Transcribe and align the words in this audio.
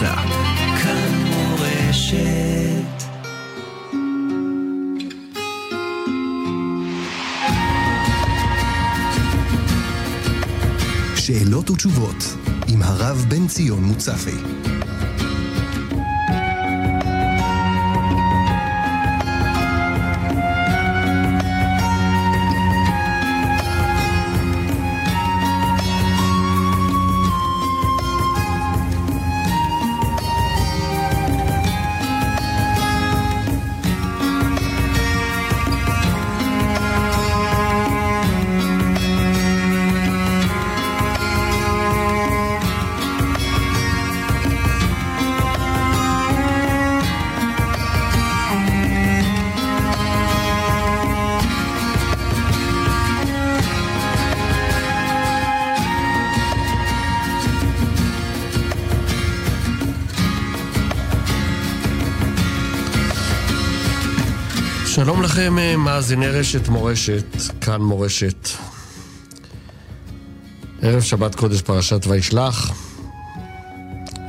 נמצא. 0.00 0.14
כאן 0.82 1.24
מורשת. 1.24 2.16
שאלות 11.16 11.70
ותשובות 11.70 12.36
עם 12.68 12.82
הרב 12.82 13.26
בן 13.28 13.46
ציון 13.46 13.84
מוצפי. 13.84 14.75
לכם, 65.46 65.58
אה, 65.58 65.76
מאזיני 65.76 66.28
רשת 66.28 66.68
מורשת, 66.68 67.24
כאן 67.60 67.80
מורשת. 67.82 68.48
ערב 70.82 71.02
שבת 71.02 71.34
קודש 71.34 71.62
פרשת 71.62 72.06
וישלח, 72.06 72.70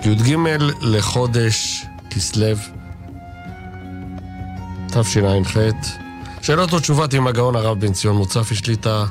י"ג 0.05 0.35
לחודש 0.81 1.85
כסלו, 2.09 2.57
תשע"ח. 4.87 5.57
שאלות 6.41 6.73
ותשובות 6.73 7.13
עם 7.13 7.27
הגאון 7.27 7.55
הרב 7.55 7.79
בן 7.79 7.93
ציון 7.93 8.15
מוצפי 8.15 8.55
שליטה. 8.55 9.05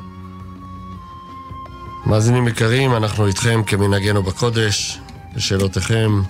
מאזינים 2.06 2.48
יקרים, 2.48 2.96
אנחנו 2.96 3.26
איתכם 3.26 3.62
כמנהגנו 3.66 4.22
בקודש, 4.22 4.98
לשאלותיכם, 5.36 6.22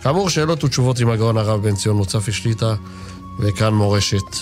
כאמור, 0.04 0.28
שאלות 0.30 0.64
ותשובות 0.64 1.00
עם 1.00 1.10
הגאון 1.10 1.36
הרב 1.36 1.62
בן 1.62 1.74
ציון 1.74 1.96
מוצפי 1.96 2.32
שליטה 2.32 2.74
וכאן 3.38 3.74
מורשת. 3.74 4.36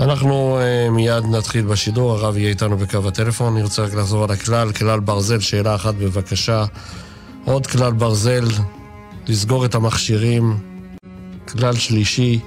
אנחנו 0.00 0.58
uh, 0.58 0.90
מיד 0.90 1.24
נתחיל 1.24 1.64
בשידור, 1.64 2.12
הרב 2.12 2.36
יהיה 2.36 2.48
איתנו 2.48 2.76
בקו 2.76 3.08
הטלפון. 3.08 3.52
אני 3.52 3.62
רוצה 3.62 3.82
רק 3.82 3.94
לחזור 3.94 4.24
על 4.24 4.30
הכלל, 4.30 4.72
כלל 4.72 5.00
ברזל, 5.00 5.40
שאלה 5.40 5.74
אחת 5.74 5.94
בבקשה. 5.94 6.64
עוד 7.44 7.66
כלל 7.66 7.92
ברזל, 7.92 8.44
לסגור 9.26 9.64
את 9.64 9.74
המכשירים. 9.74 10.58
כלל 11.48 11.74
שלישי, 11.76 12.40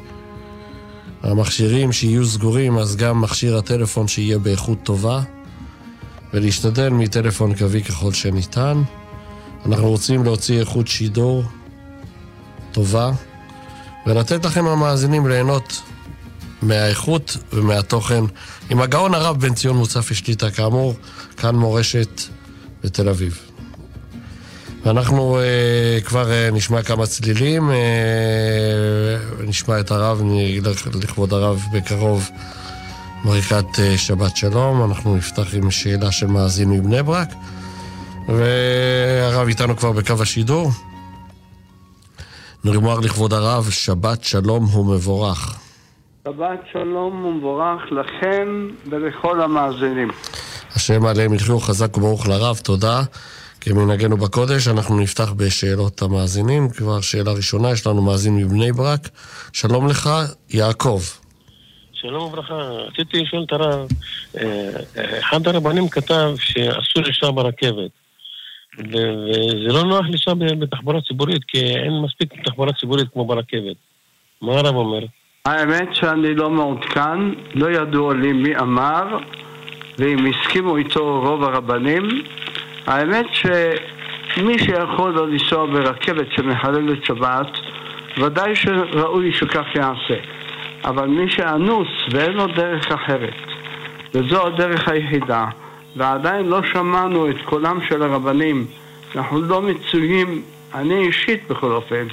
המכשירים 1.23 1.91
שיהיו 1.91 2.25
סגורים, 2.25 2.77
אז 2.77 2.95
גם 2.95 3.21
מכשיר 3.21 3.57
הטלפון 3.57 4.07
שיהיה 4.07 4.39
באיכות 4.39 4.77
טובה, 4.83 5.21
ולהשתדל 6.33 6.89
מטלפון 6.89 7.55
קווי 7.55 7.83
ככל 7.83 8.13
שניתן. 8.13 8.81
אנחנו 9.65 9.89
רוצים 9.89 10.23
להוציא 10.23 10.59
איכות 10.59 10.87
שידור 10.87 11.43
טובה, 12.77 13.11
ולתת 14.05 14.45
לכם 14.45 14.67
המאזינים 14.67 15.27
ליהנות 15.27 15.81
מהאיכות 16.61 17.37
ומהתוכן 17.53 18.23
עם 18.69 18.81
הגאון 18.81 19.13
הרב 19.13 19.39
בן 19.39 19.53
ציון 19.53 19.77
מוצפי 19.77 20.15
שליטה, 20.15 20.51
כאמור, 20.51 20.93
כאן 21.37 21.55
מורשת 21.55 22.21
בתל 22.83 23.09
אביב. 23.09 23.39
ואנחנו 24.85 25.39
uh, 25.39 26.05
כבר 26.05 26.25
uh, 26.25 26.53
נשמע 26.55 26.81
כמה 26.81 27.05
צלילים, 27.05 27.69
uh, 27.69 27.73
נשמע 29.43 29.79
את 29.79 29.91
הרב, 29.91 30.21
נלך 30.23 30.87
לכבוד 31.03 31.33
הרב 31.33 31.61
בקרוב 31.73 32.29
מריקת 33.25 33.65
uh, 33.73 33.97
שבת 33.97 34.37
שלום. 34.37 34.91
אנחנו 34.91 35.15
נפתח 35.15 35.53
עם 35.53 35.71
שאלה 35.71 36.11
של 36.11 36.27
מאזין 36.27 36.69
מבני 36.69 37.03
ברק, 37.03 37.29
והרב 38.27 39.47
איתנו 39.47 39.77
כבר 39.77 39.91
בקו 39.91 40.15
השידור. 40.21 40.71
נאמר 42.65 42.99
לכבוד 42.99 43.33
הרב, 43.33 43.69
שבת 43.69 44.23
שלום 44.23 44.75
ומבורך. 44.75 45.59
שבת 46.27 46.59
שלום 46.71 47.25
ומבורך 47.25 47.81
לכם 47.91 48.67
ולכל 48.89 49.41
המאזינים. 49.41 50.11
השם 50.75 51.05
עליהם 51.05 51.33
יחיו 51.33 51.59
חזק 51.59 51.97
וברוך 51.97 52.27
לרב, 52.27 52.57
תודה. 52.63 53.01
כמנהגנו 53.61 54.17
בקודש, 54.17 54.67
אנחנו 54.67 54.99
נפתח 54.99 55.31
בשאלות 55.31 56.01
המאזינים. 56.01 56.69
כבר 56.69 57.01
שאלה 57.01 57.31
ראשונה, 57.31 57.71
יש 57.71 57.87
לנו 57.87 58.01
מאזין 58.01 58.35
מבני 58.35 58.71
ברק. 58.71 59.09
שלום 59.53 59.87
לך, 59.87 60.09
יעקב. 60.49 61.01
שלום 61.93 62.23
וברכה. 62.23 62.53
רציתי 62.53 63.21
לשאול 63.21 63.43
את 63.47 63.51
הרב, 63.51 63.87
אה, 64.37 64.69
אה, 64.97 65.19
אחד 65.19 65.47
הרבנים 65.47 65.89
כתב 65.89 66.33
שאסור 66.39 67.03
לנסוע 67.05 67.31
ברכבת. 67.31 68.06
וזה 68.77 69.73
לא 69.73 69.83
נוח 69.83 70.05
לנסוע 70.05 70.33
בתחבורה 70.33 71.01
ציבורית, 71.01 71.43
כי 71.47 71.59
אין 71.59 72.01
מספיק 72.03 72.33
תחבורה 72.45 72.73
ציבורית 72.73 73.07
כמו 73.13 73.25
ברכבת. 73.25 73.75
מה 74.41 74.53
הרב 74.53 74.75
אומר? 74.75 75.05
האמת 75.45 75.95
שאני 75.95 76.35
לא 76.35 76.49
מעודכן, 76.49 77.19
לא 77.53 77.71
ידוע 77.71 78.13
לי 78.13 78.33
מי 78.33 78.57
אמר, 78.57 79.17
ואם 79.99 80.25
הסכימו 80.25 80.77
איתו 80.77 81.21
רוב 81.21 81.43
הרבנים. 81.43 82.07
האמת 82.87 83.25
שמי 83.33 84.59
שיכול 84.59 85.13
לא 85.13 85.27
לנסוע 85.27 85.65
ברכבת 85.65 86.27
שמחללת 86.35 87.05
שבת, 87.05 87.47
ודאי 88.17 88.55
שראוי 88.55 89.33
שכך 89.33 89.65
יעשה. 89.75 90.15
אבל 90.85 91.07
מי 91.07 91.29
שאנוס 91.29 91.87
ואין 92.11 92.31
לו 92.31 92.47
דרך 92.47 92.91
אחרת, 92.91 93.33
וזו 94.13 94.47
הדרך 94.47 94.87
היחידה, 94.87 95.45
ועדיין 95.97 96.45
לא 96.45 96.63
שמענו 96.63 97.29
את 97.29 97.35
קולם 97.45 97.79
של 97.89 98.03
הרבנים. 98.03 98.65
אנחנו 99.15 99.41
לא 99.41 99.61
מצויים, 99.61 100.41
אני 100.75 101.07
אישית 101.07 101.47
בכל 101.47 101.71
אופן, 101.71 102.07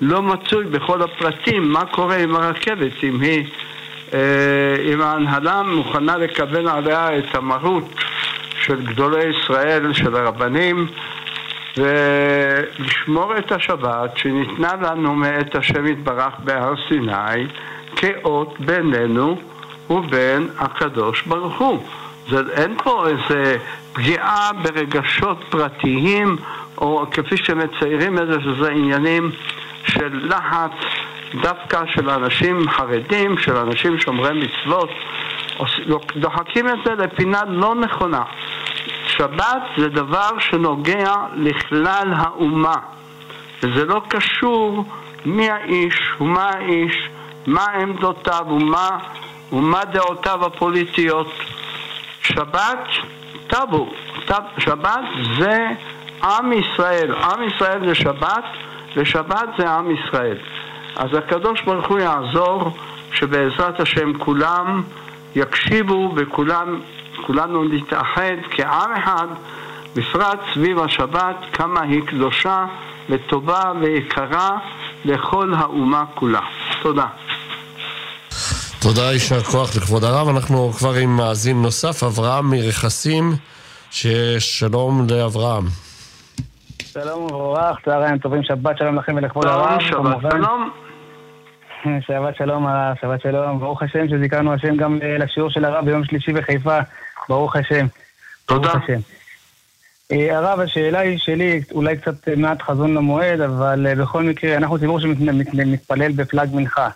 לא 0.00 0.22
מצוי 0.22 0.64
בכל 0.64 1.02
הפרטים 1.02 1.72
מה 1.72 1.84
קורה 1.84 2.16
עם 2.16 2.36
הרכבת, 2.36 2.92
אם 3.02 3.20
היא, 3.20 3.44
אה, 4.14 4.18
אם 4.92 5.00
ההנהלה 5.00 5.62
מוכנה 5.62 6.16
לקבל 6.16 6.68
עליה 6.68 7.18
את 7.18 7.34
המרות 7.34 7.94
של 8.62 8.86
גדולי 8.86 9.24
ישראל, 9.24 9.92
של 9.92 10.16
הרבנים, 10.16 10.86
ולשמור 11.76 13.38
את 13.38 13.52
השבת 13.52 14.16
שניתנה 14.16 14.72
לנו 14.82 15.14
מאת 15.14 15.54
השם 15.54 15.86
יתברך 15.86 16.34
בהר 16.44 16.74
סיני 16.88 17.46
כאות 17.96 18.60
בינינו 18.60 19.36
ובין 19.90 20.48
הקדוש 20.58 21.22
ברוך 21.22 21.58
הוא. 21.58 21.82
זה, 22.30 22.42
אין 22.52 22.76
פה 22.84 23.06
איזה 23.08 23.56
פגיעה 23.92 24.50
ברגשות 24.62 25.38
פרטיים, 25.50 26.36
או 26.78 27.06
כפי 27.10 27.36
שמציירים 27.36 28.18
את 28.18 28.26
זה, 28.26 28.40
שזה 28.40 28.70
עניינים 28.70 29.30
של 29.86 30.28
לחץ 30.28 30.72
דווקא 31.42 31.82
של 31.94 32.10
אנשים 32.10 32.70
חרדים, 32.70 33.38
של 33.38 33.56
אנשים 33.56 34.00
שומרי 34.00 34.30
מצוות, 34.32 34.90
דוחקים 36.16 36.68
את 36.68 36.78
זה 36.84 36.94
לפינה 36.94 37.40
לא 37.48 37.74
נכונה. 37.74 38.22
שבת 39.06 39.62
זה 39.76 39.88
דבר 39.88 40.38
שנוגע 40.38 41.14
לכלל 41.34 42.12
האומה, 42.16 42.76
וזה 43.62 43.84
לא 43.84 44.02
קשור 44.08 44.84
מי 45.24 45.50
האיש 45.50 46.00
ומה 46.20 46.50
האיש, 46.54 47.08
מה 47.46 47.64
עמדותיו 47.64 48.44
ומה, 48.48 48.98
ומה 49.52 49.84
דעותיו 49.84 50.46
הפוליטיות. 50.46 51.32
שבת, 52.22 52.88
טאבו, 53.46 53.92
טאב, 54.26 54.42
שבת 54.58 55.04
זה 55.38 55.68
עם 56.22 56.52
ישראל, 56.52 57.14
עם 57.14 57.42
ישראל 57.42 57.86
זה 57.86 57.94
שבת, 57.94 58.44
ושבת 58.96 59.48
זה 59.58 59.70
עם 59.70 59.90
ישראל. 59.90 60.36
אז 60.96 61.14
הקדוש 61.14 61.62
ברוך 61.62 61.88
הוא 61.88 61.98
יעזור 61.98 62.76
שבעזרת 63.12 63.80
השם 63.80 64.18
כולם 64.18 64.82
יקשיבו 65.36 66.12
וכולם, 66.16 66.80
כולנו 67.26 67.64
נתאחד 67.64 68.36
כעם 68.50 68.92
אחד, 68.92 69.26
בפרט 69.96 70.38
סביב 70.54 70.78
השבת, 70.78 71.36
כמה 71.52 71.80
היא 71.82 72.02
קדושה 72.06 72.66
וטובה 73.10 73.72
ויקרה 73.80 74.58
לכל 75.04 75.54
האומה 75.54 76.04
כולה. 76.14 76.40
תודה. 76.82 77.06
תודה, 78.82 79.12
יישר 79.12 79.42
כוח 79.42 79.76
לכבוד 79.76 80.04
הרב. 80.04 80.28
אנחנו 80.28 80.72
כבר 80.72 80.94
עם 80.94 81.16
מאזין 81.16 81.62
נוסף, 81.62 82.02
אברהם 82.02 82.50
מרכסים, 82.50 83.32
ששלום 83.90 85.06
לאברהם. 85.10 85.64
שלום 86.82 87.32
וברך, 87.32 87.76
צהריים 87.84 88.18
טובים, 88.18 88.42
שבת 88.42 88.78
שלום 88.78 88.96
לכם 88.96 89.16
ולכבוד 89.16 89.46
הרב. 89.46 89.80
שבת 89.80 90.32
שלום. 90.32 90.70
שבת 92.06 92.36
שלום 92.36 92.66
הרב, 92.66 92.96
שבת 93.00 93.20
שלום. 93.20 93.60
ברוך 93.60 93.82
השם 93.82 94.08
שזיכרנו 94.08 94.54
השם 94.54 94.76
גם 94.76 94.98
לשיעור 95.18 95.50
של 95.50 95.64
הרב 95.64 95.84
ביום 95.84 96.04
שלישי 96.04 96.32
בחיפה. 96.32 96.78
ברוך 97.28 97.56
השם. 97.56 97.86
תודה. 98.46 98.68
ברוך 98.68 98.84
השם. 98.84 99.00
אה, 100.12 100.38
הרב, 100.38 100.60
השאלה 100.60 100.98
היא 100.98 101.18
שלי, 101.18 101.60
אולי 101.72 101.96
קצת 101.96 102.28
מעט 102.28 102.62
חזון 102.62 102.94
למועד, 102.94 103.40
אבל 103.40 103.86
אה, 103.86 103.94
בכל 103.94 104.22
מקרה, 104.22 104.56
אנחנו 104.56 104.78
ציבור 104.78 105.00
שמתפלל 105.00 106.12
בפלאג 106.12 106.48
מנחה. 106.52 106.88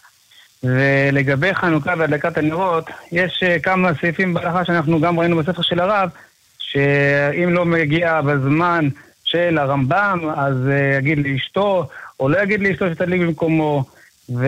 ולגבי 0.64 1.55
חנוכה 1.55 1.94
והדלקת 1.99 2.38
הנרות, 2.38 2.90
יש 3.12 3.43
אה, 3.43 3.58
כמה 3.58 3.90
סעיפים 4.00 4.34
בהלכה 4.34 4.64
שאנחנו 4.64 5.00
גם 5.00 5.20
ראינו 5.20 5.37
בספר 5.37 5.62
של 5.62 5.81
הרב, 5.81 6.08
שאם 6.58 7.52
לא 7.52 7.64
מגיע 7.64 8.20
בזמן 8.20 8.88
של 9.25 9.58
הרמב"ם, 9.58 10.20
אז 10.37 10.56
יגיד 10.99 11.19
לאשתו, 11.26 11.88
או 12.20 12.28
לא 12.28 12.43
יגיד 12.43 12.61
לאשתו 12.61 12.90
שתדליק 12.90 13.20
במקומו, 13.20 13.84
ו... 14.28 14.46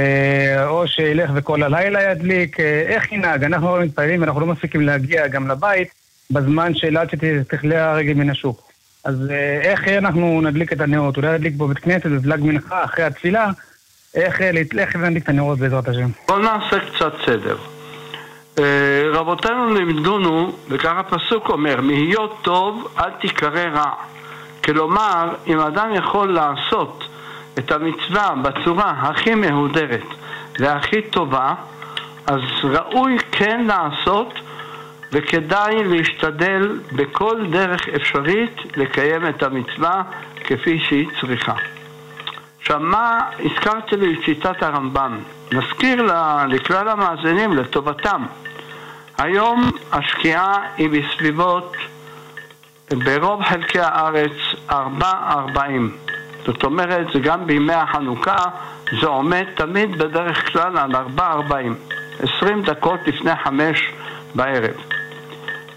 או 0.67 0.89
שילך 0.89 1.31
וכל 1.35 1.63
הלילה 1.63 2.03
ידליק, 2.03 2.61
איך 2.61 3.13
ינהג? 3.13 3.45
אנחנו 3.45 3.77
לא 3.79 3.85
מתפללים 3.85 4.21
ואנחנו 4.21 4.41
לא 4.41 4.47
מפסיקים 4.47 4.81
להגיע 4.81 5.27
גם 5.27 5.49
לבית 5.49 5.89
בזמן 6.31 6.75
של 6.75 6.97
עד 6.97 7.09
שתכלה 7.11 7.91
הרגל 7.93 8.15
מן 8.15 8.31
השוק. 8.31 8.73
אז 9.05 9.31
איך 9.63 9.89
אנחנו 9.89 10.41
נדליק 10.41 10.73
את 10.73 10.81
הנרות? 10.81 11.17
אולי 11.17 11.35
נדליק 11.35 11.55
בבית 11.55 11.79
כנסת, 11.79 12.07
בפלאג 12.07 12.41
מנחה, 12.41 12.85
אחרי 12.85 13.05
התפילה, 13.05 13.51
איך, 14.17 14.41
איך 14.41 14.97
נדליק 14.97 15.23
את 15.25 15.29
הנרות 15.29 15.59
בעזרת 15.59 15.89
השם? 15.89 16.09
בואו 16.29 16.39
נעשה 16.39 16.77
קצת 16.81 17.13
סדר. 17.27 17.57
רבותינו 19.13 19.75
לימדונו, 19.75 20.53
וכך 20.69 20.93
הפסוק 20.97 21.49
אומר, 21.49 21.81
מהיות 21.81 22.37
טוב 22.43 22.89
אל 22.99 23.11
תיקרא 23.11 23.65
רע. 23.75 23.91
כלומר, 24.65 25.35
אם 25.47 25.61
אדם 25.61 25.95
יכול 25.95 26.33
לעשות 26.33 27.05
את 27.59 27.73
המצווה 27.73 28.35
בצורה 28.43 28.95
הכי 28.99 29.35
מהודרת 29.35 30.07
והכי 30.59 31.03
טובה, 31.03 31.55
אז 32.27 32.41
ראוי 32.65 33.17
כן 33.33 33.67
לעשות 33.67 34.35
וכדאי 35.13 35.85
להשתדל 35.85 36.81
בכל 36.93 37.47
דרך 37.51 37.89
אפשרית 37.89 38.57
לקיים 38.77 39.29
את 39.29 39.43
המצווה 39.43 40.03
כפי 40.45 40.79
שהיא 40.79 41.09
צריכה. 41.21 41.55
עכשיו, 42.67 42.81
מה 42.81 43.21
הזכרתי 43.45 43.97
לי 43.97 44.17
את 44.51 44.63
הרמב"ם? 44.63 45.19
נזכיר 45.53 46.03
לכלל 46.49 46.89
המאזינים, 46.89 47.53
לטובתם. 47.53 48.23
היום 49.19 49.71
השקיעה 49.93 50.55
היא 50.77 50.91
בסביבות, 50.91 51.77
ברוב 53.05 53.43
חלקי 53.43 53.81
הארץ, 53.81 54.33
4.40. 54.71 54.75
זאת 56.47 56.65
אומרת, 56.65 57.07
גם 57.23 57.47
בימי 57.47 57.73
החנוכה, 57.73 58.45
זה 59.01 59.07
עומד 59.07 59.45
תמיד 59.55 59.99
בדרך 59.99 60.53
כלל 60.53 60.79
על 60.79 60.93
4.40. 61.19 61.23
20 62.39 62.63
דקות 62.63 63.01
לפני 63.07 63.37
חמש 63.45 63.93
בערב. 64.35 64.77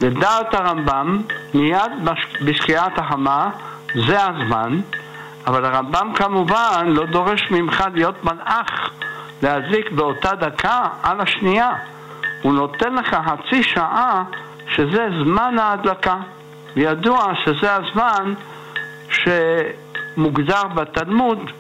לדעת 0.02 0.54
הרמב"ם, 0.54 1.22
מיד 1.54 1.92
בשקיעת 2.46 2.98
החמה 2.98 3.50
זה 3.96 4.26
הזמן, 4.26 4.80
אבל 5.50 5.66
הרמב"ם 5.66 6.12
כמובן 6.16 6.86
לא 6.88 7.06
דורש 7.06 7.52
ממך 7.52 7.84
להיות 7.94 8.24
מלאך, 8.24 8.90
להדליק 9.44 9.92
באותה 9.92 10.36
דקה 10.36 10.88
על 11.04 11.22
השנייה. 11.22 11.74
הוא 12.42 12.54
נותן 12.54 12.96
לך 12.96 13.18
חצי 13.26 13.64
שעה 13.64 14.24
שזה 14.76 15.08
זמן 15.24 15.60
ההדלקה. 15.60 16.18
וידוע 16.76 17.32
שזה 17.46 17.76
הזמן 17.76 18.34
שמוגדר 19.10 20.68
בתלמוד 20.76 21.52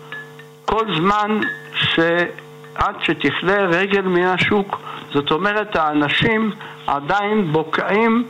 כל 0.65 0.95
זמן 0.95 1.39
שעד 1.73 2.95
שתכלה 3.01 3.65
רגל 3.65 4.01
מן 4.01 4.25
השוק. 4.25 4.77
זאת 5.13 5.31
אומרת, 5.31 5.75
האנשים 5.75 6.51
עדיין 6.87 7.51
בוקעים, 7.51 8.23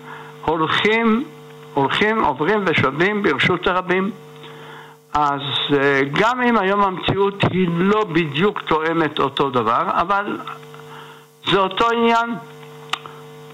הולכים, 0.46 1.24
הולכים, 1.74 2.24
עוברים 2.24 2.64
ושבים 2.66 3.24
ברשות 3.24 3.68
הרבים. 3.68 4.12
אז 5.14 5.42
אה, 5.74 6.02
גם 6.12 6.42
אם 6.42 6.58
היום 6.58 6.82
המציאות 6.82 7.44
היא 7.52 7.68
לא 7.72 8.04
בדיוק 8.04 8.62
תואמת 8.62 9.20
אותו 9.20 9.50
דבר, 9.50 9.84
אבל 9.88 10.38
זה 11.52 11.60
אותו 11.60 11.90
עניין. 11.90 12.36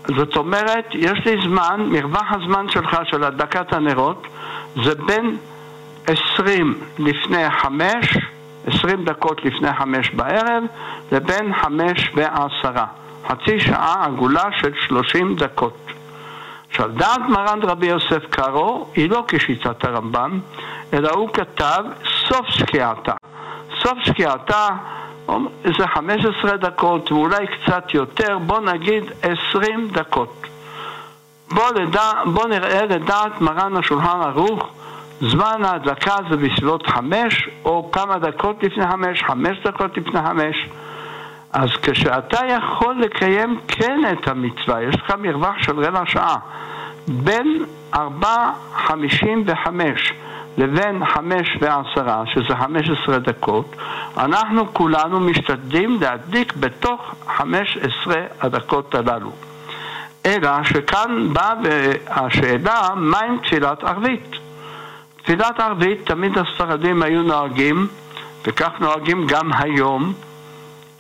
זאת 0.08 0.36
אומרת, 0.36 0.86
יש 0.94 1.26
לי 1.26 1.42
זמן, 1.44 1.90
מרווח 1.92 2.32
הזמן 2.32 2.70
שלך 2.70 2.98
של 3.04 3.24
הדקת 3.24 3.74
הנרות 3.74 4.28
זה 4.84 4.96
בין 4.96 5.38
20 6.08 6.74
לפני 7.00 7.50
5, 7.50 8.18
20 8.68 9.06
דקות 9.06 9.46
לפני 9.46 9.74
5 9.74 10.10
בערב, 10.10 10.64
לבין 11.12 11.54
5 11.54 12.12
ועשרה. 12.16 12.86
חצי 13.28 13.60
שעה 13.60 14.06
עגולה 14.06 14.44
של 14.62 14.72
30 14.88 15.36
דקות. 15.36 15.85
עכשיו, 16.76 16.90
דעת 16.90 17.22
מרן 17.30 17.60
רבי 17.64 17.88
יוסף 17.88 18.26
קארו 18.30 18.88
היא 18.96 19.10
לא 19.10 19.24
כשיטת 19.28 19.86
הרמב"ם, 19.86 20.40
אלא 20.94 21.10
הוא 21.12 21.30
כתב 21.34 21.84
סוף 22.28 22.46
שקיעתה. 22.50 23.14
סוף 23.82 23.98
שקיעתה 24.04 24.68
זה 25.64 25.88
15 25.88 26.58
דקות 26.58 27.12
ואולי 27.12 27.46
קצת 27.48 27.94
יותר, 27.94 28.38
בוא 28.38 28.60
נגיד 28.60 29.04
20 29.22 29.88
דקות. 29.88 30.48
בוא, 31.52 31.70
לדע, 31.76 32.12
בוא 32.26 32.48
נראה 32.48 32.86
לדעת 32.86 33.42
מרן 33.42 33.78
השולחן 33.78 34.22
ערוך, 34.22 34.70
זמן 35.22 35.66
ההדלקה 35.66 36.16
זה 36.30 36.38
בסביבות 36.38 36.88
5 36.88 37.50
או 37.66 37.90
כמה 37.92 38.18
דקות 38.18 38.64
לפני 38.64 38.88
5, 38.92 39.24
5 39.24 39.58
דקות 39.66 39.98
לפני 39.98 40.20
5. 40.28 40.70
אז 41.56 41.70
כשאתה 41.82 42.40
יכול 42.46 43.02
לקיים 43.02 43.60
כן 43.68 44.00
את 44.12 44.28
המצווה, 44.28 44.84
יש 44.84 44.96
לך 44.96 45.14
מרווח 45.20 45.56
של 45.58 45.80
רבע 45.80 46.02
שעה, 46.06 46.38
בין 47.08 47.66
4.55 47.94 48.00
לבין 50.58 51.06
5 51.06 51.58
ו-10, 51.62 52.00
שזה 52.26 52.56
15 52.56 53.20
דקות, 53.20 53.76
אנחנו 54.18 54.74
כולנו 54.74 55.20
משתדלים 55.20 55.98
להדליק 56.02 56.54
בתוך 56.54 57.16
15 57.28 58.16
הדקות 58.42 58.96
הללו. 58.96 59.32
אלא 60.26 60.64
שכאן 60.64 61.34
באה 61.34 61.54
השאלה, 62.08 62.90
מה 62.96 63.20
עם 63.20 63.38
תפילת 63.38 63.84
ערבית? 63.84 64.36
תפילת 65.24 65.60
ערבית, 65.60 66.06
תמיד 66.06 66.38
הספרדים 66.38 67.02
היו 67.02 67.24
נוהגים, 67.24 67.88
וכך 68.46 68.72
נוהגים 68.80 69.28
גם 69.28 69.54
היום, 69.54 70.14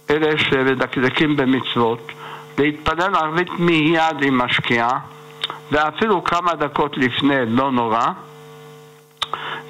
אלה 0.09 0.37
שמדקדקים 0.37 1.35
במצוות, 1.35 2.11
להתפלל 2.57 3.15
ערבית 3.15 3.49
מיד 3.59 4.21
עם 4.21 4.41
השקיעה, 4.41 4.99
ואפילו 5.71 6.23
כמה 6.23 6.53
דקות 6.53 6.97
לפני, 6.97 7.35
לא 7.47 7.71
נורא. 7.71 8.05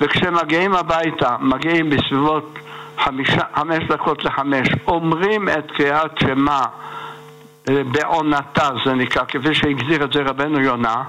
וכשמגיעים 0.01 0.73
הביתה, 0.73 1.35
מגיעים 1.39 1.89
בסביבות 1.89 2.53
חמישה, 2.97 3.41
חמש 3.55 3.83
דקות 3.89 4.25
לחמש, 4.25 4.67
אומרים 4.87 5.49
את 5.49 5.71
קריאת 5.71 6.11
שמע 6.19 6.61
אה, 7.69 7.83
בעונתה, 7.91 8.69
זה 8.85 8.93
נקרא, 8.93 9.23
כפי 9.27 9.53
שהגדיר 9.53 10.03
את 10.03 10.13
זה 10.13 10.21
רבנו 10.21 10.59
יונה, 10.61 11.03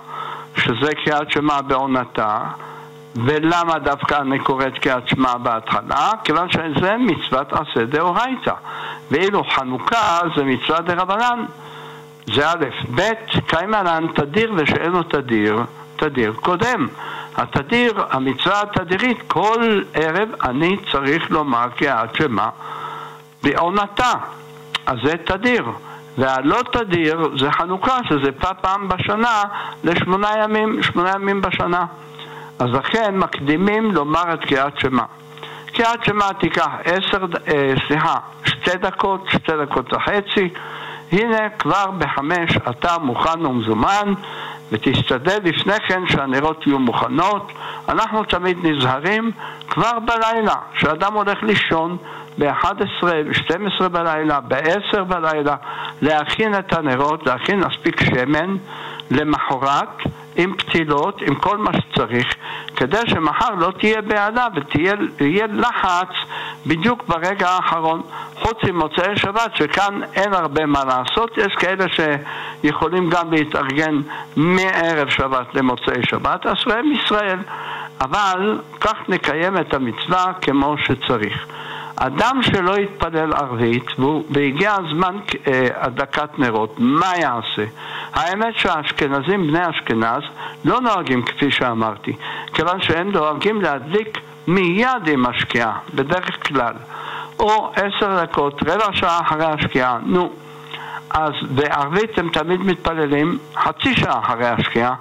שזה 0.57 0.95
קריאת 1.05 1.31
שמע 1.31 1.61
בעונתה, 1.61 2.39
ולמה 3.25 3.79
דווקא 3.79 4.15
אני 4.15 4.39
קורא 4.39 4.67
את 4.67 4.79
קריאת 4.79 5.09
שמע 5.09 5.37
בהתחלה? 5.37 6.11
כיוון 6.25 6.51
שזה 6.51 6.97
מצוות 6.99 7.53
עשה 7.53 7.85
דאורייתא. 7.85 8.55
ואילו 9.11 9.45
חנוכה 9.45 10.19
זה 10.37 10.45
מצווה 10.45 10.81
דרבנן. 10.81 11.45
זה 12.35 12.51
א', 12.51 12.65
ב', 12.95 13.03
קיימנן 13.47 14.07
תדיר 14.15 14.53
ושאינו 14.57 15.03
תדיר, 15.03 15.63
תדיר 15.97 16.33
קודם. 16.33 16.89
התדיר, 17.37 18.05
המצווה 18.11 18.63
התדירית, 18.63 19.19
כל 19.29 19.83
ערב 19.95 20.29
אני 20.45 20.77
צריך 20.93 21.31
לומר 21.31 21.67
קריאת 21.77 22.15
שמע 22.15 22.49
בעונתה. 23.43 24.13
אז 24.87 24.99
זה 25.05 25.15
תדיר. 25.25 25.65
והלא 26.19 26.63
תדיר 26.73 27.31
זה 27.39 27.51
חנוכה, 27.51 27.99
שזה 28.09 28.33
פעם 28.61 28.89
בשנה 28.89 29.43
לשמונה 29.85 30.29
ימים, 30.39 30.83
שמונה 30.83 31.11
ימים 31.15 31.41
בשנה. 31.41 31.85
אז 32.59 32.71
לכן 32.73 33.17
מקדימים 33.19 33.91
לומר 33.91 34.35
את 34.35 34.45
קריאת 34.45 34.81
שמע. 34.81 35.03
קריאת 35.67 36.05
שמע 36.05 36.33
תיקח 36.33 36.69
עשר, 36.85 37.27
אה, 37.49 37.75
סליחה, 37.89 38.15
שתי 38.45 38.79
דקות, 38.79 39.25
שתי 39.33 39.53
דקות 39.63 39.93
וחצי. 39.93 40.49
הנה 41.13 41.49
כבר 41.59 41.91
בחמש 41.99 42.57
אתה 42.71 42.99
מוכן 42.99 43.47
ומזומן 43.47 44.15
ותשתדל 44.73 45.39
לפני 45.45 45.81
כן 45.89 46.03
שהנרות 46.09 46.67
יהיו 46.67 46.79
מוכנות. 46.79 47.53
אנחנו 47.89 48.25
תמיד 48.25 48.59
נזהרים 48.63 49.31
כבר 49.69 49.99
בלילה, 49.99 50.55
כשאדם 50.75 51.15
הולך 51.15 51.43
לישון 51.43 51.97
ב-11, 52.39 53.07
ב-12 53.07 53.89
בלילה, 53.89 54.41
ב-10 54.41 55.03
בלילה, 55.03 55.57
להכין 56.03 56.59
את 56.59 56.73
הנרות, 56.73 57.27
להכין 57.27 57.61
מספיק 57.61 58.01
שמן 58.05 58.57
למחרת 59.11 59.89
עם 60.37 60.55
פתילות, 60.57 61.23
עם 61.23 61.35
כל 61.35 61.59
מה 61.59 61.71
שצריך, 61.73 62.35
כדי 62.77 63.01
שמחר 63.07 63.55
לא 63.55 63.71
תהיה 63.79 64.03
בעלה 64.03 64.47
ויהיה 65.21 65.47
לחץ 65.47 66.15
בדיוק 66.67 67.05
ברגע 67.09 67.49
האחרון. 67.49 68.03
חוץ 68.35 68.59
ממוצאי 68.65 69.17
שבת, 69.17 69.57
שכאן 69.57 70.01
אין 70.15 70.35
הרבה 70.35 70.67
מה 70.67 70.85
לעשות, 70.85 71.39
יש 71.39 71.55
כאלה 71.55 71.85
שיכולים 71.89 73.11
גם 73.11 73.33
להתארגן 73.33 74.01
מערב 74.37 75.09
שבת 75.09 75.55
למוצאי 75.55 76.03
שבת, 76.11 76.47
אשריהם 76.47 76.93
ישראל. 76.93 77.39
אבל 78.01 78.61
כך 78.81 78.95
נקיים 79.09 79.59
את 79.59 79.75
המצווה 79.75 80.33
כמו 80.43 80.75
שצריך. 80.79 81.47
אדם 81.97 82.41
שלא 82.43 82.79
יתפלל 82.79 83.33
ערבית 83.33 83.87
והגיע 84.31 84.75
הזמן 84.75 85.17
אה, 85.47 85.69
הדלקת 85.75 86.39
נרות, 86.39 86.75
מה 86.79 87.13
יעשה? 87.17 87.65
האמת 88.15 88.55
שהאשכנזים, 88.57 89.47
בני 89.47 89.71
אשכנז, 89.71 90.23
לא 90.65 90.81
נוהגים 90.81 91.23
כפי 91.23 91.51
שאמרתי, 91.51 92.13
כיוון 92.55 92.83
שהם 92.83 93.11
דואגים 93.13 93.63
להדליק 93.63 94.19
מיד 94.47 95.09
עם 95.09 95.27
השקיעה, 95.27 95.79
בדרך 95.95 96.49
כלל. 96.49 96.75
או 97.39 97.73
עשר 97.77 98.23
דקות, 98.23 98.63
רבע 98.67 98.93
שעה 98.93 99.21
אחרי 99.21 99.47
השקיעה, 99.47 99.99
נו. 100.07 100.33
אז 101.11 101.33
בערבית 101.51 102.19
הם 102.19 102.29
תמיד 102.29 102.61
מתפללים 102.61 103.39
חצי 103.57 103.95
שעה 103.95 104.19
אחרי 104.19 104.47
השקיעה. 104.47 104.95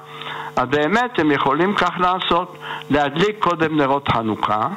אז 0.56 0.68
באמת 0.70 1.20
הם 1.20 1.32
יכולים 1.32 1.76
כך 1.76 1.92
לעשות, 2.00 2.58
להדליק 2.90 3.36
קודם 3.40 3.78
נרות 3.78 4.08
חנוכה, 4.08 4.68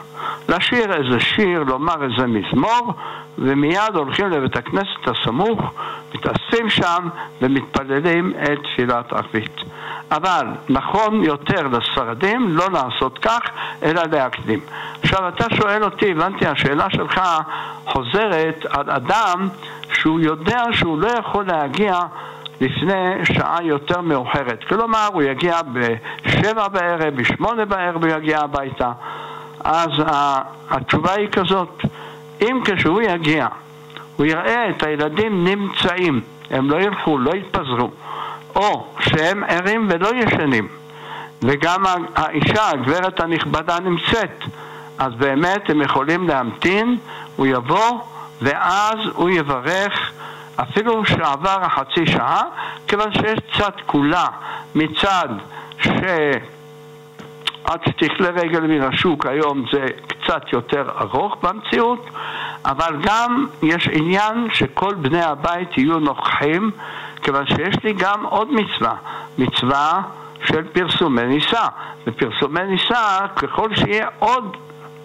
לשיר 0.49 0.93
איזה 0.93 1.21
שיר, 1.21 1.63
לומר 1.63 1.95
איזה 2.05 2.27
מזמור, 2.27 2.93
ומיד 3.39 3.95
הולכים 3.95 4.31
לבית 4.31 4.57
הכנסת 4.57 5.09
הסמוך, 5.09 5.61
מתאספים 6.15 6.71
שם 6.71 7.09
ומתפללים 7.43 8.33
את 8.43 8.59
תפילת 8.63 9.13
ערבית. 9.13 9.61
אבל 10.11 10.47
נכון 10.69 11.25
יותר 11.25 11.69
לספרדים 11.69 12.49
לא 12.49 12.67
לעשות 12.73 13.19
כך, 13.19 13.41
אלא 13.83 14.03
להקדים. 14.13 14.61
עכשיו 15.03 15.29
אתה 15.29 15.45
שואל 15.57 15.85
אותי, 15.85 16.11
הבנתי, 16.11 16.47
השאלה 16.47 16.91
שלך 16.91 17.21
חוזרת 17.85 18.67
על 18.71 18.91
אדם 18.91 19.49
שהוא 19.93 20.21
יודע 20.21 20.63
שהוא 20.73 21.01
לא 21.01 21.09
יכול 21.09 21.45
להגיע 21.47 21.99
לפני 22.61 23.25
שעה 23.25 23.59
יותר 23.63 24.01
מאוחרת. 24.01 24.65
כלומר, 24.69 25.09
הוא 25.13 25.23
יגיע 25.23 25.61
בשבע 25.73 26.69
בערב, 26.69 27.15
בשמונה 27.15 27.65
בערב 27.65 28.05
הוא 28.05 28.13
יגיע 28.13 28.39
הביתה. 28.39 28.93
אז 29.65 29.91
התשובה 30.71 31.13
היא 31.13 31.29
כזאת, 31.29 31.83
אם 32.43 32.61
כשהוא 32.65 33.03
יגיע, 33.03 33.47
הוא 34.17 34.27
יראה 34.27 34.71
את 34.71 34.83
הילדים 34.83 35.45
נמצאים, 35.45 36.21
הם 36.51 36.71
לא 36.71 36.77
ילכו, 36.77 37.19
לא 37.19 37.31
יתפזרו, 37.31 37.91
או 38.59 38.87
שהם 39.01 39.45
ערים 39.49 39.89
ולא 39.91 40.09
ישנים, 40.15 40.69
וגם 41.43 41.85
האישה, 42.17 42.71
הגברת 42.71 43.21
הנכבדה 43.21 43.81
נמצאת, 43.81 44.45
אז 44.99 45.15
באמת 45.15 45.71
הם 45.71 45.83
יכולים 45.83 46.29
להמתין, 46.29 46.99
הוא 47.37 47.47
יבוא 47.47 48.01
ואז 48.43 48.99
הוא 49.15 49.31
יברך 49.31 50.13
אפילו 50.57 51.05
שעבר 51.05 51.59
החצי 51.63 52.07
שעה, 52.07 52.43
כיוון 52.89 53.13
שיש 53.13 53.39
צד 53.59 53.71
כולה 53.87 54.27
מצד 54.75 55.29
ש... 55.83 55.89
עד 57.65 57.81
שתכלה 57.89 58.29
רגל 58.29 58.61
מן 58.61 58.83
השוק 58.83 59.27
היום 59.27 59.65
זה 59.73 59.87
קצת 60.07 60.53
יותר 60.53 60.91
ארוך 61.01 61.37
במציאות, 61.43 62.11
אבל 62.65 62.97
גם 63.01 63.47
יש 63.63 63.89
עניין 63.93 64.49
שכל 64.53 64.95
בני 64.95 65.23
הבית 65.23 65.79
יהיו 65.79 65.99
נוכחים, 65.99 66.71
כיוון 67.23 67.47
שיש 67.47 67.77
לי 67.85 67.93
גם 67.93 68.25
עוד 68.25 68.49
מצווה, 68.53 68.95
מצווה 69.39 70.03
של 70.45 70.63
פרסומי 70.73 71.23
נישא. 71.23 71.67
ופרסומי 72.07 72.63
נישא, 72.63 73.27
ככל 73.37 73.75
שיהיה 73.75 74.09
עוד 74.19 74.57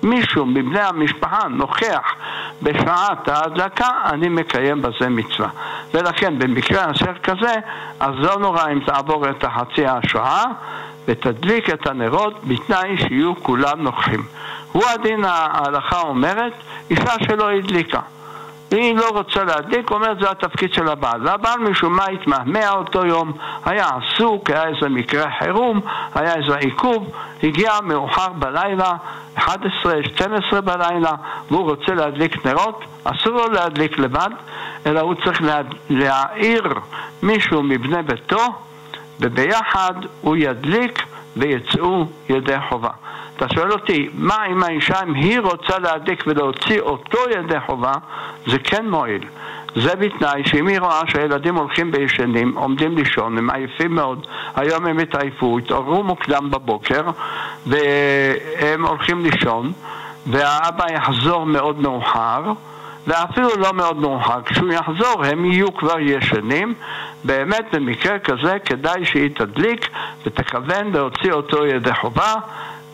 מישהו 0.03 0.45
מבני 0.45 0.79
המשפחה 0.79 1.47
נוכח 1.47 2.13
בשעת 2.61 3.27
ההדלקה, 3.27 3.89
אני 4.05 4.29
מקיים 4.29 4.81
בזה 4.81 5.09
מצווה. 5.09 5.49
ולכן 5.93 6.39
במקרה 6.39 6.91
אשר 6.91 7.13
כזה, 7.23 7.55
אז 7.99 8.15
לא 8.17 8.39
נורא 8.39 8.71
אם 8.71 8.79
תעבור 8.79 9.29
את 9.29 9.43
החצי 9.43 9.85
השעה 9.85 10.45
ותדליק 11.07 11.69
את 11.69 11.87
הנרות 11.87 12.33
בתנאי 12.47 12.97
שיהיו 12.97 13.33
כולם 13.43 13.81
נוכחים. 13.81 14.23
הוא 14.71 14.83
הדין 14.85 15.25
ההלכה 15.25 15.99
אומרת, 16.01 16.53
אישה 16.89 17.13
שלא 17.27 17.51
הדליקה. 17.51 17.99
היא 18.75 18.95
לא 18.95 19.09
רוצה 19.09 19.43
להדליק, 19.43 19.91
אומרת 19.91 20.17
זה 20.19 20.29
התפקיד 20.31 20.73
של 20.73 20.87
הבעל. 20.87 21.27
והבעל 21.27 21.59
משום 21.59 21.95
מה 21.95 22.05
התמהמה 22.05 22.69
אותו 22.69 23.05
יום, 23.05 23.31
היה 23.65 23.87
עסוק, 23.87 24.49
היה 24.49 24.67
איזה 24.67 24.89
מקרה 24.89 25.29
חירום, 25.39 25.81
היה 26.15 26.35
איזה 26.35 26.55
עיכוב, 26.57 27.11
הגיע 27.43 27.71
מאוחר 27.83 28.29
בלילה, 28.29 28.93
11, 29.35 29.93
12 30.15 30.61
בלילה, 30.61 31.11
והוא 31.51 31.69
רוצה 31.69 31.93
להדליק 31.93 32.45
נרות, 32.45 32.83
אסור 33.03 33.31
לו 33.31 33.47
להדליק 33.47 33.99
לבד, 33.99 34.29
אלא 34.85 34.99
הוא 34.99 35.15
צריך 35.23 35.41
לה, 35.41 35.61
להעיר 35.89 36.63
מישהו 37.23 37.63
מבני 37.63 38.03
ביתו, 38.03 38.41
וביחד 39.19 39.93
הוא 40.21 40.35
ידליק 40.35 41.03
ויצאו 41.37 42.05
ידי 42.29 42.55
חובה. 42.69 42.89
אתה 43.37 43.53
שואל 43.53 43.71
אותי, 43.71 44.09
מה 44.13 44.45
אם 44.45 44.63
האישה, 44.63 45.03
אם 45.03 45.13
היא 45.13 45.39
רוצה 45.39 45.79
להדליק 45.79 46.23
ולהוציא 46.27 46.79
אותו 46.79 47.17
ידי 47.37 47.59
חובה, 47.65 47.93
זה 48.47 48.59
כן 48.59 48.89
מועיל. 48.89 49.23
זה 49.75 49.95
בתנאי 49.95 50.41
שאם 50.45 50.67
היא 50.67 50.79
רואה 50.79 51.01
שהילדים 51.07 51.55
הולכים 51.55 51.91
בישנים, 51.91 52.57
עומדים 52.57 52.97
לישון, 52.97 53.37
הם 53.37 53.49
עייפים 53.49 53.95
מאוד, 53.95 54.27
היום 54.55 54.85
הם 54.85 54.99
התעייפו, 54.99 55.57
התעוררו 55.57 56.03
מוקדם 56.03 56.51
בבוקר 56.51 57.03
והם 57.65 58.85
הולכים 58.85 59.23
לישון 59.23 59.71
והאבא 60.27 60.85
יחזור 60.93 61.45
מאוד 61.45 61.79
מאוחר 61.79 62.53
ואפילו 63.07 63.49
לא 63.57 63.73
מאוד 63.73 63.97
מאוחר, 63.97 64.41
כשהוא 64.45 64.71
יחזור 64.71 65.25
הם 65.25 65.45
יהיו 65.45 65.73
כבר 65.73 65.99
ישנים 65.99 66.73
באמת 67.23 67.65
במקרה 67.73 68.19
כזה 68.19 68.57
כדאי 68.65 69.05
שהיא 69.05 69.29
תדליק 69.35 69.89
ותכוון 70.25 70.91
להוציא 70.91 71.31
אותו 71.31 71.65
ידי 71.65 71.95
חובה 72.01 72.35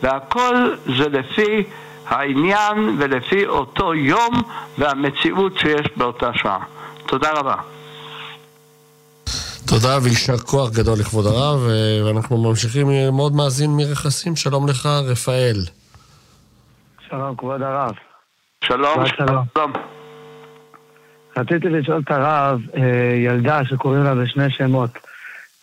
והכל 0.02 0.74
זה 0.98 1.08
לפי 1.08 1.64
העניין 2.06 2.96
ולפי 2.98 3.46
אותו 3.46 3.94
יום 3.94 4.42
והמציאות 4.78 5.58
שיש 5.58 5.86
באותה 5.96 6.30
שעה. 6.34 6.58
תודה 7.06 7.30
רבה. 7.32 7.54
תודה 9.68 9.98
ויישר 10.02 10.38
כוח 10.38 10.70
גדול 10.70 10.98
לכבוד 10.98 11.26
הרב, 11.26 11.60
ואנחנו 12.04 12.38
ממשיכים 12.38 12.88
עם 12.88 13.14
עוד 13.14 13.32
מאזין 13.32 13.70
מרכסים. 13.76 14.36
שלום 14.36 14.68
לך, 14.68 14.86
רפאל. 14.86 15.56
שלום, 17.08 17.36
כבוד 17.36 17.62
הרב. 17.62 17.94
שלום, 18.64 19.06
שלום. 19.06 19.72
רציתי 21.36 21.68
לשאול 21.68 22.02
את 22.04 22.10
הרב, 22.10 22.60
אה, 22.76 23.14
ילדה 23.16 23.64
שקוראים 23.64 24.04
לה 24.04 24.14
בשני 24.14 24.50
שמות, 24.50 24.90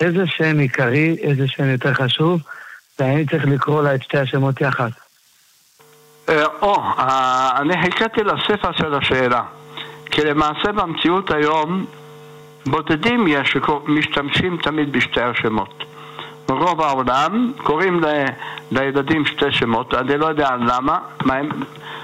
איזה 0.01 0.27
שם 0.27 0.59
עיקרי, 0.59 1.15
איזה 1.21 1.47
שם 1.47 1.69
יותר 1.69 1.93
חשוב, 1.93 2.41
והאם 2.99 3.25
צריך 3.25 3.45
לקרוא 3.45 3.83
לה 3.83 3.95
את 3.95 4.03
שתי 4.03 4.17
השמות 4.17 4.61
יחד? 4.61 4.89
אה, 6.29 6.45
או, 6.61 6.75
אה, 6.99 7.57
אני 7.61 7.81
חיכיתי 7.81 8.23
לספר 8.23 8.71
של 8.71 8.93
השאלה. 8.93 9.41
כי 10.11 10.21
למעשה 10.21 10.71
במציאות 10.71 11.31
היום 11.31 11.85
בודדים 12.65 13.27
יש 13.27 13.53
שמשתמשים 13.53 14.57
תמיד 14.63 14.91
בשתי 14.91 15.21
השמות. 15.21 15.83
ברוב 16.47 16.81
העולם 16.81 17.51
קוראים 17.57 18.03
ל, 18.03 18.25
לילדים 18.71 19.25
שתי 19.25 19.51
שמות, 19.51 19.93
אני 19.93 20.17
לא 20.17 20.25
יודע 20.25 20.49
למה, 20.55 20.99
מה 21.25 21.33
הם, 21.33 21.49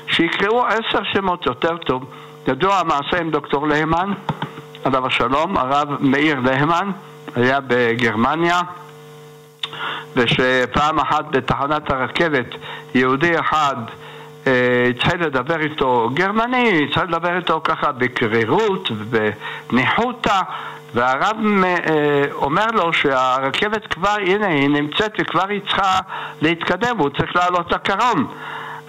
שיקראו 0.08 0.65
עשר 0.65 1.03
שמות 1.13 1.46
יותר 1.46 1.77
טוב. 1.77 2.05
ידוע 2.47 2.75
המעשה 2.75 3.19
עם 3.19 3.31
דוקטור 3.31 3.67
להמן, 3.67 4.13
עליו 4.83 5.07
השלום, 5.07 5.57
הרב 5.57 5.88
מאיר 6.00 6.39
להמן, 6.39 6.91
היה 7.35 7.59
בגרמניה, 7.67 8.62
ושפעם 10.15 11.00
אחת 11.00 11.25
בתחנת 11.31 11.91
הרכבת 11.91 12.55
יהודי 12.95 13.39
אחד 13.39 13.75
אה, 14.47 14.88
התחיל 14.89 15.25
לדבר 15.25 15.59
איתו 15.59 16.09
גרמני, 16.13 16.83
התחיל 16.83 17.03
לדבר 17.03 17.38
איתו 17.38 17.62
ככה 17.63 17.91
בקרירות 17.91 18.91
ובניחותא 18.91 20.41
והרב 20.93 21.38
אה, 21.63 22.23
אומר 22.31 22.67
לו 22.73 22.93
שהרכבת 22.93 23.88
כבר, 23.88 24.15
הנה, 24.25 24.47
היא 24.47 24.69
נמצאת 24.69 25.13
וכבר 25.19 25.47
היא 25.50 25.62
צריכה 25.67 26.00
להתקדם, 26.41 26.97
הוא 26.97 27.09
צריך 27.09 27.35
לעלות 27.35 27.71
לקרון. 27.71 28.27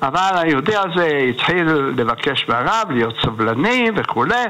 אבל 0.07 0.31
היהודי 0.35 0.77
הזה 0.77 1.07
התחיל 1.31 1.69
לבקש 1.97 2.49
מהרב 2.49 2.91
להיות 2.91 3.15
סבלני 3.23 3.91
וכולי, 3.97 4.45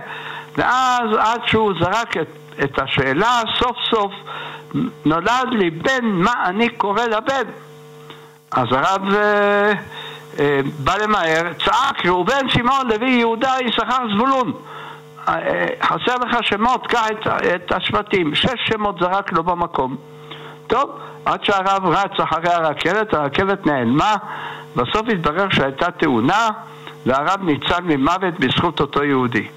ואז 0.57 1.09
עד 1.19 1.41
שהוא 1.47 1.73
זרק 1.81 2.17
את, 2.17 2.29
את 2.65 2.79
השאלה, 2.79 3.43
סוף 3.59 3.77
סוף 3.91 4.13
נולד 5.05 5.49
לי 5.51 5.71
בן, 5.71 6.05
מה 6.05 6.33
אני 6.45 6.69
קורא 6.69 7.03
לבן? 7.03 7.51
אז 8.53 8.67
הרב 8.71 9.15
אה, 9.15 9.73
אה, 10.39 10.61
בא 10.79 10.97
למהר, 10.97 11.53
צעק, 11.65 12.07
ראובן, 12.07 12.49
שמעון, 12.49 12.87
לוי, 12.89 13.11
יהודה, 13.11 13.55
יששכר, 13.61 14.07
זבולון. 14.15 14.53
אה, 15.29 15.35
אה, 15.35 15.67
חסר 15.83 16.17
לך 16.17 16.37
שמות, 16.43 16.87
קח 16.87 17.07
את, 17.11 17.27
את 17.27 17.73
השבטים. 17.73 18.35
שש 18.35 18.55
שמות 18.69 18.99
זרק 19.01 19.33
לו 19.33 19.43
במקום. 19.43 19.97
טוב, 20.67 20.91
עד 21.25 21.45
שהרב 21.45 21.87
רץ 21.87 22.21
אחרי 22.21 22.53
הרכבת, 22.53 23.15
הרכבת 23.15 23.67
נעלמה, 23.67 24.17
בסוף 24.77 25.09
התברר 25.09 25.47
שהייתה 25.51 25.91
תאונה 25.91 26.49
והרב 27.07 27.43
ניצל 27.43 27.81
ממוות 27.83 28.41
בזכות 28.41 28.81
אותו 28.81 29.05
יהודי. 29.05 29.49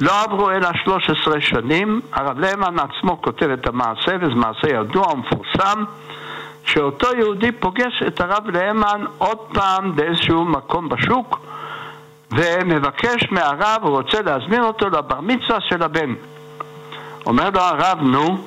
לא 0.00 0.22
עברו 0.22 0.50
אלא 0.50 0.68
13 0.84 1.40
שנים, 1.40 2.00
הרב 2.12 2.38
ליימן 2.38 2.76
עצמו 2.78 3.22
כותב 3.22 3.50
את 3.50 3.66
המעשה, 3.66 4.16
וזה 4.20 4.34
מעשה 4.34 4.68
ידוע 4.68 5.12
ומפורסם, 5.12 5.84
שאותו 6.64 7.06
יהודי 7.18 7.52
פוגש 7.52 8.02
את 8.06 8.20
הרב 8.20 8.50
ליימן 8.50 9.04
עוד 9.18 9.38
פעם 9.38 9.96
באיזשהו 9.96 10.44
מקום 10.44 10.88
בשוק, 10.88 11.38
ומבקש 12.30 13.28
מהרב, 13.30 13.78
הוא 13.82 13.90
רוצה 13.90 14.22
להזמין 14.22 14.62
אותו 14.62 14.88
לבר 14.88 15.20
מצווה 15.20 15.60
של 15.60 15.82
הבן. 15.82 16.14
אומר 17.26 17.50
לו 17.50 17.60
הרב, 17.60 17.98
נו, 18.02 18.38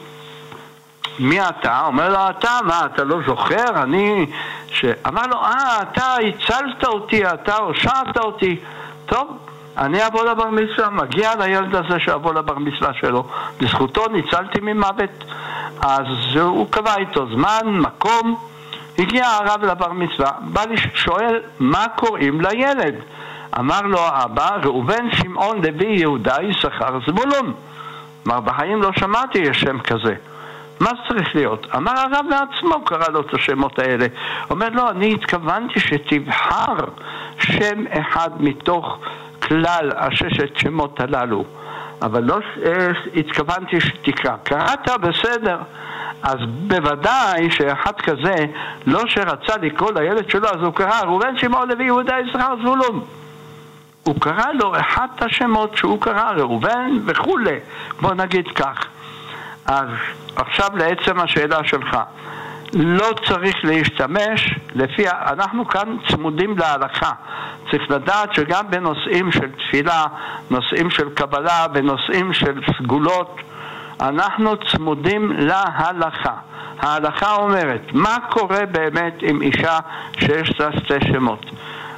מי 1.20 1.42
אתה? 1.42 1.82
אומר 1.86 2.10
לו, 2.10 2.30
אתה, 2.30 2.60
מה, 2.66 2.82
אתה 2.86 3.04
לא 3.04 3.18
זוכר? 3.26 3.84
אני... 3.84 4.26
ש... 4.72 4.86
אמר 5.08 5.22
לו, 5.28 5.36
אה, 5.36 5.82
אתה 5.82 6.16
הצלת 6.16 6.84
אותי, 6.84 7.26
אתה 7.26 7.56
הושעת 7.56 8.18
אותי. 8.18 8.60
טוב, 9.06 9.38
אני 9.78 10.08
אבוא 10.08 10.26
לבר 10.26 10.50
מצווה, 10.50 10.90
מגיע 10.90 11.36
לילד 11.36 11.76
הזה 11.76 12.00
שאבוא 12.00 12.34
לבר 12.34 12.58
מצווה 12.58 12.94
שלו. 12.94 13.28
בזכותו 13.62 14.08
ניצלתי 14.08 14.60
ממוות. 14.62 15.24
אז 15.82 16.06
הוא 16.40 16.68
קבע 16.72 16.96
איתו 16.98 17.26
זמן, 17.36 17.62
מקום. 17.66 18.36
הגיע 19.00 19.28
הרב 19.28 19.64
לבר 19.64 19.92
מצווה, 19.92 20.32
בא 20.42 20.62
שואל, 20.94 21.42
מה 21.60 21.86
קוראים 21.96 22.42
לילד? 22.42 22.96
אמר 23.60 23.82
לו 23.82 24.00
האבא, 24.00 24.50
ראובן, 24.64 25.12
שמעון, 25.12 25.62
לוי, 25.62 26.00
יהודה, 26.00 26.36
יששכר, 26.42 27.00
זבולון. 27.08 27.54
אמר, 28.28 28.40
בחיים 28.40 28.82
לא 28.82 28.90
שמעתי 29.00 29.38
יש 29.38 29.62
שם 29.62 29.80
כזה. 29.80 30.16
מה 30.80 30.92
צריך 31.08 31.36
להיות? 31.36 31.68
אמר 31.76 31.92
הרב 31.92 32.26
בעצמו, 32.30 32.86
קרא 32.86 33.08
לו 33.10 33.22
את 33.22 33.34
השמות 33.34 33.80
האלה. 33.80 34.06
אומר, 34.50 34.70
לא, 34.70 34.90
אני 34.90 35.14
התכוונתי 35.14 35.80
שתבחר 35.80 36.76
שם 37.40 37.84
אחד 37.92 38.30
מתוך 38.40 39.00
כלל 39.40 39.92
הששת 39.96 40.58
שמות 40.58 41.00
הללו. 41.00 41.46
אבל 42.02 42.24
לא 42.24 42.40
אה, 42.66 42.88
התכוונתי 43.16 43.82
שתקרא. 43.82 44.36
קראת, 44.44 44.90
בסדר. 45.02 45.58
אז 46.24 46.38
בוודאי 46.68 47.52
שאחד 47.52 48.02
כזה, 48.02 48.46
לא 48.88 49.08
שרצה 49.08 49.58
לקרוא 49.62 49.92
לילד 49.92 50.30
שלו, 50.30 50.48
אז 50.48 50.62
הוא 50.62 50.74
קרא 50.74 51.02
ראובן 51.02 51.38
שמעון 51.38 51.70
לוי 51.70 51.86
יהודה 51.86 52.16
יששכר 52.20 52.56
זבולון. 52.62 53.06
הוא 54.04 54.16
קרא 54.20 54.52
לו 54.54 54.80
אחד 54.80 55.08
השמות 55.20 55.78
שהוא 55.78 56.02
קרא, 56.02 56.32
ראובן 56.32 56.92
וכולי, 57.06 57.60
בוא 58.02 58.14
נגיד 58.14 58.48
כך. 58.48 58.88
אז 59.66 59.88
עכשיו 60.36 60.70
לעצם 60.78 61.20
השאלה 61.20 61.60
שלך. 61.64 61.98
לא 62.74 63.10
צריך 63.28 63.56
להשתמש 63.64 64.60
לפי, 64.76 65.10
אנחנו 65.10 65.68
כאן 65.68 65.98
צמודים 66.10 66.58
להלכה. 66.58 67.12
צריך 67.72 67.92
לדעת 67.92 68.34
שגם 68.34 68.66
בנושאים 68.70 69.32
של 69.32 69.52
תפילה, 69.52 70.06
נושאים 70.50 70.90
של 70.90 71.10
קבלה 71.10 71.66
ונושאים 71.74 72.34
של 72.34 72.62
סגולות, 72.78 73.40
אנחנו 74.02 74.52
צמודים 74.72 75.32
להלכה. 75.32 76.34
ההלכה 76.80 77.36
אומרת, 77.36 77.82
מה 77.94 78.18
קורה 78.30 78.66
באמת 78.66 79.14
עם 79.22 79.42
אישה 79.42 79.80
שיש 80.18 80.60
לה 80.60 80.70
שתי 80.80 81.08
שמות? 81.14 81.46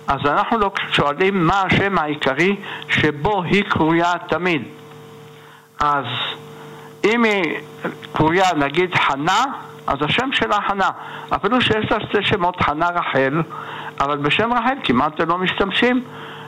אז 0.08 0.20
אנחנו 0.26 0.58
לא 0.58 0.72
שואלים 0.92 1.48
מה 1.48 1.62
השם 1.62 1.98
העיקרי 1.98 2.56
שבו 2.90 3.44
היא 3.44 3.64
קרויה 3.64 4.14
תמיד. 4.30 4.64
אז 5.80 6.06
אם 7.14 7.24
היא 7.24 7.60
קרויה 8.14 8.46
נגיד 8.58 8.96
חנה, 8.96 9.46
אז 9.88 9.98
השם 10.02 10.30
שלה 10.32 10.58
חנה. 10.68 10.90
אפילו 11.36 11.62
שיש 11.62 11.92
לה 11.92 12.00
שתי 12.00 12.24
שמות 12.24 12.62
חנה 12.62 12.90
רחל, 12.90 13.42
אבל 14.00 14.18
בשם 14.18 14.54
רחל 14.54 14.76
כמעט 14.84 15.22
לא 15.22 15.38
משתמשים. 15.38 16.04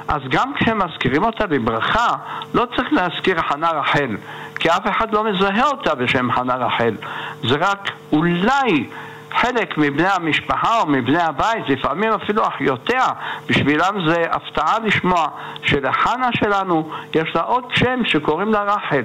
אז 0.07 0.21
גם 0.29 0.53
כשמזכירים 0.53 1.23
אותה 1.23 1.47
בברכה, 1.47 2.07
לא 2.53 2.65
צריך 2.75 2.93
להזכיר 2.93 3.41
חנה 3.41 3.71
רחל, 3.71 4.17
כי 4.55 4.69
אף 4.69 4.87
אחד 4.87 5.13
לא 5.13 5.23
מזהה 5.23 5.65
אותה 5.67 5.95
בשם 5.95 6.31
חנה 6.31 6.55
רחל. 6.55 6.95
זה 7.43 7.55
רק 7.55 7.91
אולי 8.11 8.89
חלק 9.31 9.77
מבני 9.77 10.07
המשפחה 10.07 10.79
או 10.79 10.85
מבני 10.87 11.21
הבית, 11.21 11.69
לפעמים 11.69 12.13
אפילו 12.13 12.47
אחיותיה, 12.47 13.07
בשבילם 13.47 14.07
זה 14.07 14.23
הפתעה 14.31 14.79
לשמוע 14.79 15.27
שלחנה 15.63 16.29
שלנו 16.33 16.89
יש 17.15 17.35
לה 17.35 17.41
עוד 17.41 17.63
שם 17.73 18.05
שקוראים 18.05 18.51
לה 18.51 18.63
רחל. 18.63 19.03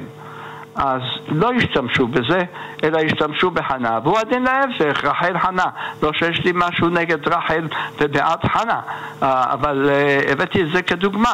אז 0.74 1.02
לא 1.28 1.52
השתמשו 1.52 2.06
בזה, 2.06 2.38
אלא 2.84 2.98
השתמשו 2.98 3.50
בחנה, 3.50 3.98
והוא 4.04 4.18
הדין 4.18 4.42
להפך, 4.42 5.04
רחל 5.04 5.38
חנה. 5.38 5.66
לא 6.02 6.12
שיש 6.12 6.44
לי 6.44 6.52
משהו 6.54 6.88
נגד 6.88 7.28
רחל 7.28 7.68
ובעד 8.00 8.44
חנה, 8.46 8.80
אה, 9.22 9.52
אבל 9.52 9.90
אה, 9.90 10.32
הבאתי 10.32 10.62
את 10.62 10.66
זה 10.72 10.82
כדוגמה. 10.82 11.32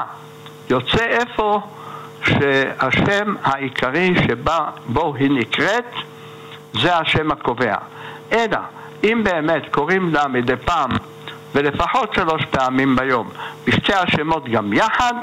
יוצא 0.70 1.04
איפה 1.04 1.60
שהשם 2.24 3.34
העיקרי 3.42 4.14
שבו 4.26 5.14
היא 5.14 5.30
נקראת, 5.30 5.94
זה 6.72 6.96
השם 6.96 7.30
הקובע. 7.30 7.74
אלא, 8.32 8.58
אם 9.04 9.20
באמת 9.24 9.62
קוראים 9.70 10.14
לה 10.14 10.28
מדי 10.28 10.56
פעם 10.56 10.90
ולפחות 11.54 12.14
שלוש 12.14 12.44
פעמים 12.44 12.96
ביום 12.96 13.28
בשתי 13.66 13.94
השמות 13.94 14.48
גם 14.48 14.72
יחד, 14.72 15.14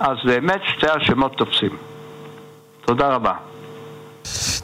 אז 0.00 0.16
באמת 0.24 0.60
שתי 0.64 0.86
השמות 0.88 1.36
תופסים. 1.36 1.76
תודה 2.84 3.08
רבה. 3.08 3.32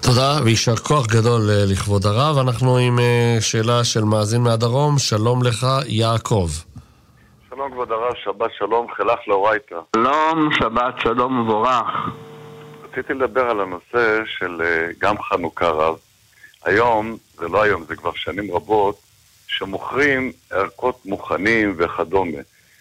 תודה 0.00 0.38
ויישר 0.44 0.76
כוח 0.76 1.06
גדול 1.06 1.50
אה, 1.50 1.64
לכבוד 1.72 2.06
הרב. 2.06 2.38
אנחנו 2.38 2.76
עם 2.76 2.98
אה, 2.98 3.36
שאלה 3.40 3.84
של 3.84 4.04
מאזין 4.04 4.40
מהדרום. 4.40 4.98
שלום 4.98 5.42
לך, 5.42 5.66
יעקב. 5.86 6.48
שלום 7.50 7.72
כבוד 7.72 7.92
הרב, 7.92 8.14
שבת 8.24 8.50
שלום, 8.58 8.86
חילך 8.96 9.18
לאורייתא. 9.26 9.74
שלום, 9.96 10.48
שבת 10.58 10.94
שלום 11.02 11.40
ובורך. 11.40 11.86
רציתי 12.84 13.14
לדבר 13.14 13.50
על 13.50 13.60
הנושא 13.60 14.20
של 14.38 14.62
אה, 14.64 14.86
גם 14.98 15.22
חנוכה 15.22 15.68
רב. 15.68 15.96
היום, 16.64 17.16
זה 17.38 17.48
לא 17.48 17.62
היום, 17.62 17.84
זה 17.88 17.96
כבר 17.96 18.12
שנים 18.14 18.54
רבות, 18.54 18.96
שמוכרים 19.46 20.32
ערכות 20.50 21.06
מוכנים 21.06 21.74
וכדומה. 21.78 22.38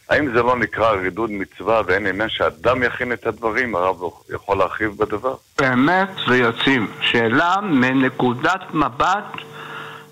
האם 0.09 0.31
זה 0.33 0.43
לא 0.43 0.55
נקרא 0.55 0.91
רידוד 0.91 1.31
מצווה 1.31 1.81
ואין 1.85 2.07
עניין 2.07 2.29
שאדם 2.29 2.83
יכין 2.83 3.13
את 3.13 3.27
הדברים? 3.27 3.75
הרב 3.75 3.97
יכול 4.35 4.57
להרחיב 4.57 4.91
בדבר? 4.97 5.35
באמת 5.59 6.09
ויוצאים. 6.27 6.87
שאלה 7.01 7.55
מנקודת 7.63 8.73
מבט 8.73 9.35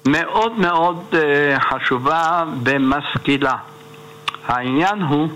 מאוד 0.07 0.59
מאוד 0.59 1.03
uh, 1.11 1.15
חשובה 1.59 2.43
ומשכילה. 2.63 3.55
העניין 4.45 5.01
הוא 5.01 5.29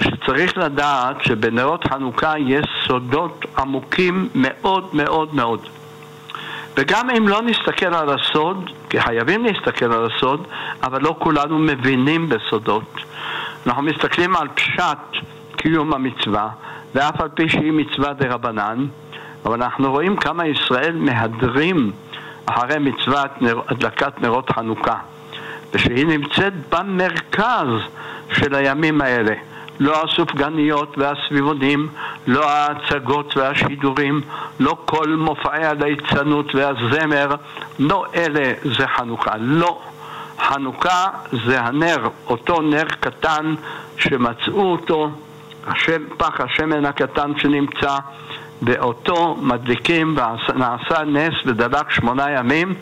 שצריך 0.00 0.58
לדעת 0.58 1.16
שבנרות 1.22 1.84
חנוכה 1.88 2.34
יש 2.38 2.66
סודות 2.86 3.46
עמוקים 3.58 4.28
מאוד 4.34 4.88
מאוד 4.92 5.34
מאוד. 5.34 5.68
וגם 6.76 7.10
אם 7.10 7.28
לא 7.28 7.42
נסתכל 7.42 7.94
על 7.94 8.08
הסוד, 8.10 8.70
כי 8.90 9.00
חייבים 9.00 9.44
להסתכל 9.44 9.92
על 9.92 10.06
הסוד, 10.06 10.46
אבל 10.82 11.02
לא 11.02 11.16
כולנו 11.18 11.58
מבינים 11.58 12.28
בסודות. 12.28 13.11
אנחנו 13.66 13.82
מסתכלים 13.82 14.36
על 14.36 14.48
פשט 14.48 15.24
קיום 15.56 15.94
המצווה, 15.94 16.48
ואף 16.94 17.20
על 17.20 17.28
פי 17.28 17.48
שהיא 17.48 17.72
מצווה 17.72 18.12
דה 18.12 18.34
רבנן, 18.34 18.86
אבל 19.44 19.62
אנחנו 19.62 19.90
רואים 19.90 20.16
כמה 20.16 20.46
ישראל 20.46 20.96
מהדרים 20.96 21.92
אחרי 22.46 22.78
מצוות 22.78 23.30
הדלקת 23.68 24.20
נרות 24.20 24.50
חנוכה, 24.50 24.96
ושהיא 25.72 26.06
נמצאת 26.06 26.52
במרכז 26.70 27.66
של 28.32 28.54
הימים 28.54 29.00
האלה. 29.00 29.34
לא 29.80 30.04
הסופגניות 30.04 30.98
והסביבונים, 30.98 31.88
לא 32.26 32.50
ההצגות 32.50 33.36
והשידורים, 33.36 34.20
לא 34.60 34.76
כל 34.84 35.08
מופעי 35.08 35.64
הליצנות 35.64 36.54
והזמר, 36.54 37.34
לא 37.78 38.04
אלה 38.14 38.52
זה 38.62 38.86
חנוכה, 38.86 39.32
לא. 39.38 39.80
חנוכה 40.42 41.08
זה 41.46 41.60
הנר, 41.60 42.08
אותו 42.26 42.60
נר 42.60 42.84
קטן 43.00 43.54
שמצאו 43.96 44.72
אותו, 44.72 45.10
השם, 45.66 46.02
פח 46.16 46.40
השמן 46.40 46.84
הקטן 46.84 47.32
שנמצא, 47.38 47.98
ואותו 48.62 49.36
מדליקים, 49.40 50.16
ונעשה 50.48 51.04
נס 51.04 51.34
ודלק 51.46 51.90
שמונה 51.90 52.30
ימים, 52.30 52.74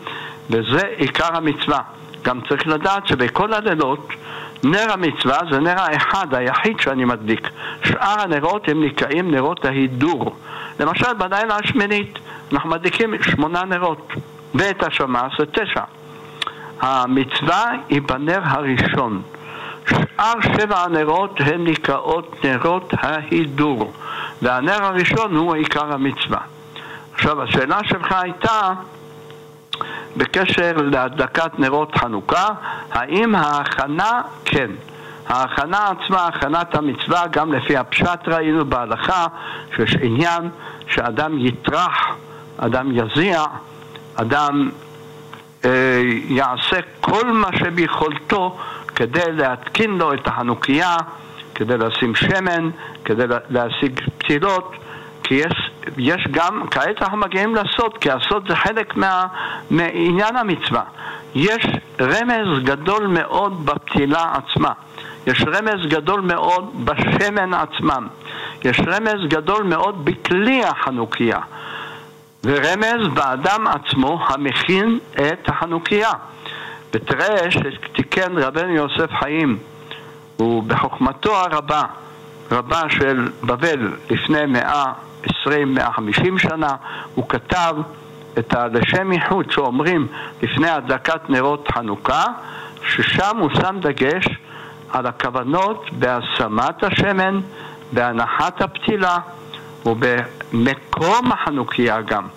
וזה 0.49 0.81
עיקר 0.97 1.35
המצווה. 1.35 1.79
גם 2.23 2.39
צריך 2.49 2.67
לדעת 2.67 3.07
שבכל 3.07 3.53
הלילות 3.53 4.09
נר 4.63 4.91
המצווה 4.91 5.39
זה 5.51 5.59
נר 5.59 5.79
האחד, 5.79 6.33
היחיד 6.33 6.79
שאני 6.79 7.05
מדליק. 7.05 7.49
שאר 7.83 8.21
הנרות 8.21 8.69
הם 8.69 8.83
נקראים 8.83 9.31
נרות 9.31 9.65
ההידור. 9.65 10.35
למשל 10.79 11.13
בלילה 11.13 11.57
השמינית 11.63 12.19
אנחנו 12.53 12.69
מדליקים 12.69 13.23
שמונה 13.23 13.63
נרות, 13.63 14.13
ואת 14.55 14.83
השמש 14.83 15.33
זה 15.39 15.45
תשע. 15.45 15.83
המצווה 16.81 17.71
היא 17.89 18.01
בנר 18.01 18.39
הראשון. 18.43 19.21
שאר 19.89 20.33
שבע 20.41 20.83
הנרות 20.83 21.39
הן 21.39 21.63
נקראות 21.67 22.45
נרות 22.45 22.93
ההידור, 22.97 23.93
והנר 24.41 24.83
הראשון 24.83 25.35
הוא 25.35 25.55
עיקר 25.55 25.93
המצווה. 25.93 26.39
עכשיו, 27.13 27.41
השאלה 27.41 27.79
שלך 27.83 28.11
הייתה 28.11 28.73
בקשר 30.17 30.71
להדלקת 30.77 31.59
נרות 31.59 31.95
חנוכה, 31.97 32.47
האם 32.91 33.35
ההכנה, 33.35 34.21
כן. 34.45 34.71
ההכנה 35.27 35.87
עצמה, 35.89 36.27
הכנת 36.27 36.75
המצווה, 36.75 37.27
גם 37.27 37.53
לפי 37.53 37.77
הפשט 37.77 38.27
ראינו 38.27 38.65
בהלכה, 38.65 39.27
שיש 39.75 39.95
עניין 40.01 40.49
שאדם 40.87 41.39
יטרח, 41.39 42.15
אדם 42.57 42.91
יזיע, 42.91 43.43
אדם 44.15 44.69
יעשה 46.27 46.79
כל 47.01 47.31
מה 47.31 47.47
שביכולתו 47.59 48.57
כדי 48.95 49.31
להתקין 49.31 49.97
לו 49.97 50.13
את 50.13 50.27
החנוכיה, 50.27 50.97
כדי 51.55 51.77
לשים 51.77 52.15
שמן, 52.15 52.69
כדי 53.05 53.23
להשיג 53.49 53.99
פתילות, 54.17 54.73
כי 55.23 55.35
יש, 55.35 55.71
יש 55.97 56.27
גם, 56.31 56.63
כעת 56.71 57.01
אנחנו 57.01 57.17
מגיעים 57.17 57.55
לסוד, 57.55 57.97
כי 57.97 58.09
הסוד 58.11 58.47
זה 58.49 58.55
חלק 58.55 58.95
מה, 58.95 59.25
מעניין 59.69 60.35
המצווה. 60.35 60.83
יש 61.35 61.65
רמז 62.01 62.63
גדול 62.63 63.07
מאוד 63.07 63.65
בפתילה 63.65 64.33
עצמה. 64.33 64.71
יש 65.27 65.43
רמז 65.47 65.87
גדול 65.87 66.21
מאוד 66.21 66.85
בשמן 66.85 67.53
עצמם. 67.53 68.07
יש 68.65 68.79
רמז 68.87 69.27
גדול 69.27 69.63
מאוד 69.63 70.05
בכלי 70.05 70.63
החנוכיה. 70.63 71.39
ורמז 72.43 73.07
באדם 73.13 73.67
עצמו 73.67 74.19
המכין 74.27 74.99
את 75.15 75.49
החנוכיה. 75.49 76.11
ותראה 76.93 77.51
שתיקן 77.51 78.37
רבנו 78.37 78.69
יוסף 78.75 79.11
חיים, 79.19 79.57
הוא 80.37 80.63
בחוכמתו 80.63 81.35
הרבה, 81.35 81.83
רבה 82.51 82.81
של 82.89 83.31
בבל 83.43 83.93
לפני 84.09 84.45
מאה 84.45 84.85
עשרים, 85.23 85.73
מאה 85.73 85.91
חמישים 85.93 86.39
שנה, 86.39 86.75
הוא 87.15 87.29
כתב 87.29 87.75
את 88.39 88.53
הלשם 88.53 89.11
ייחוד 89.11 89.51
שאומרים 89.51 90.07
לפני 90.41 90.69
הדלקת 90.69 91.29
נרות 91.29 91.67
חנוכה, 91.71 92.25
ששם 92.87 93.37
הוא 93.37 93.49
שם 93.55 93.79
דגש 93.79 94.25
על 94.89 95.05
הכוונות 95.05 95.85
בהשמת 95.91 96.83
השמן, 96.83 97.39
בהנחת 97.93 98.61
הפתילה 98.61 99.17
ובמקום 99.85 101.31
החנוכיה 101.31 102.01
גם. 102.01 102.27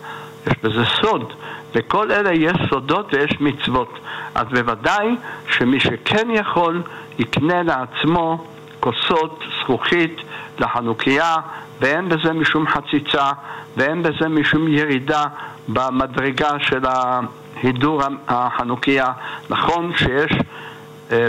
יש 0.46 0.52
בזה 0.62 0.84
סוד. 0.84 1.32
לכל 1.74 2.12
אלה 2.12 2.32
יש 2.32 2.56
סודות 2.70 3.14
ויש 3.14 3.40
מצוות. 3.40 3.98
אז 4.34 4.46
בוודאי 4.50 5.16
שמי 5.48 5.80
שכן 5.80 6.30
יכול, 6.30 6.82
יקנה 7.18 7.62
לעצמו 7.62 8.44
כוסות 8.80 9.40
זכוכית 9.60 10.16
לחנוכיה, 10.58 11.36
ואין 11.80 12.08
בזה 12.08 12.32
משום 12.32 12.66
חציצה, 12.68 13.30
ואין 13.76 14.02
בזה 14.02 14.28
משום 14.28 14.68
ירידה 14.68 15.24
במדרגה 15.68 16.50
של 16.58 16.82
ההידור 16.86 18.02
החנוכיה. 18.28 19.06
נכון 19.50 19.92
שיש 19.96 20.32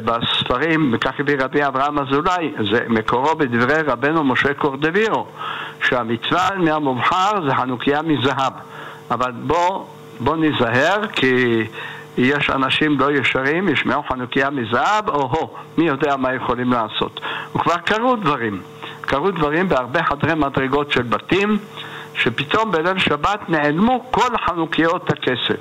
בספרים, 0.05 0.91
וכך 0.93 1.19
הביא 1.19 1.35
רבי 1.39 1.65
אברהם 1.67 1.99
אזולאי, 1.99 2.51
זה 2.71 2.85
מקורו 2.89 3.35
בדברי 3.35 3.81
רבנו 3.81 4.23
משה 4.23 4.53
קורדבירו, 4.53 5.27
שהמצווה 5.83 6.49
מהמובחר 6.57 7.49
זה 7.49 7.55
חנוכיה 7.55 8.01
מזהב. 8.01 8.53
אבל 9.11 9.31
בוא, 9.31 9.85
בוא 10.19 10.35
ניזהר, 10.35 11.07
כי 11.07 11.63
יש 12.17 12.49
אנשים 12.49 12.99
לא 12.99 13.11
ישרים, 13.11 13.69
ישמעו 13.69 14.03
חנוכיה 14.03 14.49
מזהב, 14.49 15.09
או-הו, 15.09 15.53
מי 15.77 15.85
יודע 15.85 16.15
מה 16.17 16.33
יכולים 16.33 16.73
לעשות. 16.73 17.21
וכבר 17.55 17.77
קרו 17.77 18.15
דברים. 18.15 18.61
קרו 19.01 19.31
דברים 19.31 19.69
בהרבה 19.69 20.03
חדרי 20.03 20.35
מדרגות 20.35 20.91
של 20.91 21.01
בתים, 21.01 21.57
שפתאום 22.17 22.71
בליל 22.71 22.99
שבת 22.99 23.49
נעלמו 23.49 24.05
כל 24.11 24.37
חנוכיות 24.45 25.09
הכסף. 25.09 25.59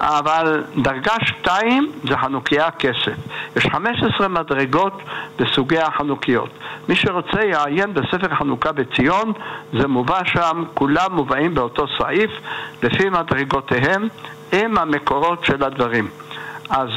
אבל 0.00 0.64
דרגה 0.76 1.14
שתיים 1.24 1.92
זה 2.08 2.16
חנוכיה 2.16 2.70
כסף. 2.70 3.16
יש 3.56 3.66
15 3.66 4.28
מדרגות 4.28 5.02
בסוגי 5.38 5.78
החנוכיות. 5.78 6.50
מי 6.88 6.96
שרוצה 6.96 7.44
יעיין 7.44 7.94
בספר 7.94 8.34
חנוכה 8.34 8.72
בציון, 8.72 9.32
זה 9.72 9.88
מובא 9.88 10.20
שם, 10.24 10.64
כולם 10.74 11.12
מובאים 11.12 11.54
באותו 11.54 11.84
סעיף, 11.98 12.30
לפי 12.82 13.10
מדרגותיהם, 13.10 14.08
עם 14.52 14.78
המקורות 14.78 15.44
של 15.44 15.64
הדברים. 15.64 16.08
אז 16.70 16.88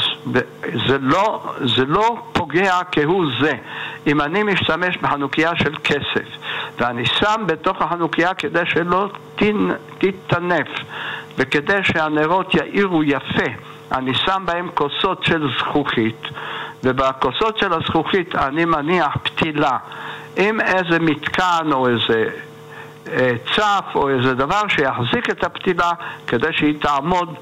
זה 0.88 0.98
לא, 1.02 1.44
זה 1.76 1.86
לא 1.86 2.18
פוגע 2.46 2.80
כהוא 2.92 3.26
זה. 3.42 3.54
אם 4.08 4.22
אני 4.22 4.44
משתמש 4.44 4.98
בחנוכיה 4.98 5.52
של 5.56 5.76
כסף 5.84 6.28
ואני 6.78 7.06
שם 7.06 7.44
בתוך 7.46 7.82
החנוכיה 7.82 8.34
כדי 8.34 8.64
שלא 8.66 9.10
תטנף 9.98 10.68
וכדי 11.38 11.84
שהנרות 11.84 12.54
יאירו 12.54 13.04
יפה, 13.04 13.52
אני 13.92 14.14
שם 14.14 14.44
בהם 14.46 14.70
כוסות 14.74 15.24
של 15.24 15.48
זכוכית 15.58 16.22
ובכוסות 16.84 17.58
של 17.58 17.74
הזכוכית 17.74 18.36
אני 18.36 18.66
מניח 18.66 19.18
פתילה 19.24 19.78
עם 20.38 20.62
איזה 20.62 21.00
מתקן 21.00 21.70
או 21.72 21.88
איזה 21.88 22.30
אה, 23.08 23.32
צף 23.56 23.86
או 23.96 24.10
איזה 24.10 24.34
דבר 24.34 24.62
שיחזיק 24.68 25.30
את 25.30 25.44
הפתילה 25.44 25.92
כדי 26.28 26.54
שהיא 26.54 26.80
תעמוד 26.80 27.36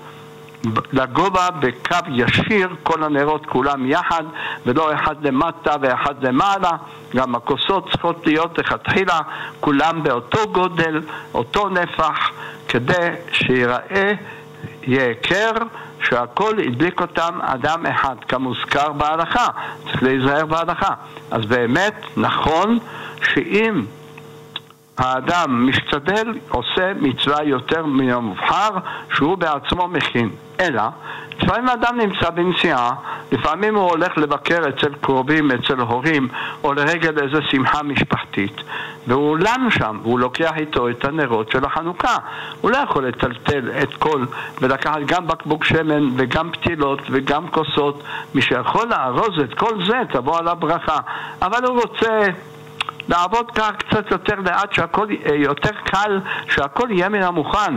לגובה 0.93 1.49
בקו 1.59 1.95
ישיר, 2.09 2.75
כל 2.83 3.03
הנרות 3.03 3.45
כולם 3.45 3.85
יחד, 3.85 4.23
ולא 4.65 4.93
אחד 4.93 5.15
למטה 5.25 5.75
ואחד 5.81 6.23
למעלה. 6.23 6.71
גם 7.15 7.35
הכוסות 7.35 7.91
צריכות 7.91 8.27
להיות 8.27 8.57
לכתחילה, 8.57 9.19
כולם 9.59 10.03
באותו 10.03 10.47
גודל, 10.51 11.01
אותו 11.33 11.69
נפח, 11.69 12.31
כדי 12.67 13.09
יהיה 13.49 15.07
היכר 15.07 15.51
שהכל 16.03 16.59
הדליק 16.59 17.01
אותם 17.01 17.39
אדם 17.41 17.85
אחד, 17.85 18.15
כמוזכר 18.27 18.91
בהלכה. 18.91 19.47
צריך 19.83 20.03
להיזהר 20.03 20.45
בהלכה. 20.45 20.93
אז 21.31 21.45
באמת 21.45 21.95
נכון 22.17 22.79
שאם 23.33 23.81
האדם 24.97 25.67
משתדל, 25.69 26.33
עושה 26.49 26.93
מצווה 27.01 27.43
יותר 27.43 27.85
מן 27.85 28.09
המובחר 28.09 28.69
שהוא 29.13 29.37
בעצמו 29.37 29.87
מכין. 29.87 30.29
אלא, 30.59 30.81
לפעמים 31.41 31.69
האדם 31.69 31.97
נמצא 31.97 32.29
בנסיעה, 32.29 32.91
לפעמים 33.31 33.75
הוא 33.75 33.89
הולך 33.89 34.17
לבקר 34.17 34.61
אצל 34.69 34.93
קרובים, 35.01 35.51
אצל 35.51 35.79
הורים, 35.79 36.27
או 36.63 36.73
לרגל 36.73 37.19
איזו 37.19 37.41
שמחה 37.49 37.83
משפחתית, 37.83 38.61
והוא 39.07 39.37
לן 39.37 39.67
שם, 39.69 39.99
והוא 40.03 40.19
לוקח 40.19 40.51
איתו 40.57 40.89
את 40.89 41.05
הנרות 41.05 41.51
של 41.51 41.65
החנוכה. 41.65 42.17
הוא 42.61 42.71
לא 42.71 42.77
יכול 42.77 43.07
לטלטל 43.07 43.71
את 43.83 43.93
כל, 43.93 44.25
ולקחת 44.61 44.99
גם 45.05 45.27
בקבוק 45.27 45.65
שמן, 45.65 46.09
וגם 46.15 46.51
פתילות, 46.51 47.01
וגם 47.11 47.47
כוסות. 47.47 48.03
מי 48.35 48.41
שיכול 48.41 48.87
לארוז 48.89 49.39
את 49.43 49.53
כל 49.53 49.85
זה, 49.85 50.01
תבוא 50.11 50.39
עליו 50.39 50.55
ברכה. 50.59 50.97
אבל 51.41 51.65
הוא 51.65 51.81
רוצה... 51.81 52.29
לעבוד 53.09 53.51
כך 53.51 53.71
קצת 53.77 54.11
יותר 54.11 54.35
לאט, 54.45 54.73
שהכל, 54.73 55.07
אה, 55.25 55.35
יותר 55.35 55.71
קל, 55.85 56.19
שהכל 56.49 56.87
יהיה 56.91 57.09
מן 57.09 57.23
המוכן. 57.23 57.73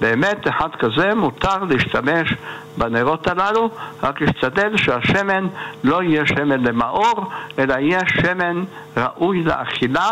באמת, 0.00 0.48
אחד 0.48 0.68
כזה 0.78 1.14
מותר 1.14 1.64
להשתמש 1.64 2.34
בנרות 2.78 3.26
הללו, 3.26 3.70
רק 4.02 4.20
להשתדל 4.20 4.76
שהשמן 4.76 5.46
לא 5.84 6.02
יהיה 6.02 6.26
שמן 6.26 6.60
למאור, 6.60 7.30
אלא 7.58 7.74
יהיה 7.74 8.00
שמן 8.06 8.64
ראוי 8.96 9.42
לאכילה, 9.42 10.10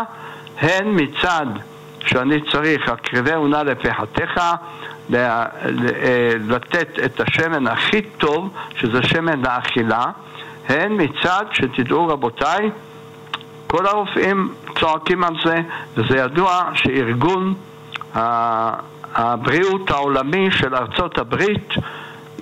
הן 0.61 0.87
מצד 0.87 1.45
שאני 1.99 2.41
צריך, 2.51 2.89
הקרבהו 2.89 3.47
נא 3.47 3.57
לפחתיך, 3.57 4.39
אה, 5.13 5.45
לתת 6.47 6.99
את 7.05 7.19
השמן 7.19 7.67
הכי 7.67 8.01
טוב, 8.01 8.49
שזה 8.75 9.03
שמן 9.03 9.41
לאכילה, 9.41 10.05
הן 10.69 11.01
מצד 11.01 11.45
שתדעו 11.51 12.07
רבותיי, 12.07 12.69
כל 13.75 13.85
הרופאים 13.85 14.53
צועקים 14.79 15.23
על 15.23 15.33
זה, 15.45 15.61
וזה 15.97 16.17
ידוע 16.17 16.69
שארגון 16.73 17.53
הבריאות 19.15 19.91
העולמי 19.91 20.51
של 20.51 20.75
ארצות 20.75 21.17
הברית 21.17 21.69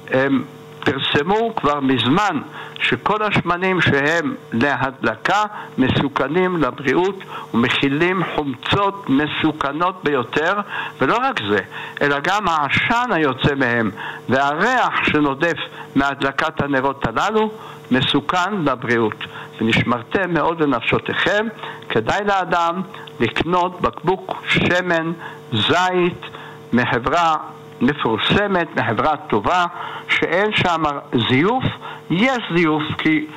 הם 0.09 0.43
פרסמו 0.79 1.55
כבר 1.55 1.79
מזמן 1.79 2.41
שכל 2.79 3.23
השמנים 3.23 3.81
שהם 3.81 4.35
להדלקה 4.53 5.43
מסוכנים 5.77 6.57
לבריאות 6.57 7.23
ומכילים 7.53 8.21
חומצות 8.35 9.09
מסוכנות 9.09 10.03
ביותר, 10.03 10.53
ולא 11.01 11.17
רק 11.17 11.39
זה, 11.51 11.59
אלא 12.01 12.19
גם 12.19 12.47
העשן 12.47 13.09
היוצא 13.11 13.55
מהם 13.55 13.91
והריח 14.29 15.03
שנודף 15.03 15.57
מהדלקת 15.95 16.61
הנרות 16.61 17.07
הללו 17.07 17.51
מסוכן 17.91 18.53
לבריאות. 18.65 19.23
ונשמרתם 19.61 20.33
מאוד 20.33 20.61
לנפשותיכם, 20.61 21.47
כדאי 21.89 22.23
לאדם 22.25 22.81
לקנות 23.19 23.81
בקבוק 23.81 24.43
שמן 24.47 25.11
זית 25.53 26.25
מחברה 26.73 27.35
מפורסמת, 27.81 28.67
מחברה 28.75 29.17
טובה, 29.17 29.65
שאין 30.09 30.55
שם 30.55 30.83
זיוף, 31.29 31.63
יש 32.09 32.43
זיוף 32.55 32.83
כי 32.97 33.27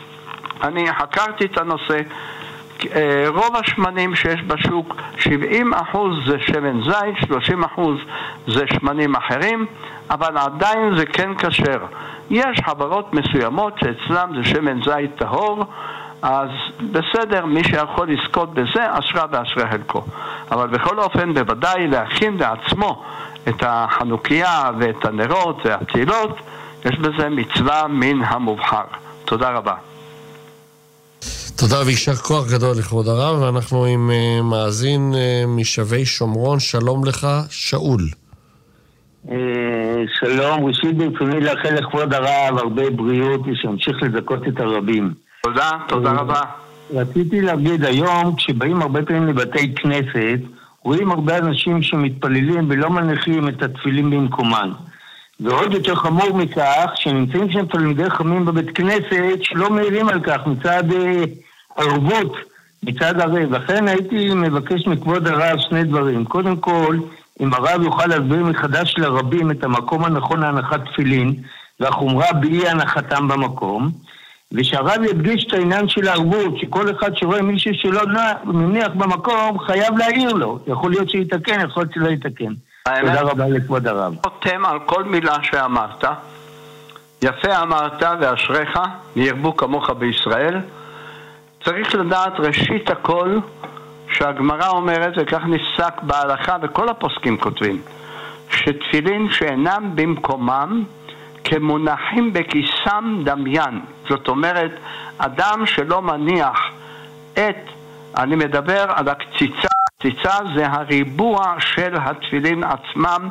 אני 0.62 0.92
חקרתי 0.92 1.44
את 1.44 1.58
הנושא, 1.58 2.00
רוב 3.26 3.56
השמנים 3.56 4.14
שיש 4.14 4.42
בשוק, 4.46 4.96
70% 5.18 5.26
זה 6.26 6.36
שמן 6.38 6.82
זית, 6.82 7.30
30% 7.76 7.80
זה 8.46 8.64
שמנים 8.66 9.16
אחרים, 9.16 9.66
אבל 10.10 10.38
עדיין 10.38 10.96
זה 10.96 11.06
כן 11.06 11.30
כשר. 11.38 11.78
יש 12.30 12.60
חברות 12.66 13.14
מסוימות 13.14 13.74
שאצלם 13.78 14.30
זה 14.36 14.44
שמן 14.44 14.82
זית 14.82 15.10
טהור, 15.16 15.64
אז 16.22 16.48
בסדר, 16.92 17.46
מי 17.46 17.64
שיכול 17.64 18.08
לזכות 18.10 18.54
בזה, 18.54 18.98
אשרה 18.98 19.24
ואשרי 19.30 19.70
חלקו. 19.70 20.02
אבל 20.50 20.66
בכל 20.66 20.98
אופן, 20.98 21.34
בוודאי 21.34 21.86
להכין 21.86 22.36
לעצמו 22.36 23.02
את 23.48 23.62
החנוכיה 23.66 24.70
ואת 24.78 25.04
הנרות 25.04 25.66
והפתילות, 25.66 26.40
יש 26.84 26.98
בזה 26.98 27.28
מצווה 27.28 27.86
מן 27.88 28.24
המובחר. 28.24 28.84
תודה 29.24 29.50
רבה. 29.50 29.74
תודה 31.56 31.76
ויישר 31.86 32.14
כוח 32.14 32.52
גדול 32.52 32.76
לכבוד 32.78 33.08
הרב, 33.08 33.42
ואנחנו 33.42 33.84
עם 33.84 34.10
uh, 34.10 34.42
מאזין 34.42 35.12
uh, 35.12 35.46
משבי 35.46 36.06
שומרון, 36.06 36.60
שלום 36.60 37.04
לך, 37.04 37.26
שאול. 37.50 38.00
אה, 39.30 39.36
שלום, 40.18 40.64
ראשית 40.64 40.96
ברצוני 40.96 41.40
לאחל 41.40 41.74
לכבוד 41.74 42.14
הרב 42.14 42.58
הרבה 42.58 42.90
בריאות 42.90 43.40
ושימשיך 43.46 43.96
לזכות 44.02 44.48
את 44.48 44.60
הרבים. 44.60 45.14
תודה, 45.42 45.70
תודה 45.88 46.10
רבה. 46.10 46.40
רציתי 46.94 47.40
להגיד 47.40 47.84
היום, 47.84 48.36
כשבאים 48.36 48.82
הרבה 48.82 49.02
פעמים 49.02 49.26
לבתי 49.26 49.74
כנסת, 49.74 50.40
רואים 50.82 51.10
הרבה 51.10 51.38
אנשים 51.38 51.82
שמתפללים 51.82 52.66
ולא 52.70 52.90
מניחים 52.90 53.48
את 53.48 53.62
התפילים 53.62 54.10
במקומן. 54.10 54.70
ועוד 55.40 55.72
יותר 55.72 55.94
חמור 55.94 56.32
מכך, 56.34 56.90
שנמצאים 56.94 57.52
שם 57.52 57.66
תלמידי 57.66 58.10
חכמים 58.10 58.44
בבית 58.44 58.70
כנסת 58.70 59.38
שלא 59.42 59.70
מעירים 59.70 60.08
על 60.08 60.20
כך 60.20 60.46
מצד 60.46 60.92
אה, 60.92 61.24
ערבות, 61.76 62.36
מצד 62.82 63.20
הרב. 63.20 63.54
לכן 63.54 63.88
הייתי 63.88 64.34
מבקש 64.34 64.86
מכבוד 64.86 65.26
הרב 65.26 65.58
שני 65.58 65.84
דברים. 65.84 66.24
קודם 66.24 66.56
כל, 66.56 66.98
אם 67.40 67.54
הרב 67.54 67.82
יוכל 67.82 68.06
להסביר 68.06 68.44
מחדש 68.44 68.94
לרבים 68.98 69.50
את 69.50 69.64
המקום 69.64 70.04
הנכון 70.04 70.40
להנחת 70.40 70.80
תפילין 70.92 71.34
והחומרה 71.80 72.32
באי 72.32 72.68
הנחתם 72.68 73.28
במקום. 73.28 73.90
ושהרב 74.52 75.02
ידגיש 75.10 75.44
את 75.46 75.52
העניין 75.52 75.88
של 75.88 76.08
הערבות, 76.08 76.58
שכל 76.58 76.90
אחד 76.90 77.16
שרואה 77.16 77.42
מישהו 77.42 77.74
שלא 77.74 78.02
מניח 78.44 78.88
במקום, 78.88 79.58
חייב 79.58 79.98
להעיר 79.98 80.32
לו. 80.32 80.58
יכול 80.66 80.90
להיות 80.90 81.10
שיתקן, 81.10 81.60
יכול 81.64 81.82
להיות 81.82 81.94
שלא 81.94 82.08
יתקן. 82.08 82.52
תודה 82.88 83.20
רבה 83.20 83.48
לכבוד 83.48 83.86
הרב. 83.86 84.14
חותם 84.26 84.66
על 84.66 84.78
כל 84.86 85.04
מילה 85.04 85.36
שאמרת. 85.42 86.04
יפה 87.22 87.62
אמרת 87.62 88.02
ואשריך, 88.20 88.78
וירבו 89.16 89.56
כמוך 89.56 89.90
בישראל. 89.90 90.60
צריך 91.64 91.94
לדעת 91.94 92.32
ראשית 92.40 92.90
הכל 92.90 93.38
שהגמרא 94.12 94.68
אומרת, 94.68 95.12
וכך 95.16 95.40
נפסק 95.46 96.02
בהלכה, 96.02 96.56
וכל 96.62 96.88
הפוסקים 96.88 97.38
כותבים, 97.38 97.82
שתפילין 98.50 99.30
שאינם 99.30 99.90
במקומם 99.94 100.84
כמונחים 101.44 102.32
בכיסם 102.32 103.22
דמיין. 103.24 103.80
זאת 104.08 104.28
אומרת, 104.28 104.72
אדם 105.18 105.66
שלא 105.66 106.02
מניח 106.02 106.58
את, 107.34 107.56
אני 108.16 108.36
מדבר 108.36 108.84
על 108.88 109.08
הקציצה, 109.08 109.73
הקציצה 110.04 110.34
זה 110.56 110.66
הריבוע 110.66 111.54
של 111.58 111.94
התפילין 111.96 112.64
עצמם, 112.64 113.28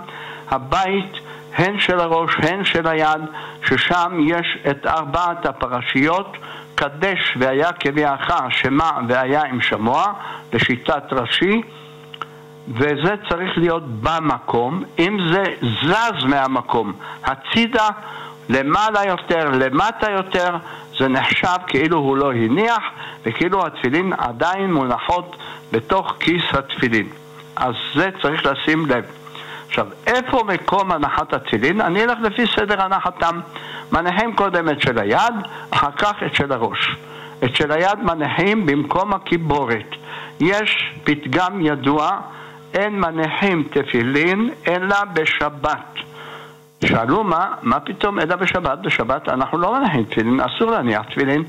הבית 0.51 1.13
הן 1.55 1.79
של 1.79 1.99
הראש 1.99 2.31
הן 2.38 2.65
של 2.65 2.88
היד, 2.88 3.21
ששם 3.65 4.17
יש 4.27 4.57
את 4.69 4.86
ארבעת 4.86 5.45
הפרשיות, 5.45 6.38
קדש 6.75 7.38
והיה 7.39 7.73
כביאך, 7.73 8.31
שמע 8.49 8.91
והיה 9.07 9.43
עם 9.43 9.62
שמוע, 9.62 10.13
לשיטת 10.53 11.03
רש"י, 11.12 11.62
וזה 12.67 13.15
צריך 13.29 13.57
להיות 13.57 13.83
במקום, 13.88 14.83
אם 14.99 15.17
זה 15.33 15.43
זז 15.62 16.25
מהמקום, 16.25 16.93
הצידה, 17.23 17.89
למעלה 18.49 19.05
יותר, 19.07 19.49
למטה 19.53 20.12
יותר, 20.12 20.55
זה 20.99 21.08
נחשב 21.08 21.58
כאילו 21.67 21.97
הוא 21.97 22.17
לא 22.17 22.34
הניח, 22.34 22.84
וכאילו 23.25 23.65
התפילין 23.65 24.13
עדיין 24.17 24.73
מונחות 24.73 25.36
בתוך 25.71 26.15
כיס 26.19 26.43
התפילין. 26.53 27.08
אז 27.56 27.73
זה 27.95 28.10
צריך 28.21 28.45
לשים 28.45 28.86
לב. 28.86 29.03
עכשיו, 29.67 29.88
איפה 30.08 30.43
מקום 30.43 30.91
הנחת 30.91 31.34
התפילין? 31.34 31.82
אני 31.82 32.03
אלך 32.03 32.17
לפי 32.21 32.47
סדר 32.56 32.82
הנחתם. 32.82 33.39
מניחים 33.91 34.36
קודם 34.36 34.69
את 34.69 34.82
של 34.82 34.97
היד, 34.99 35.34
אחר 35.69 35.91
כך 35.91 36.13
את 36.25 36.36
של 36.36 36.51
הראש. 36.51 36.95
את 37.43 37.56
של 37.56 37.71
היד 37.71 37.99
מניחים 38.03 38.65
במקום 38.65 39.13
הקיבורת. 39.13 39.95
יש 40.39 40.93
פתגם 41.03 41.65
ידוע 41.65 42.19
אין 42.73 42.99
מניחים 42.99 43.63
תפילין 43.71 44.49
אלא 44.67 44.97
בשבת. 45.13 45.93
שאלו 46.87 47.23
מה, 47.23 47.47
מה 47.61 47.79
פתאום 47.79 48.19
אלא 48.19 48.35
בשבת? 48.35 48.79
בשבת 48.79 49.29
אנחנו 49.29 49.57
לא 49.57 49.79
מניחים 49.79 50.03
תפילין, 50.03 50.39
אסור 50.39 50.71
להניח 50.71 51.01
תפילין, 51.01 51.43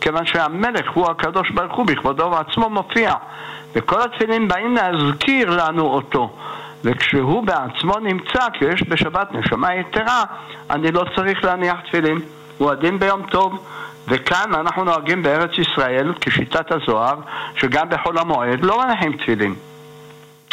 כיוון 0.00 0.26
שהמלך 0.26 0.90
הוא 0.94 1.10
הקדוש 1.10 1.50
ברוך 1.50 1.76
הוא 1.76 1.86
בכבודו 1.86 2.30
ועצמו 2.30 2.70
מופיע, 2.70 3.14
וכל 3.74 4.02
התפילין 4.02 4.48
באים 4.48 4.76
להזכיר 4.76 5.50
לנו 5.50 5.82
אותו. 5.82 6.30
וכשהוא 6.84 7.42
בעצמו 7.42 7.98
נמצא, 7.98 8.50
כי 8.52 8.64
יש 8.64 8.82
בשבת 8.88 9.32
נשמה 9.32 9.74
יתרה, 9.74 10.24
אני 10.70 10.92
לא 10.92 11.04
צריך 11.16 11.44
להניח 11.44 11.80
תפילין. 11.80 12.18
הוא 12.58 12.70
הדין 12.70 12.98
ביום 12.98 13.22
טוב. 13.22 13.66
וכאן 14.08 14.54
אנחנו 14.54 14.84
נוהגים 14.84 15.22
בארץ 15.22 15.50
ישראל, 15.58 16.12
כשיטת 16.20 16.72
הזוהר, 16.72 17.14
שגם 17.56 17.88
בחול 17.88 18.18
המועד 18.18 18.64
לא 18.64 18.84
מניחים 18.84 19.12
תפילין. 19.12 19.54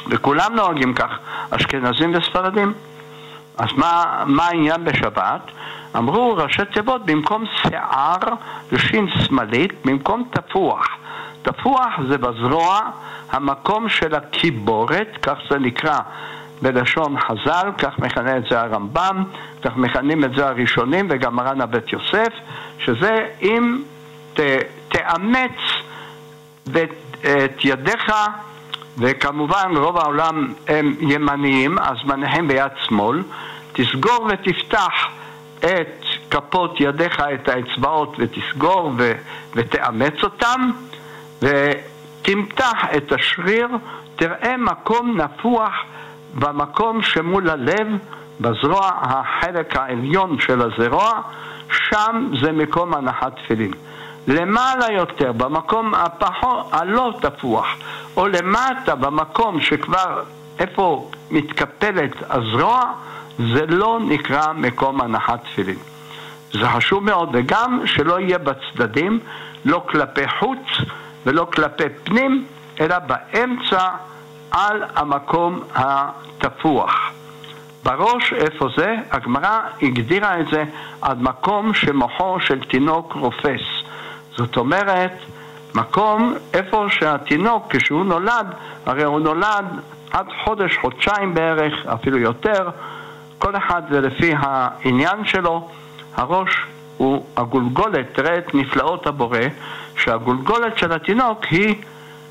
וכולם 0.10 0.56
נוהגים 0.56 0.93
כך, 0.93 1.19
אשכנזים 1.50 2.15
וספרדים. 2.15 2.73
אז 3.58 3.67
מה, 3.78 4.24
מה 4.28 4.46
העניין 4.46 4.86
בשבת? 4.86 5.41
אמרו 5.98 6.36
ראשי 6.38 6.65
תיבות 6.74 7.06
במקום 7.06 7.43
שיער 7.62 8.17
ושין 8.72 9.08
שמאלית, 9.10 9.74
במקום 9.86 10.24
תפוח. 10.32 10.88
תפוח 11.41 11.93
זה 12.10 12.17
בזרוע 12.17 12.82
המקום 13.32 13.89
של 13.89 14.15
הקיבורת, 14.15 15.17
כך 15.22 15.38
זה 15.50 15.60
נקרא 15.60 16.00
בלשון 16.62 17.20
חז"ל, 17.20 17.72
כך 17.78 18.00
מכנה 18.00 18.38
את 18.38 18.43
זה 18.50 18.62
הרמב"ם, 18.62 19.24
כך 19.62 19.78
מכנים 19.78 20.24
את 20.24 20.36
זה 20.36 20.48
הראשונים 20.48 21.08
וגם 21.10 21.36
מרן 21.36 21.62
הבית 21.62 21.93
יוסף, 21.93 22.34
שזה 22.80 23.28
אם 23.41 23.82
ת, 24.34 24.39
תאמץ 24.88 25.60
את 27.22 27.65
ידיך 27.65 28.13
וכמובן 28.98 29.72
רוב 29.76 29.98
העולם 29.98 30.54
הם 30.68 30.96
ימניים, 31.00 31.80
אז 31.80 31.98
מניחים 32.06 32.48
ביד 32.48 32.72
שמאל. 32.86 33.24
תסגור 33.74 34.30
ותפתח 34.30 34.94
את 35.60 36.04
כפות 36.32 36.80
ידיך, 36.80 37.20
את 37.20 37.50
האצבעות, 37.50 38.16
ותסגור 38.20 38.92
ו- 38.98 39.14
ותאמץ 39.56 40.24
אותם, 40.24 40.72
ותמתח 41.42 42.84
את 42.98 43.12
השריר, 43.12 43.68
תראה 44.16 44.58
מקום 44.58 45.22
נפוח 45.22 45.74
במקום 46.34 47.02
שמול 47.02 47.50
הלב, 47.50 47.88
בזרוע 48.42 48.92
החלק 49.02 49.76
העליון 49.76 50.40
של 50.40 50.62
הזרוע, 50.62 51.22
שם 51.90 52.30
זה 52.42 52.52
מקום 52.52 52.94
הנחת 52.94 53.36
תפילין. 53.36 53.72
למעלה 54.28 54.92
יותר, 54.92 55.32
במקום 55.32 55.94
הפחות, 55.96 56.68
הלא 56.72 57.13
תפוח, 57.22 57.68
או 58.18 58.28
למטה, 58.28 58.96
במקום 58.96 59.62
שכבר, 59.62 60.24
איפה 60.60 61.10
מתקפלת 61.32 62.12
הזרוע, 62.30 62.94
זה 63.38 63.66
לא 63.66 64.00
נקרא 64.02 64.54
מקום 64.54 65.02
הנחת 65.02 65.40
תפילין. 65.44 65.78
זה 66.54 66.70
חשוב 66.70 67.04
מאוד, 67.04 67.30
וגם 67.34 67.82
שלא 67.86 68.20
יהיה 68.20 68.38
בצדדים, 68.38 69.20
לא 69.66 69.84
כלפי 69.90 70.28
חוץ 70.40 70.60
ולא 71.26 71.48
כלפי 71.54 71.84
פנים, 72.04 72.46
אלא 72.80 72.96
באמצע 73.00 73.90
על 74.52 74.84
המקום 74.96 75.60
התפוח. 75.76 77.12
בראש, 77.84 78.34
איפה 78.34 78.68
זה? 78.78 78.96
הגמרא 79.12 79.60
הגדירה 79.82 80.40
את 80.40 80.48
זה 80.48 80.63
עד 81.02 81.22
מקום 81.22 81.74
שמוחו 81.74 82.40
של 82.40 82.60
תינוק 82.63 83.13
רופס. 83.13 83.62
זאת 84.38 84.58
אומרת, 84.58 85.12
מקום 85.76 86.34
איפה 86.54 86.86
שהתינוק, 86.89 87.76
כשהוא 87.76 88.06
נולד, 88.06 88.47
הרי 88.86 89.04
הוא 89.04 89.19
נולד 89.19 89.65
עד 90.12 90.26
חודש, 90.43 90.78
חודשיים 90.78 91.34
בערך, 91.34 91.86
אפילו 91.86 92.17
יותר, 92.17 92.69
כל 93.38 93.58
אחד 93.58 93.82
זה 93.91 94.02
לפי 94.02 94.34
העניין 94.38 95.26
שלו, 95.26 95.69
הראש 96.15 96.65
הוא 96.97 97.26
הגולגולת, 97.38 98.06
תראה 98.13 98.38
את 98.38 98.56
נפלאות 98.56 99.08
הבורא, 99.08 99.39
שהגולגולת 99.97 100.78
של 100.78 100.91
התינוק 100.91 101.43
היא 101.43 101.76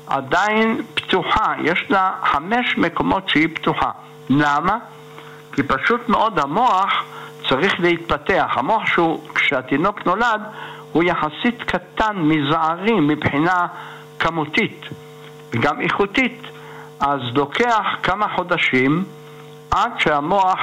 עדיין 0.07 0.81
פתוחה, 0.93 1.53
יש 1.63 1.85
לה 1.89 2.11
חמש 2.23 2.77
מקומות 2.77 3.29
שהיא 3.29 3.47
פתוחה. 3.55 3.91
למה? 4.29 4.77
כי 5.53 5.63
פשוט 5.63 6.09
מאוד 6.09 6.39
המוח 6.39 7.03
צריך 7.49 7.79
להתפתח. 7.79 8.53
המוח 8.55 8.85
שהוא, 8.85 9.19
כשהתינוק 9.35 10.05
נולד, 10.05 10.41
הוא 10.91 11.03
יחסית 11.03 11.63
קטן, 11.63 12.15
מזערי 12.15 12.99
מבחינה 12.99 13.67
כמותית 14.19 14.81
וגם 15.51 15.81
איכותית. 15.81 16.41
אז 16.99 17.19
לוקח 17.33 17.85
כמה 18.03 18.27
חודשים 18.35 19.03
עד 19.71 19.91
שהמוח 19.99 20.59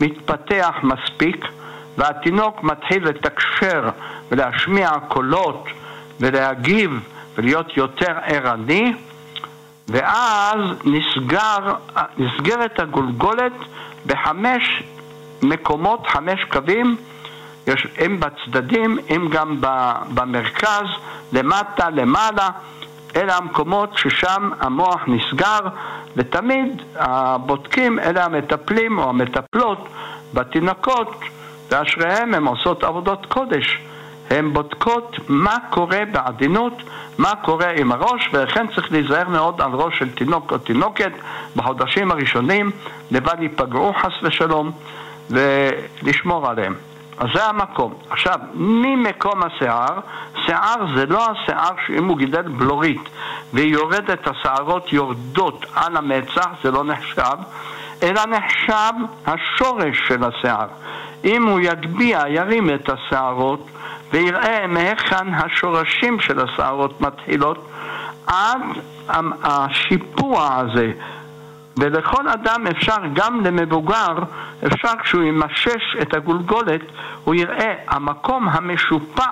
מתפתח 0.00 0.74
מספיק 0.82 1.44
והתינוק 1.96 2.62
מתחיל 2.62 3.08
לתקשר 3.08 3.88
ולהשמיע 4.30 4.90
קולות 5.08 5.64
ולהגיב 6.20 6.90
ולהיות 7.34 7.76
יותר 7.76 8.12
ערני 8.22 8.92
ואז 9.88 10.60
נסגר, 10.84 11.74
נסגרת 12.18 12.80
הגולגולת 12.80 13.52
בחמש 14.06 14.82
מקומות, 15.42 16.06
חמש 16.06 16.44
קווים, 16.52 16.96
יש, 17.68 17.86
הם 17.98 18.20
בצדדים, 18.20 18.98
הם 19.08 19.28
גם 19.28 19.60
במרכז, 20.14 20.86
למטה, 21.32 21.90
למעלה, 21.90 22.48
אלה 23.16 23.36
המקומות 23.36 23.90
ששם 23.98 24.50
המוח 24.60 25.04
נסגר, 25.06 25.60
ותמיד 26.16 26.82
הבודקים, 26.96 27.98
אלה 27.98 28.24
המטפלים 28.24 28.98
או 28.98 29.08
המטפלות 29.08 29.88
בתינוקות, 30.34 31.20
ואשריהם 31.70 32.34
הן 32.34 32.46
עושות 32.46 32.84
עבודות 32.84 33.26
קודש. 33.26 33.78
הן 34.30 34.52
בודקות 34.52 35.16
מה 35.28 35.56
קורה 35.70 36.00
בעדינות, 36.12 36.72
מה 37.18 37.32
קורה 37.44 37.70
עם 37.70 37.92
הראש, 37.92 38.28
ולכן 38.32 38.66
צריך 38.74 38.92
להיזהר 38.92 39.28
מאוד 39.28 39.60
על 39.60 39.70
ראש 39.72 39.98
של 39.98 40.10
תינוק 40.10 40.52
או 40.52 40.58
תינוקת 40.58 41.12
בחודשים 41.56 42.10
הראשונים, 42.10 42.70
לבד 43.10 43.36
ייפגעו 43.40 43.92
חס 43.92 44.12
ושלום, 44.22 44.70
ולשמור 45.30 46.50
עליהם. 46.50 46.74
אז 47.18 47.26
זה 47.34 47.44
המקום. 47.44 47.94
עכשיו, 48.10 48.38
ממקום 48.54 49.42
השיער, 49.42 50.00
שיער 50.46 50.86
זה 50.96 51.06
לא 51.06 51.26
השיער 51.30 51.72
שאם 51.86 52.04
הוא 52.04 52.18
גידל 52.18 52.42
בלורית 52.42 53.08
והיא 53.52 53.72
יורדת, 53.72 54.28
השערות 54.28 54.92
יורדות 54.92 55.66
על 55.74 55.96
המצח, 55.96 56.48
זה 56.62 56.70
לא 56.70 56.84
נחשב, 56.84 57.36
אלא 58.02 58.22
נחשב 58.26 58.92
השורש 59.26 60.08
של 60.08 60.24
השיער. 60.24 60.66
אם 61.24 61.46
הוא 61.46 61.60
יגביה, 61.60 62.28
ירים 62.28 62.70
את 62.74 62.90
השערות 62.90 63.66
ויראה 64.12 64.66
מהיכן 64.66 65.34
השורשים 65.34 66.20
של 66.20 66.40
השערות 66.40 67.00
מתחילות 67.00 67.68
עד 68.26 68.60
השיפוע 69.42 70.56
הזה 70.56 70.92
ולכל 71.78 72.28
אדם 72.28 72.66
אפשר, 72.66 72.96
גם 73.12 73.40
למבוגר, 73.44 74.14
אפשר 74.66 74.92
כשהוא 75.02 75.22
ימשש 75.22 75.96
את 76.02 76.14
הגולגולת, 76.14 76.80
הוא 77.24 77.34
יראה 77.34 77.74
המקום 77.88 78.48
המשופע 78.48 79.26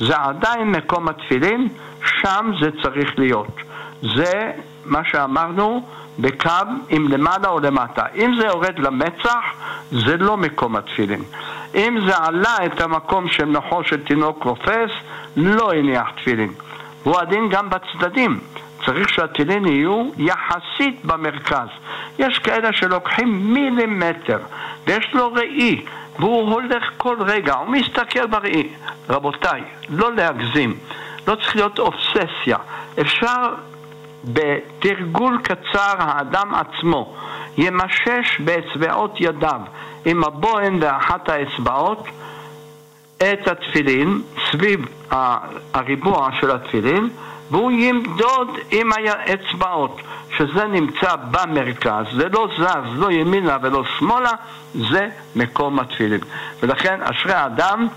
זה 0.00 0.16
עדיין 0.16 0.70
מקום 0.70 1.08
התפילין, 1.08 1.68
שם 2.04 2.50
זה 2.60 2.70
צריך 2.82 3.18
להיות. 3.18 3.60
זה 4.02 4.52
מה 4.84 5.00
שאמרנו 5.04 5.86
בקו 6.18 6.50
אם 6.90 7.06
למעלה 7.08 7.48
או 7.48 7.60
למטה. 7.60 8.02
אם 8.14 8.34
זה 8.40 8.46
יורד 8.46 8.78
למצח, 8.78 9.44
זה 9.90 10.16
לא 10.16 10.36
מקום 10.36 10.76
התפילין. 10.76 11.22
אם 11.74 11.98
זה 12.06 12.16
עלה 12.16 12.56
את 12.66 12.80
המקום 12.80 13.28
של 13.28 13.44
נוחו 13.44 13.84
של 13.84 14.04
תינוק 14.04 14.44
רופס, 14.44 14.90
לא 15.36 15.72
הניח 15.72 16.10
תפילין. 16.16 16.52
והוא 17.02 17.18
הדין 17.20 17.48
גם 17.48 17.68
בצדדים. 17.70 18.40
צריך 18.86 19.08
שהתפילין 19.08 19.66
יהיו 19.66 20.10
יחסית 20.16 21.04
במרכז. 21.04 21.68
יש 22.18 22.38
כאלה 22.38 22.72
שלוקחים 22.72 23.52
מילימטר, 23.54 24.38
ויש 24.86 25.10
לו 25.14 25.32
ראי, 25.32 25.82
והוא 26.18 26.52
הולך 26.52 26.90
כל 26.96 27.16
רגע, 27.20 27.54
הוא 27.54 27.68
מסתכל 27.68 28.26
בראי. 28.26 28.68
רבותיי, 29.08 29.62
לא 29.88 30.14
להגזים, 30.14 30.74
לא 31.28 31.34
צריך 31.34 31.56
להיות 31.56 31.78
אובססיה. 31.78 32.56
אפשר 33.00 33.54
בתרגול 34.24 35.38
קצר 35.42 35.94
האדם 35.98 36.54
עצמו 36.54 37.16
ימשש 37.56 38.40
באצבעות 38.44 39.20
ידיו 39.20 39.60
עם 40.04 40.24
הבוהן 40.24 40.78
ואחת 40.80 41.28
האצבעות 41.28 42.06
את 43.16 43.48
התפילין 43.48 44.22
סביב 44.50 44.86
הריבוע 45.74 46.28
של 46.40 46.50
התפילין 46.50 47.08
והוא 47.50 47.70
ימדוד 47.70 48.48
עם 48.70 48.90
האצבעות, 48.92 50.00
שזה 50.36 50.66
נמצא 50.66 51.16
במרכז, 51.30 52.04
זה 52.12 52.28
לא 52.28 52.48
זז, 52.58 52.98
לא 52.98 53.12
ימינה 53.12 53.56
ולא 53.62 53.84
שמאלה, 53.98 54.32
זה 54.74 55.08
מקום 55.36 55.78
התפילין. 55.78 56.20
ולכן 56.62 57.02
אשרי 57.02 57.32
האדם 57.32 57.88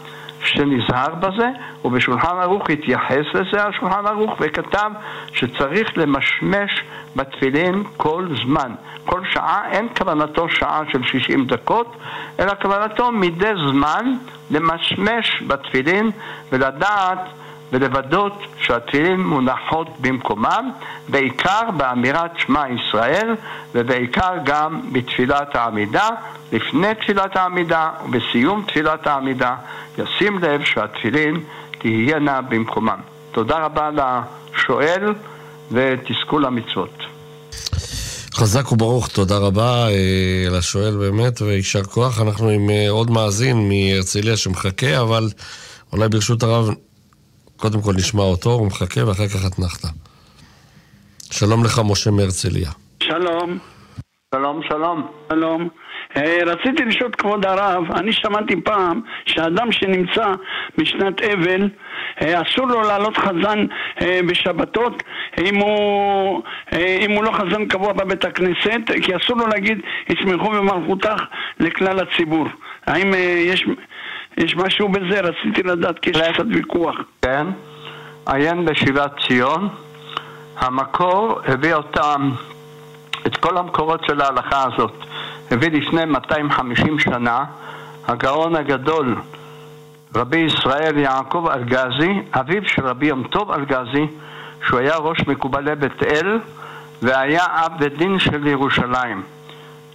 שנזהר 0.45 1.15
בזה, 1.15 1.49
ובשולחן 1.85 2.37
ערוך 2.41 2.69
התייחס 2.69 3.25
לזה 3.33 3.63
השולחן 3.63 4.05
ערוך 4.05 4.35
וכתב 4.39 4.91
שצריך 5.33 5.97
למשמש 5.97 6.83
בתפילין 7.15 7.83
כל 7.97 8.27
זמן. 8.43 8.71
כל 9.05 9.21
שעה, 9.33 9.61
אין 9.71 9.87
כוונתו 9.97 10.49
שעה 10.49 10.81
של 10.91 11.03
60 11.03 11.45
דקות, 11.45 11.95
אלא 12.39 12.53
כוונתו 12.61 13.11
מדי 13.11 13.51
זמן 13.69 14.13
למשמש 14.51 15.43
בתפילין 15.47 16.11
ולדעת 16.51 17.19
ולוודאות 17.71 18.33
שהתפילין 18.61 19.19
מונחות 19.19 19.87
במקומם, 19.99 20.71
בעיקר 21.09 21.71
באמירת 21.77 22.31
שמע 22.37 22.63
ישראל 22.69 23.35
ובעיקר 23.75 24.33
גם 24.45 24.81
בתפילת 24.91 25.55
העמידה, 25.55 26.09
לפני 26.51 26.95
תפילת 27.03 27.35
העמידה 27.35 27.89
ובסיום 28.05 28.63
תפילת 28.67 29.07
העמידה, 29.07 29.55
ישים 29.97 30.39
לב 30.39 30.63
שהתפילין 30.63 31.43
תהיינה 31.79 32.41
במקומם. 32.41 32.99
תודה 33.31 33.65
רבה 33.65 33.89
לשואל 33.89 35.13
ותזכו 35.71 36.39
למצוות. 36.39 37.03
חזק 38.33 38.71
וברוך, 38.71 39.07
תודה 39.07 39.37
רבה 39.37 39.87
אה, 39.89 40.57
לשואל 40.57 40.97
באמת, 40.97 41.41
ויישר 41.41 41.83
כוח. 41.83 42.21
אנחנו 42.21 42.49
עם 42.49 42.69
אה, 42.69 42.89
עוד 42.89 43.11
מאזין 43.11 43.69
מהרצליה 43.69 44.37
שמחכה, 44.37 45.01
אבל 45.01 45.29
אולי 45.93 46.09
ברשות 46.09 46.43
הרב 46.43 46.69
קודם 47.57 47.81
כל 47.81 47.93
נשמע 47.93 48.23
אותו, 48.23 48.49
הוא 48.49 48.67
מחכה, 48.67 49.07
ואחר 49.07 49.27
כך 49.27 49.45
אתנחתא. 49.47 49.87
שלום 51.31 51.63
לך, 51.63 51.81
משה 51.85 52.11
מהרצליה. 52.11 52.69
שלום. 53.03 53.57
שלום, 54.35 54.61
שלום. 54.69 55.07
שלום. 55.29 55.69
אה, 56.17 56.39
רציתי 56.45 56.85
לשאול 56.85 57.09
את 57.09 57.15
כבוד 57.15 57.45
הרב, 57.45 57.91
אני 57.91 58.13
שמעתי 58.13 58.61
פעם 58.61 59.01
שאדם 59.25 59.71
שנמצא 59.71 60.33
בשנת 60.77 61.21
אבל, 61.21 61.69
אה, 62.21 62.41
אסור 62.41 62.67
לו 62.67 62.81
לעלות 62.81 63.17
חזן 63.17 63.65
אה, 64.01 64.19
בשבתות 64.27 65.03
אם 65.41 65.55
הוא, 65.55 66.41
אם 67.01 67.11
הוא 67.11 67.23
לא 67.23 67.31
חזן 67.31 67.65
קבוע 67.65 67.93
בבית 67.93 68.25
הכנסת, 68.25 68.81
כי 69.01 69.15
אסור 69.15 69.37
לו 69.37 69.47
להגיד 69.47 69.77
ישמחו 70.09 70.49
במלכותך 70.49 71.23
לכלל 71.59 71.99
הציבור. 71.99 72.47
האם 72.85 73.13
יש 73.45 73.65
יש 74.37 74.55
משהו 74.55 74.89
בזה, 74.89 75.21
רציתי 75.21 75.63
לדעת, 75.63 75.99
כי 75.99 76.09
יש 76.09 76.17
קצת 76.17 76.45
ויכוח. 76.49 76.95
כן, 77.21 77.47
עיין 78.25 78.65
בשיבת 78.65 79.11
ציון, 79.27 79.69
המקור 80.57 81.39
הביא 81.45 81.73
אותם, 81.73 82.31
את 83.27 83.37
כל 83.37 83.57
המקורות 83.57 84.01
של 84.07 84.21
ההלכה 84.21 84.63
הזאת, 84.73 84.93
הביא 85.51 85.71
לפני 85.71 86.05
250 86.05 86.99
שנה 86.99 87.45
הגאון 88.07 88.55
הגדול, 88.55 89.15
רבי 90.15 90.37
ישראל 90.37 90.97
יעקב 90.97 91.47
אלגזי, 91.53 92.21
אביו 92.33 92.61
של 92.65 92.87
רבי 92.87 93.05
יום 93.05 93.23
טוב 93.23 93.51
אלגזי, 93.51 94.07
שהוא 94.67 94.79
היה 94.79 94.95
ראש 94.95 95.27
מקובלי 95.27 95.75
בית 95.75 96.03
אל 96.03 96.39
והיה 97.01 97.45
אב 97.45 97.71
בית 97.79 97.97
דין 97.97 98.19
של 98.19 98.47
ירושלים. 98.47 99.23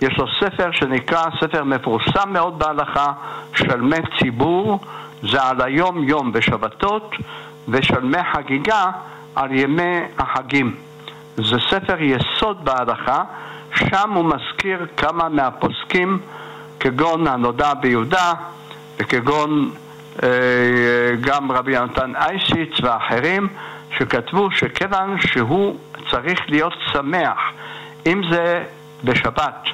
יש 0.03 0.19
לו 0.19 0.27
ספר 0.41 0.71
שנקרא, 0.73 1.25
ספר 1.41 1.65
מפורסם 1.65 2.33
מאוד 2.33 2.59
בהלכה, 2.59 3.13
שלמי 3.55 3.97
ציבור, 4.19 4.81
זה 5.23 5.43
על 5.43 5.63
היום-יום 5.63 6.33
בשבתות, 6.33 7.15
ושלמי 7.69 8.19
חגיגה 8.33 8.91
על 9.35 9.53
ימי 9.53 10.01
החגים. 10.19 10.77
זה 11.37 11.57
ספר 11.71 11.97
יסוד 12.01 12.65
בהלכה, 12.65 13.23
שם 13.75 14.13
הוא 14.15 14.25
מזכיר 14.25 14.87
כמה 14.97 15.29
מהפוסקים, 15.29 16.19
כגון 16.81 17.27
הנודע 17.27 17.75
ביהודה, 17.75 18.33
וכגון 18.99 19.71
אה, 20.23 20.29
גם 21.21 21.53
רבי 21.53 21.73
יונתן 21.75 22.13
אייסיץ 22.17 22.81
ואחרים, 22.83 23.49
שכתבו 23.99 24.51
שכיוון 24.51 25.17
שהוא 25.21 25.79
צריך 26.11 26.41
להיות 26.49 26.75
שמח, 26.93 27.39
אם 28.07 28.23
זה 28.31 28.65
בשבת, 29.05 29.69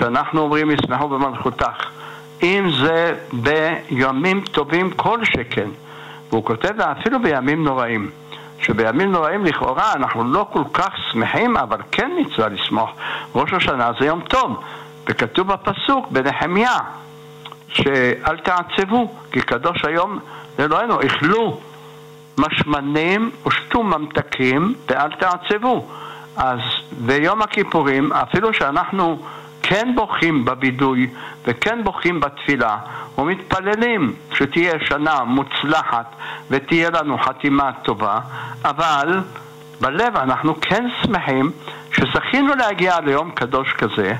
שאנחנו 0.00 0.40
אומרים 0.40 0.70
ישמחו 0.70 1.08
במלכותך, 1.08 1.86
אם 2.42 2.70
זה 2.82 3.14
בימים 3.32 4.40
טובים 4.40 4.90
כל 4.90 5.24
שכן, 5.24 5.68
והוא 6.30 6.44
כותב 6.44 6.80
אפילו 6.80 7.22
בימים 7.22 7.64
נוראים. 7.64 8.10
שבימים 8.58 9.12
נוראים 9.12 9.44
לכאורה 9.44 9.92
אנחנו 9.92 10.24
לא 10.24 10.46
כל 10.52 10.62
כך 10.72 10.90
שמחים, 11.12 11.56
אבל 11.56 11.78
כן 11.90 12.10
מצווה 12.20 12.48
לשמוח. 12.48 12.90
ראש 13.34 13.52
השנה 13.52 13.90
זה 14.00 14.06
יום 14.06 14.20
טוב, 14.20 14.60
וכתוב 15.06 15.48
בפסוק 15.48 16.10
בנחמיה, 16.10 16.78
שאל 17.68 18.36
תעצבו, 18.36 19.14
כי 19.32 19.40
קדוש 19.42 19.84
היום 19.84 20.18
לאלוהינו, 20.58 21.00
אכלו 21.06 21.60
משמנים 22.38 23.30
ושתו 23.46 23.82
ממתקים 23.82 24.74
ואל 24.88 25.10
תעצבו. 25.12 25.86
אז 26.36 26.60
ביום 27.00 27.42
הכיפורים, 27.42 28.12
אפילו 28.12 28.54
שאנחנו 28.54 29.18
כן 29.70 29.92
בוכים 29.94 30.44
בבידוי 30.44 31.10
וכן 31.44 31.84
בוכים 31.84 32.20
בתפילה 32.20 32.78
ומתפללים 33.18 34.14
שתהיה 34.32 34.72
שנה 34.84 35.24
מוצלחת 35.24 36.06
ותהיה 36.50 36.90
לנו 36.90 37.18
חתימה 37.18 37.70
טובה, 37.82 38.20
אבל 38.64 39.20
בלב 39.80 40.16
אנחנו 40.16 40.60
כן 40.60 40.88
שמחים 41.02 41.50
שזכינו 41.92 42.54
להגיע 42.54 43.00
ליום 43.00 43.30
קדוש 43.30 43.72
כזה 43.72 44.12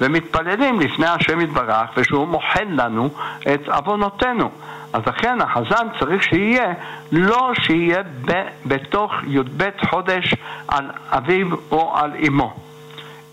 ומתפללים 0.00 0.80
לפני 0.80 1.06
השם 1.06 1.40
יתברך 1.40 1.90
ושהוא 1.96 2.28
מוחל 2.28 2.66
לנו 2.68 3.10
את 3.54 3.68
עוונותינו. 3.68 4.50
אז 4.92 5.02
לכן 5.06 5.40
החזן 5.40 5.86
צריך 6.00 6.22
שיהיה, 6.22 6.72
לא 7.12 7.52
שיהיה 7.62 8.02
ב, 8.24 8.32
בתוך 8.66 9.12
י"ב 9.26 9.70
חודש 9.90 10.34
על 10.68 10.90
אביו 11.10 11.46
או 11.70 11.96
על 11.96 12.12
אמו. 12.28 12.71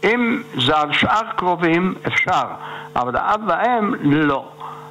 אם 0.04 0.42
זה 0.66 0.78
על 0.78 0.94
שאר 0.94 1.32
קרובים, 1.36 1.94
אפשר, 2.08 2.44
אבל 2.96 3.16
האב 3.16 3.42
והאם, 3.48 3.94
לא. 4.02 4.46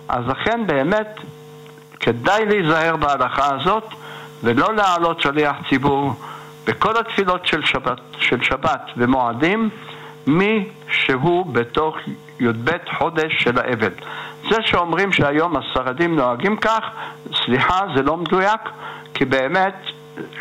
אז 0.09 0.27
לכן 0.27 0.67
באמת 0.67 1.21
כדאי 2.01 2.47
להיזהר 2.47 2.97
בהלכה 2.97 3.55
הזאת 3.55 3.85
ולא 4.43 4.75
להעלות 4.75 5.21
שליח 5.21 5.57
ציבור 5.69 6.13
בכל 6.67 6.97
התפילות 6.97 7.47
של 7.47 7.65
שבת, 7.65 8.01
של 8.19 8.43
שבת 8.43 8.91
ומועדים 8.97 9.71
מי 10.27 10.69
שהוא 10.91 11.47
בתוך 11.47 11.97
י"ב 12.41 12.71
חודש 12.99 13.33
של 13.39 13.59
האבל. 13.59 13.93
זה 14.51 14.57
שאומרים 14.63 15.13
שהיום 15.13 15.57
הספרדים 15.57 16.17
נוהגים 16.17 16.57
כך, 16.57 16.85
סליחה, 17.45 17.81
זה 17.97 18.03
לא 18.03 18.17
מדויק, 18.17 18.61
כי 19.15 19.25
באמת 19.25 19.75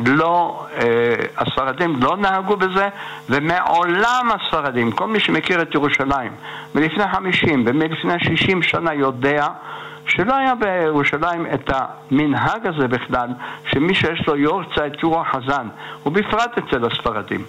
לא, 0.06 0.66
אה, 0.76 1.16
הספרדים 1.38 1.96
לא 2.02 2.18
נהגו 2.18 2.58
בזה, 2.58 2.88
ומעולם 3.30 4.30
הספרדים, 4.36 4.92
כל 4.92 5.08
מי 5.08 5.20
שמכיר 5.20 5.62
את 5.62 5.76
ירושלים, 5.76 6.32
מלפני 6.76 7.04
חמישים 7.12 7.64
ומלפני 7.68 8.20
שישים 8.20 8.62
שנה 8.62 8.94
יודע 8.94 9.48
שלא 10.08 10.36
היה 10.36 10.54
בירושלים 10.56 11.46
את 11.54 11.70
המנהג 11.74 12.68
הזה 12.68 12.88
בכלל, 12.88 13.30
שמי 13.72 13.96
שיש 13.96 14.28
לו 14.28 14.36
יורצייט 14.36 15.02
הוא 15.02 15.20
החזן, 15.20 15.68
ובפרט 16.06 16.58
אצל 16.58 16.86
הספרדים. 16.86 17.44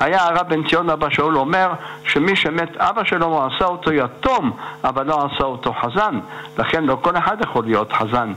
היה 0.00 0.24
הרב 0.24 0.48
בן 0.48 0.68
ציון 0.68 0.90
אבא 0.90 1.10
שאול 1.10 1.36
אומר 1.36 1.72
שמי 2.04 2.36
שמת 2.36 2.76
אבא 2.76 3.04
שלו 3.04 3.26
הוא 3.26 3.42
עשה 3.42 3.64
אותו 3.64 3.92
יתום, 3.92 4.50
אבל 4.84 5.06
לא 5.06 5.24
עשה 5.24 5.44
אותו 5.44 5.72
חזן, 5.72 6.18
לכן 6.58 6.84
לא 6.84 6.98
כל 7.02 7.16
אחד 7.16 7.36
יכול 7.44 7.64
להיות 7.64 7.92
חזן. 7.92 8.32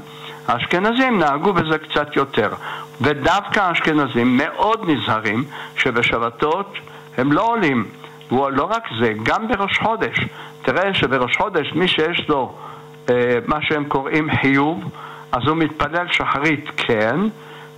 האשכנזים 0.48 1.20
נהגו 1.20 1.54
בזה 1.54 1.78
קצת 1.78 2.16
יותר, 2.16 2.50
ודווקא 3.02 3.60
האשכנזים 3.60 4.38
מאוד 4.38 4.89
נזהרים 4.89 5.44
שבשבתות 5.76 6.74
הם 7.18 7.32
לא 7.32 7.41
עולים. 7.41 7.86
לא 8.32 8.68
רק 8.70 8.84
זה, 9.00 9.14
גם 9.24 9.48
בראש 9.48 9.78
חודש. 9.78 10.20
תראה 10.62 10.94
שבראש 10.94 11.38
חודש 11.38 11.74
מי 11.74 11.88
שיש 11.88 12.30
לו 12.30 12.56
אה, 13.10 13.38
מה 13.48 13.58
שהם 13.62 13.86
קוראים 13.86 14.30
חיוב, 14.41 14.84
אז 15.32 15.48
הוא 15.48 15.58
מתפלל 15.58 16.06
שחרית 16.12 16.70
כן, 16.78 17.20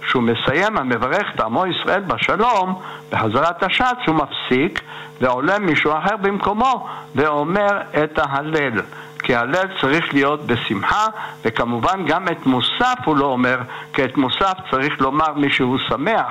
כשהוא 0.02 0.24
מסיים 0.24 0.78
המברך 0.78 1.28
את 1.36 1.40
עמו 1.40 1.66
ישראל 1.66 2.02
בשלום, 2.02 2.82
בחזרת 3.12 3.64
השץ 3.64 3.98
הוא 4.08 4.16
מפסיק 4.16 4.82
ועולה 5.22 5.60
מישהו 5.60 5.92
אחר 5.92 6.18
במקומו 6.18 6.88
ואומר 7.16 7.82
את 8.04 8.20
ההלל. 8.20 8.82
כי 9.26 9.36
הלל 9.36 9.66
צריך 9.82 10.14
להיות 10.14 10.48
בשמחה, 10.48 11.08
וכמובן 11.46 12.06
גם 12.08 12.28
את 12.28 12.46
מוסף 12.46 12.98
הוא 13.06 13.18
לא 13.18 13.26
אומר, 13.26 13.58
כי 13.94 14.06
את 14.06 14.18
מוסף 14.18 14.54
צריך 14.72 15.02
לומר 15.02 15.34
מי 15.36 15.50
שהוא 15.50 15.78
שמח, 15.90 16.28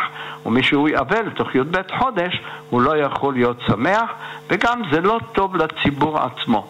ומי 0.47 0.62
שהוא 0.62 0.88
יאבל 0.88 1.30
תוך 1.30 1.55
י"ב 1.55 1.76
חודש, 1.99 2.40
הוא 2.70 2.82
לא 2.82 2.97
יכול 2.97 3.34
להיות 3.34 3.57
שמח, 3.66 4.11
וגם 4.51 4.82
זה 4.92 5.01
לא 5.01 5.18
טוב 5.32 5.57
לציבור 5.57 6.18
עצמו. 6.18 6.66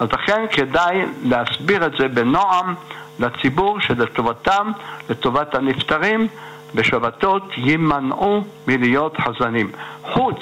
אז 0.00 0.08
לכן 0.12 0.46
כדאי 0.50 1.04
להסביר 1.24 1.86
את 1.86 1.92
זה 1.98 2.08
בנועם 2.08 2.74
לציבור 3.20 3.80
שלטובתם, 3.80 4.72
לטובת 5.10 5.54
הנפטרים, 5.54 6.28
בשבתות 6.74 7.42
יימנעו 7.56 8.44
מלהיות 8.66 9.16
חזנים. 9.20 9.70
חוץ 10.02 10.38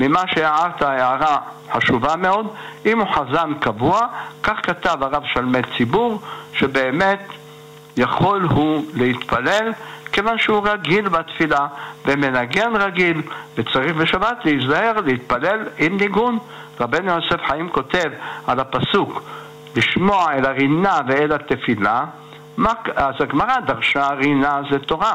ממה 0.00 0.22
שהערת 0.26 0.82
הערה 0.82 1.38
חשובה 1.72 2.16
מאוד, 2.16 2.46
אם 2.86 3.00
הוא 3.00 3.08
חזן 3.14 3.54
קבוע, 3.60 4.06
כך 4.42 4.56
כתב 4.62 5.02
הרב 5.02 5.22
שלמי 5.32 5.58
ציבור, 5.76 6.20
שבאמת 6.52 7.28
יכול 7.96 8.42
הוא 8.42 8.84
להתפלל 8.94 9.72
כיוון 10.12 10.38
שהוא 10.38 10.68
רגיל 10.68 11.08
בתפילה 11.08 11.66
ומנגן 12.04 12.76
רגיל 12.76 13.22
ותריך 13.54 13.96
בשבת 13.96 14.44
להיזהר 14.44 14.92
להתפלל 15.04 15.68
עם 15.78 15.96
ניגון. 15.96 16.38
רבנו 16.80 17.10
יוסף 17.10 17.40
חיים 17.46 17.68
כותב 17.68 18.10
על 18.46 18.60
הפסוק 18.60 19.22
לשמוע 19.76 20.32
אל 20.32 20.46
הרינה 20.46 21.00
ואל 21.08 21.32
התפילה, 21.32 22.04
אז 22.96 23.14
הגמרא 23.20 23.60
דרשה 23.60 24.08
רינה 24.08 24.60
זה 24.70 24.78
תורה, 24.78 25.14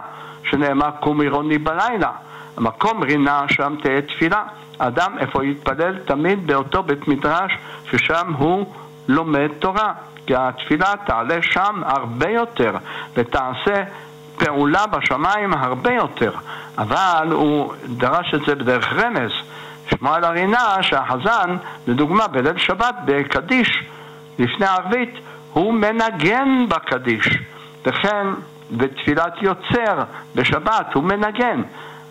שנאמר 0.49 0.89
קום 0.99 1.21
עירוני 1.21 1.57
בלילה. 1.57 2.11
המקום 2.57 3.03
רינה 3.03 3.41
שם 3.47 3.75
תהיה 3.83 4.01
תפילה. 4.01 4.43
אדם 4.77 5.17
איפה 5.19 5.45
יתפלל? 5.45 5.97
תמיד 6.05 6.47
באותו 6.47 6.83
בית 6.83 7.07
מדרש 7.07 7.51
ששם 7.91 8.33
הוא 8.37 8.65
לומד 9.07 9.47
תורה. 9.59 9.93
כי 10.25 10.35
התפילה 10.35 10.93
תעלה 11.05 11.41
שם 11.41 11.81
הרבה 11.85 12.29
יותר 12.29 12.75
ותעשה 13.13 13.83
פעולה 14.37 14.87
בשמיים 14.87 15.53
הרבה 15.53 15.93
יותר. 15.93 16.31
אבל 16.77 17.27
הוא 17.31 17.73
דרש 17.85 18.33
את 18.33 18.41
זה 18.45 18.55
בדרך 18.55 18.93
רמז. 18.93 19.31
שמוע 19.89 20.15
על 20.15 20.23
הרינה 20.23 20.77
שהחזן, 20.81 21.57
לדוגמה 21.87 22.27
בליל 22.27 22.57
שבת 22.57 22.95
בקדיש, 23.05 23.83
לפני 24.39 24.65
ערבית, 24.65 25.13
הוא 25.53 25.73
מנגן 25.73 26.65
בקדיש. 26.69 27.37
וכן 27.85 28.27
בתפילת 28.71 29.33
יוצר 29.41 30.03
בשבת 30.35 30.93
הוא 30.93 31.03
מנגן. 31.03 31.61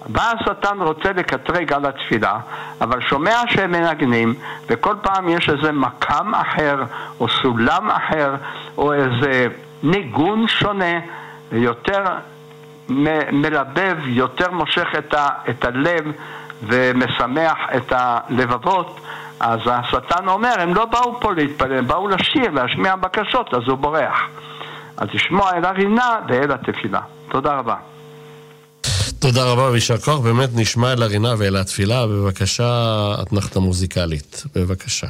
בא 0.06 0.32
השטן 0.40 0.80
רוצה 0.80 1.12
לקטרג 1.12 1.72
על 1.72 1.86
התפילה, 1.86 2.38
אבל 2.80 3.00
שומע 3.00 3.42
שהם 3.48 3.70
מנגנים, 3.70 4.34
וכל 4.66 4.94
פעם 5.02 5.28
יש 5.28 5.50
איזה 5.50 5.72
מקם 5.72 6.34
אחר, 6.34 6.82
או 7.20 7.28
סולם 7.28 7.90
אחר, 7.90 8.34
או 8.78 8.92
איזה 8.92 9.46
ניגון 9.82 10.48
שונה, 10.48 11.00
יותר 11.52 12.04
מלבב, 13.32 13.96
יותר 14.06 14.50
מושך 14.50 14.88
את, 14.98 15.14
ה, 15.14 15.28
את 15.50 15.64
הלב 15.64 16.04
ומשמח 16.62 17.58
את 17.76 17.92
הלבבות, 17.96 19.00
אז 19.40 19.60
השטן 19.66 20.28
אומר, 20.28 20.54
הם 20.58 20.74
לא 20.74 20.84
באו 20.84 21.20
פה 21.20 21.32
להתפלל, 21.32 21.78
הם 21.78 21.86
באו 21.86 22.08
לשיר, 22.08 22.50
להשמיע 22.50 22.96
בקשות, 22.96 23.54
אז 23.54 23.62
הוא 23.68 23.78
בורח. 23.78 24.20
אז 24.96 25.08
לשמוע 25.14 25.50
אל 25.52 25.64
הרינה 25.64 26.16
ואל 26.28 26.52
התפילה. 26.52 27.00
תודה 27.28 27.54
רבה. 27.54 27.74
תודה 29.20 29.44
רבה 29.44 29.62
ויישר 29.70 29.98
כוח, 29.98 30.18
באמת 30.18 30.48
נשמע 30.54 30.92
אל 30.92 31.02
הרינה 31.02 31.34
ואל 31.38 31.56
התפילה, 31.56 32.06
בבקשה, 32.06 33.14
אתנחתה 33.22 33.60
מוזיקלית, 33.60 34.44
בבקשה. 34.54 35.06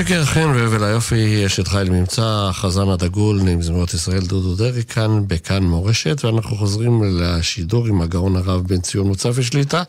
שקר 0.00 0.24
חן 0.24 0.48
והבל 0.54 0.84
היופי, 0.84 1.46
אשת 1.46 1.68
חיל 1.68 1.90
ממצא, 1.90 2.46
החזן 2.50 2.88
הדגול, 2.88 3.40
מזמירות 3.40 3.94
ישראל 3.94 4.20
דודו 4.20 4.54
דרעי 4.54 4.84
כאן, 4.84 5.24
בכאן 5.26 5.62
מורשת, 5.62 6.24
ואנחנו 6.24 6.56
חוזרים 6.56 7.02
לשידור 7.20 7.86
עם 7.86 8.00
הגאון 8.00 8.36
הרב 8.36 8.66
בן 8.66 8.80
ציון 8.80 9.06
מוצפי 9.06 9.42
שליטה, 9.42 9.82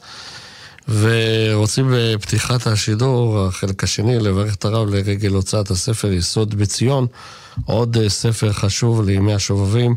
ורוצים 0.89 1.93
בפתיחת 1.95 2.67
השידור, 2.67 3.45
החלק 3.45 3.83
השני, 3.83 4.19
לברך 4.19 4.55
את 4.55 4.65
הרב 4.65 4.89
לרגל 4.89 5.31
הוצאת 5.33 5.71
הספר 5.71 6.11
יסוד 6.11 6.55
בציון, 6.55 7.07
עוד 7.65 7.97
אה, 7.97 8.09
ספר 8.09 8.53
חשוב 8.53 9.01
לימי 9.01 9.33
השובבים, 9.33 9.95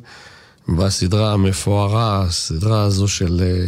בסדרה 0.69 1.33
המפוארה, 1.33 2.23
הסדרה 2.23 2.83
הזו 2.83 3.09
של 3.09 3.43
אה, 3.43 3.67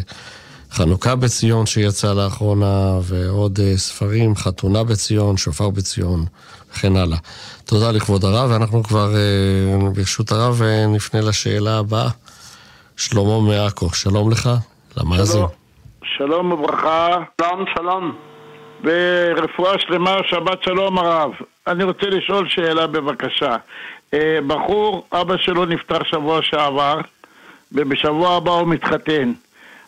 חנוכה 0.73 1.17
בציון 1.17 1.67
שיצא 1.67 2.13
לאחרונה, 2.13 2.99
ועוד 3.03 3.59
אה, 3.63 3.77
ספרים, 3.77 4.37
חתונה 4.37 4.85
בציון, 4.85 5.37
שופר 5.37 5.71
בציון, 5.71 6.25
וכן 6.73 6.97
הלאה. 6.97 7.19
תודה 7.65 7.91
לכבוד 7.91 8.25
הרב, 8.25 8.51
ואנחנו 8.51 8.83
כבר, 8.83 9.15
אה, 9.15 9.91
ברשות 9.95 10.33
הרב, 10.33 10.63
אה, 10.63 10.87
נפנה 10.87 11.21
לשאלה 11.21 11.79
הבאה. 11.79 12.09
שלמה 12.97 13.41
מעכו, 13.41 13.91
שלום 13.95 14.31
לך, 14.31 14.51
למאזין. 14.97 15.45
שלום. 16.17 16.53
וברכה, 16.53 17.09
שלום, 17.41 17.65
שלום. 17.75 18.17
ורפואה 18.85 19.79
שלמה, 19.79 20.17
שבת 20.29 20.63
שלום 20.63 20.99
הרב. 20.99 21.31
אני 21.67 21.85
רוצה 21.85 22.07
לשאול 22.07 22.49
שאלה 22.49 22.87
בבקשה. 22.87 23.57
בחור, 24.47 25.07
אבא 25.13 25.37
שלו 25.37 25.65
נפטר 25.65 26.05
שבוע 26.05 26.43
שעבר, 26.43 27.01
ובשבוע 27.73 28.37
הבא 28.37 28.51
הוא 28.51 28.69
מתחתן. 28.69 29.33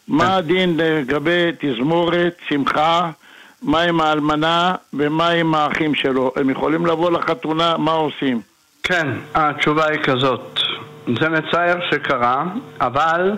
מה 0.09 0.37
הדין 0.37 0.77
לגבי 0.77 1.51
תזמורת, 1.59 2.37
שמחה, 2.49 3.11
מה 3.63 3.81
עם 3.81 4.01
האלמנה 4.01 4.75
ומה 4.95 5.29
עם 5.29 5.55
האחים 5.55 5.95
שלו? 5.95 6.33
הם 6.37 6.51
יכולים 6.51 6.87
לבוא 6.87 7.11
לחתונה, 7.11 7.77
מה 7.77 7.93
עושים? 7.93 8.41
כן, 8.83 9.07
התשובה 9.35 9.87
היא 9.87 9.99
כזאת. 9.99 10.61
זה 11.21 11.29
מצער 11.29 11.77
שקרה, 11.91 12.45
אבל 12.81 13.33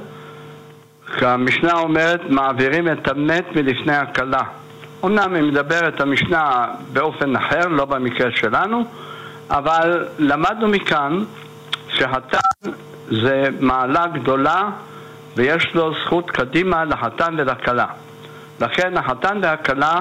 המשנה 1.20 1.72
אומרת, 1.72 2.20
מעבירים 2.28 2.92
את 2.92 3.08
המת 3.08 3.56
מלפני 3.56 3.96
הכלה. 3.96 4.42
אמנם 5.04 5.34
היא 5.34 5.42
מדברת 5.42 6.00
המשנה 6.00 6.66
באופן 6.92 7.36
אחר, 7.36 7.68
לא 7.68 7.84
במקרה 7.84 8.30
שלנו, 8.34 8.84
אבל 9.50 10.08
למדנו 10.18 10.68
מכאן 10.68 11.24
שהתן 11.88 12.70
זה 13.10 13.48
מעלה 13.60 14.06
גדולה 14.06 14.70
ויש 15.36 15.74
לו 15.74 15.92
זכות 16.04 16.30
קדימה 16.30 16.84
לחתן 16.84 17.34
ולכלה. 17.38 17.86
לכן 18.60 18.96
החתן 18.96 19.38
והכלה 19.42 20.00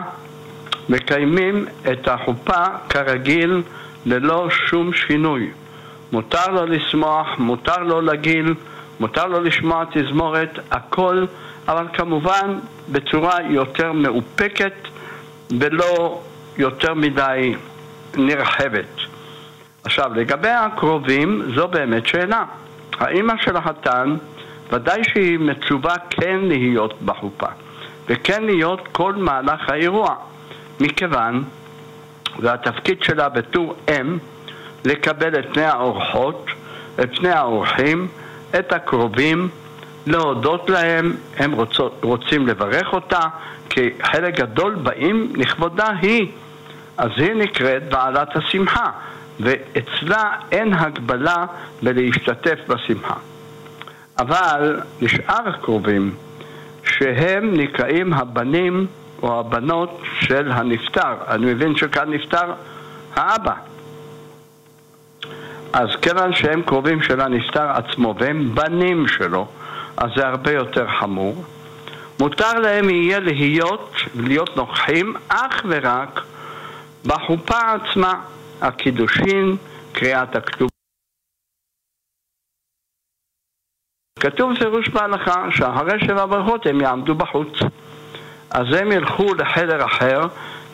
מקיימים 0.90 1.66
את 1.92 2.08
החופה 2.08 2.64
כרגיל 2.90 3.62
ללא 4.06 4.48
שום 4.50 4.94
שינוי. 4.94 5.50
מותר 6.12 6.48
לו 6.52 6.66
לשמוח, 6.66 7.28
מותר 7.38 7.84
לו 7.84 8.02
לגיל, 8.02 8.54
מותר 9.00 9.26
לו 9.26 9.40
לשמוע 9.40 9.84
תזמורת, 9.94 10.60
הכל, 10.72 11.26
אבל 11.68 11.88
כמובן 11.94 12.60
בצורה 12.92 13.38
יותר 13.50 13.92
מאופקת 13.92 14.74
ולא 15.60 16.22
יותר 16.58 16.94
מדי 16.94 17.56
נרחבת. 18.18 19.00
עכשיו, 19.84 20.14
לגבי 20.16 20.50
הקרובים, 20.50 21.42
זו 21.56 21.68
באמת 21.68 22.08
שאלה. 22.08 22.44
האימא 23.00 23.34
של 23.42 23.58
החתן, 23.58 24.16
ודאי 24.72 25.04
שהיא 25.04 25.40
מצווה 25.40 25.96
כן 26.10 26.40
להיות 26.42 27.02
בחופה, 27.02 27.48
וכן 28.08 28.44
להיות 28.44 28.88
כל 28.92 29.14
מהלך 29.14 29.70
האירוע, 29.70 30.16
מכיוון, 30.80 31.44
והתפקיד 32.40 33.04
שלה 33.04 33.30
בתור 33.30 33.76
אם, 33.90 34.18
לקבל 34.86 35.40
את 35.40 35.46
פני 35.54 35.64
האורחות, 35.64 36.46
את 37.02 37.18
פני 37.18 37.30
האורחים, 37.30 38.08
את 38.60 38.74
הקרובים, 38.74 39.50
להודות 40.08 40.70
להם, 40.70 41.16
הם 41.38 41.52
רוצות, 41.52 42.00
רוצים 42.04 42.48
לברך 42.48 42.94
אותה, 42.94 43.20
כי 43.70 43.90
חלק 44.04 44.40
גדול 44.40 44.76
באים 44.76 45.34
לכבודה 45.36 45.90
היא. 46.02 46.32
אז 46.98 47.10
היא 47.18 47.34
נקראת 47.34 47.90
בעלת 47.90 48.36
השמחה, 48.36 48.92
ואצלה 49.40 50.32
אין 50.52 50.74
הגבלה 50.74 51.46
בלהשתתף 51.84 52.60
בשמחה. 52.68 53.16
אבל 54.20 54.80
לשאר 55.02 55.50
הקרובים, 55.50 56.16
שהם 56.84 57.54
נקראים 57.54 58.14
הבנים 58.14 58.88
או 59.22 59.40
הבנות 59.40 60.02
של 60.20 60.52
הנפטר, 60.52 61.14
אני 61.28 61.54
מבין 61.54 61.76
שכאן 61.76 62.14
נפטר 62.14 62.54
האבא. 63.16 63.54
אז 65.74 65.90
כיוון 66.02 66.34
שהם 66.34 66.62
קרובים 66.62 67.02
של 67.02 67.22
הנפטר 67.22 67.70
עצמו 67.70 68.16
והם 68.20 68.56
בנים 68.56 69.08
שלו, 69.08 69.48
אז 69.98 70.10
זה 70.16 70.28
הרבה 70.28 70.52
יותר 70.52 70.88
חמור. 71.00 71.44
מותר 72.20 72.60
להם 72.60 72.90
יהיה 72.90 73.20
להיות, 73.20 73.96
להיות 74.16 74.58
נוכחים 74.58 75.14
אך 75.28 75.62
ורק 75.70 76.22
בחופה 77.06 77.60
עצמה, 77.74 78.14
הקידושין, 78.62 79.56
קריאת 79.94 80.36
הכתוב. 80.36 80.79
כתוב 84.20 84.58
פירוש 84.60 84.90
בהלכה 84.90 85.46
שאחרי 85.52 86.00
שבע 86.00 86.26
ברכות 86.26 86.66
הם 86.66 86.82
יעמדו 86.82 87.16
בחוץ. 87.16 87.60
אז 88.52 88.66
הם 88.74 88.92
ילכו 88.92 89.34
לחדר 89.34 89.86
אחר, 89.86 90.22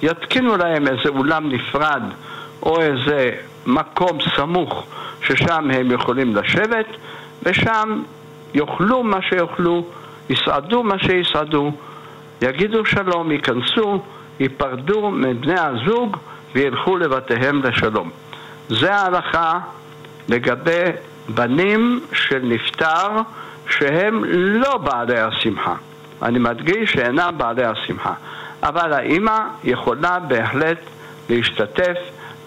יתקינו 0.02 0.58
להם 0.58 0.88
איזה 0.88 1.10
אולם 1.10 1.50
נפרד 1.50 2.02
או 2.64 2.82
איזה 2.82 3.32
מקום 3.66 4.18
סמוך 4.36 4.86
ששם 5.22 5.72
הם 5.74 5.91
יכולים 5.91 6.36
לשבת, 6.36 6.86
ושם 7.43 8.02
יאכלו 8.54 9.04
מה 9.04 9.22
שיאכלו, 9.30 9.86
יסעדו 10.30 10.84
מה 10.84 11.00
שיסעדו, 11.00 11.72
יגידו 12.41 12.86
שלום, 12.86 13.32
ייכנסו, 13.32 14.02
ייפרדו 14.39 15.12
מבני 15.12 15.60
הזוג 15.60 16.18
וילכו 16.56 16.98
לבתיהם 16.98 17.64
לשלום. 17.64 18.10
זה 18.70 18.96
ההלכה 18.96 19.60
לגבי 20.30 20.84
בנים 21.30 21.99
של 22.13 22.39
נפטר 22.43 23.09
שהם 23.69 24.23
לא 24.28 24.78
בעלי 24.78 25.19
השמחה. 25.19 25.76
אני 26.21 26.39
מדגיש 26.39 26.91
שאינם 26.91 27.34
בעלי 27.38 27.65
השמחה. 27.65 28.13
אבל 28.63 28.93
האימא 28.93 29.39
יכולה 29.63 30.19
בהחלט 30.19 30.78
להשתתף 31.30 31.97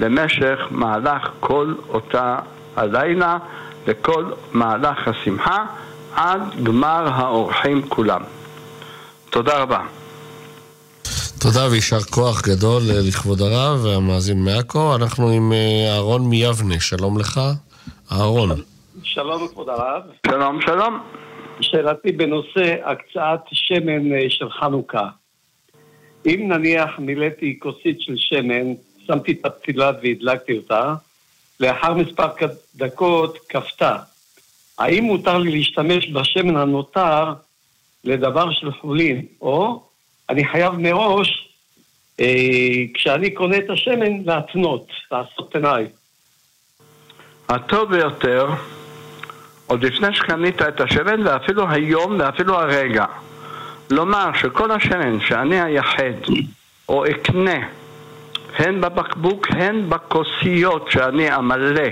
למשך 0.01 0.59
מהלך 0.71 1.29
כל 1.41 1.75
אותה 1.89 2.37
הלילה 2.77 3.39
וכל 3.87 4.25
מהלך 4.53 5.09
השמחה 5.09 5.65
עד 6.15 6.41
גמר 6.63 7.09
האורחים 7.15 7.89
כולם. 7.89 8.21
תודה 9.31 9.59
רבה. 9.59 9.81
תודה 11.39 11.69
ויישר 11.71 12.01
כוח 12.01 12.43
גדול 12.43 12.83
לכבוד 12.85 13.41
הרב 13.41 13.85
והמאזין 13.85 14.45
מעכו. 14.45 14.95
אנחנו 14.95 15.29
עם 15.29 15.53
אה, 15.53 15.93
אהרון 15.95 16.29
מיבנה, 16.29 16.81
שלום 16.81 17.19
לך. 17.19 17.41
אהרון. 18.13 18.51
שלום 19.03 19.49
כבוד 19.49 19.69
הרב. 19.69 20.03
שלום, 20.27 20.61
שלום. 20.61 21.01
שאלתי 21.61 22.13
בנושא 22.13 22.77
הקצאת 22.85 23.41
שמן 23.53 24.13
אה, 24.13 24.27
של 24.29 24.51
חנוכה. 24.51 25.09
אם 26.27 26.45
נניח 26.49 26.99
מילאתי 26.99 27.59
כוסית 27.59 28.01
של 28.01 28.15
שמן, 28.17 28.75
שמתי 29.07 29.33
את 29.33 29.47
הפתילה 29.47 29.91
והדלקתי 30.03 30.57
אותה, 30.57 30.95
לאחר 31.61 31.95
מספר 31.95 32.27
דקות 32.77 33.39
כפתה. 33.49 33.97
האם 34.79 35.05
מותר 35.05 35.39
לי 35.39 35.51
להשתמש 35.51 36.11
בשמן 36.11 36.57
הנותר 36.57 37.33
לדבר 38.05 38.53
של 38.53 38.73
חולין, 38.73 39.27
או 39.41 39.83
אני 40.31 40.45
חייב 40.45 40.73
מראש, 40.73 41.49
אה, 42.21 42.85
כשאני 42.95 43.31
קונה 43.31 43.57
את 43.57 43.71
השמן, 43.71 44.23
להתנות, 44.25 44.87
לעשות 45.13 45.53
תנאי. 45.53 45.85
הטוב 47.49 47.91
ביותר, 47.91 48.51
עוד 49.67 49.85
לפני 49.85 50.15
שקנית 50.15 50.63
את 50.63 50.81
השמן, 50.81 51.27
ואפילו 51.27 51.69
היום 51.71 52.17
ואפילו 52.19 52.55
הרגע, 52.55 53.05
לומר 53.91 54.31
שכל 54.35 54.71
השמן 54.71 55.21
שאני 55.21 55.63
אייחד 55.63 56.33
או 56.89 57.07
אקנה, 57.07 57.67
הן 58.59 58.81
בבקבוק 58.81 59.47
הן 59.51 59.89
בכוסיות 59.89 60.91
שאני 60.91 61.37
אמלא 61.37 61.89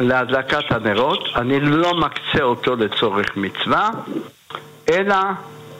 להדלקת 0.00 0.70
הנרות, 0.70 1.28
אני 1.36 1.60
לא 1.60 1.94
מקצה 1.94 2.42
אותו 2.42 2.76
לצורך 2.76 3.36
מצווה, 3.36 3.90
אלא 4.90 5.16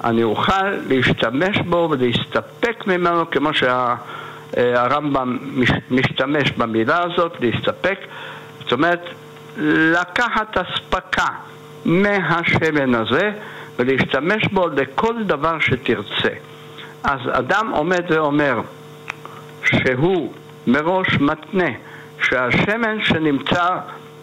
אני 0.05 0.23
אוכל 0.23 0.71
להשתמש 0.89 1.59
בו 1.59 1.89
ולהסתפק 1.91 2.87
ממנו 2.87 3.31
כמו 3.31 3.55
שהרמב"ם 4.55 5.39
משתמש 5.91 6.51
במילה 6.51 7.03
הזאת, 7.03 7.37
להסתפק, 7.41 7.99
זאת 8.61 8.73
אומרת 8.73 9.09
לקחת 9.67 10.59
אספקה 10.59 11.29
מהשמן 11.85 12.95
הזה 12.95 13.31
ולהשתמש 13.79 14.47
בו 14.53 14.69
לכל 14.69 15.23
דבר 15.23 15.61
שתרצה. 15.61 16.35
אז 17.05 17.21
אדם 17.33 17.71
עומד 17.75 18.05
ואומר 18.09 18.61
שהוא 19.65 20.33
מראש 20.67 21.15
מתנה 21.21 21.71
שהשמן 22.23 23.05
שנמצא 23.05 23.77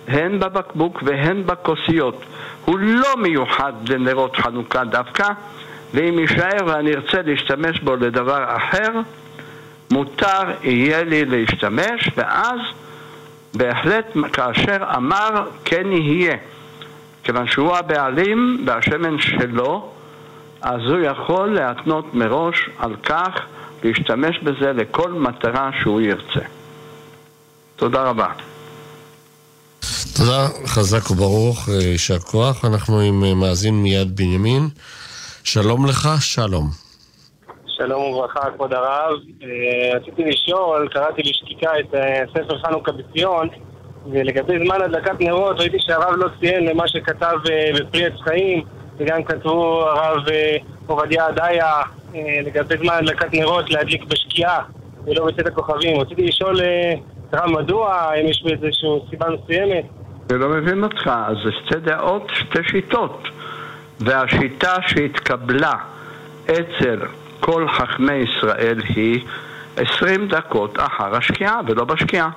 הן 0.08 0.40
בבקבוק 0.40 1.04
והן 1.06 1.44
בכוסיות 1.46 2.24
הוא 2.66 2.80
לא 2.80 3.18
מיוחד 3.18 3.74
לנרות 3.90 4.36
חנוכה 4.36 4.84
דווקא, 4.84 5.28
ואם 5.94 6.20
יישאר 6.20 6.66
ואני 6.66 6.96
ארצה 6.96 7.22
להשתמש 7.22 7.80
בו 7.80 7.96
לדבר 7.96 8.46
אחר, 8.58 8.92
מותר 9.92 10.44
יהיה 10.64 11.04
לי 11.04 11.26
להשתמש, 11.26 12.10
ואז 12.18 12.60
בהחלט 13.54 14.06
כאשר 14.34 14.78
אמר 14.96 15.50
כן 15.66 15.92
יהיה. 15.92 16.38
כיוון 17.24 17.48
שהוא 17.48 17.76
הבעלים 17.76 18.64
והשמן 18.68 19.20
שלו, 19.20 19.90
אז 20.62 20.82
הוא 20.82 21.00
יכול 21.00 21.56
להתנות 21.56 22.14
מראש 22.14 22.70
על 22.78 22.96
כך 23.04 23.30
להשתמש 23.84 24.40
בזה 24.44 24.74
לכל 24.74 25.14
מטרה 25.14 25.70
שהוא 25.82 26.02
ירצה. 26.02 26.46
תודה 27.76 28.04
רבה. 28.04 28.28
תודה, 30.18 30.48
חזק 30.66 31.12
וברוך, 31.12 31.70
אה, 31.70 31.74
יישר 31.74 32.20
כוח. 32.20 32.66
אנחנו 32.66 33.00
עם 33.00 33.24
אה, 33.24 33.34
מאזין 33.34 33.84
מיד 33.84 34.16
בנימין. 34.16 34.70
שלום 35.44 35.86
לך, 35.86 36.10
שלום. 36.20 36.87
שלום 37.78 38.02
וברכה, 38.02 38.52
כבוד 38.52 38.74
הרב. 38.74 39.14
אה, 39.44 39.98
רציתי 39.98 40.24
לשאול, 40.24 40.88
קראתי 40.92 41.22
לשתיקה 41.22 41.80
את 41.80 41.96
ספר 42.30 42.58
חנוכה 42.58 42.92
בציון, 42.92 43.48
ולגבי 44.12 44.66
זמן 44.66 44.82
הדלקת 44.82 45.20
נרות, 45.20 45.60
ראיתי 45.60 45.78
שהרב 45.80 46.14
לא 46.16 46.28
ציין 46.40 46.66
למה 46.66 46.88
שכתב 46.88 47.38
בפרי 47.80 48.06
עץ 48.06 48.14
חיים, 48.24 48.64
וגם 48.98 49.24
כתבו 49.24 49.82
הרב 49.82 50.24
עובדיה 50.88 51.30
אדיה 51.30 51.82
לגבי 52.46 52.78
זמן 52.78 52.94
הדלקת 52.94 53.34
נרות 53.34 53.70
להדליק 53.70 54.04
בשקיעה 54.04 54.64
ולא 55.06 55.26
בצאת 55.26 55.48
הכוכבים. 55.48 56.00
רציתי 56.00 56.26
לשאול 56.26 56.60
הרב, 57.34 57.50
מדוע? 57.50 57.94
האם 57.94 58.26
יש 58.26 58.44
בזה 58.44 58.66
איזושהי 58.66 58.90
סיבה 59.10 59.26
מסוימת? 59.30 59.86
אני 60.30 60.40
לא 60.40 60.50
מבין 60.50 60.84
אותך, 60.84 61.12
אז 61.28 61.38
שתי 61.66 61.80
דעות, 61.80 62.32
שתי 62.34 62.60
שיטות. 62.72 63.28
והשיטה 64.00 64.76
שהתקבלה 64.88 65.74
אצל 66.46 67.00
כל 67.40 67.68
חכמי 67.70 68.14
ישראל 68.14 68.82
היא 68.96 69.26
עשרים 69.76 70.28
דקות 70.28 70.80
אחר 70.80 71.16
השקיעה 71.16 71.60
ולא 71.68 71.84
בשקיעה. 71.86 72.30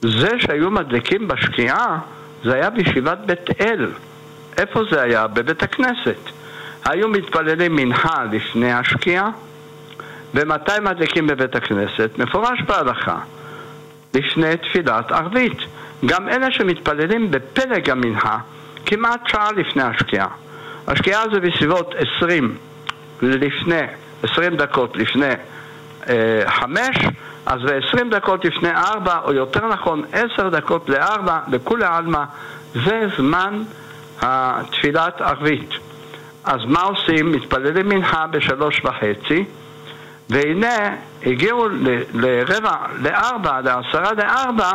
זה 0.00 0.28
שהיו 0.38 0.70
מדליקים 0.70 1.28
בשקיעה 1.28 1.98
זה 2.44 2.54
היה 2.54 2.70
בישיבת 2.70 3.18
בית 3.26 3.60
אל. 3.60 3.86
איפה 4.58 4.80
זה 4.90 5.02
היה? 5.02 5.26
בבית 5.26 5.62
הכנסת. 5.62 6.30
היו 6.84 7.08
מתפללים 7.08 7.76
מנחה 7.76 8.24
לפני 8.32 8.72
השקיעה, 8.72 9.30
ומתי 10.34 10.72
מדליקים 10.82 11.26
בבית 11.26 11.56
הכנסת? 11.56 12.10
מפורש 12.18 12.62
בהלכה, 12.66 13.18
לפני 14.14 14.56
תפילת 14.56 15.12
ערבית. 15.12 15.58
גם 16.06 16.28
אלה 16.28 16.52
שמתפללים 16.52 17.30
בפלג 17.30 17.90
המנחה, 17.90 18.38
כמעט 18.86 19.20
שעה 19.26 19.52
לפני 19.52 19.82
השקיעה. 19.82 20.28
השקיעה 20.86 21.22
זה 21.32 21.40
בסביבות 21.40 21.94
20 22.18 22.56
לפני, 23.22 23.82
20 24.24 24.56
דקות 24.56 24.96
לפני 24.96 25.30
אה, 26.08 26.42
חמש, 26.46 26.96
אז 27.46 27.60
ב-20 27.62 28.04
דקות 28.10 28.44
לפני 28.44 28.70
ארבע, 28.70 29.18
או 29.24 29.32
יותר 29.32 29.68
נכון, 29.68 30.02
10 30.12 30.48
דקות 30.48 30.88
לארבע, 30.88 31.38
לכולי 31.48 31.84
עלמא, 31.84 32.24
זה 32.74 33.06
זמן 33.16 33.62
התפילת 34.20 35.20
ערבית. 35.20 35.70
אז 36.44 36.60
מה 36.66 36.82
עושים? 36.82 37.32
מתפללים 37.32 37.88
מנחה 37.88 38.26
בשלוש 38.26 38.80
וחצי, 38.84 39.44
והנה 40.30 40.96
הגיעו 41.26 41.68
לרבע, 42.14 42.76
לארבע, 43.02 43.60
לעשרה 43.60 44.12
לארבע, 44.12 44.70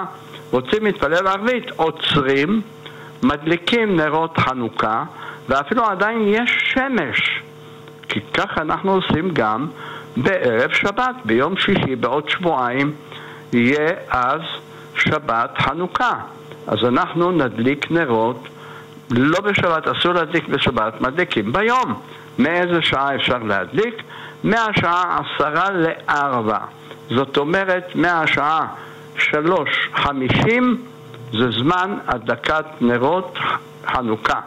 רוצים 0.52 0.84
להתפלל 0.84 1.28
ערבית, 1.28 1.72
עוצרים, 1.76 2.62
מדליקים 3.24 3.96
נרות 3.96 4.38
חנוכה, 4.38 5.04
ואפילו 5.50 5.86
עדיין 5.86 6.24
יש 6.28 6.74
שמש. 6.74 7.39
כי 8.10 8.20
ככה 8.34 8.62
אנחנו 8.62 8.92
עושים 8.92 9.30
גם 9.34 9.68
בערב 10.18 10.72
שבת, 10.74 11.16
ביום 11.26 11.58
שישי, 11.58 11.96
בעוד 11.96 12.30
שבועיים, 12.30 12.92
יהיה 13.54 13.94
אז 14.10 14.42
שבת 14.96 15.58
חנוכה. 15.58 16.14
אז 16.68 16.78
אנחנו 16.88 17.32
נדליק 17.32 17.92
נרות, 17.92 18.48
לא 19.12 19.40
בשבת, 19.42 19.88
אסור 19.88 20.14
להדליק 20.14 20.48
בשבת, 20.48 21.02
מדליקים 21.02 21.54
ביום. 21.54 22.02
מאיזה 22.40 22.82
שעה 22.82 23.16
אפשר 23.16 23.38
להדליק? 23.38 24.04
מהשעה 24.44 25.20
עשרה 25.20 25.70
לארבע. 25.70 26.60
זאת 27.10 27.38
אומרת, 27.38 27.96
מהשעה 27.96 28.68
שלוש 29.18 29.90
חמישים 29.94 30.82
זה 31.32 31.52
זמן 31.52 31.98
הדלקת 32.08 32.66
נרות 32.82 33.38
חנוכה, 33.88 34.40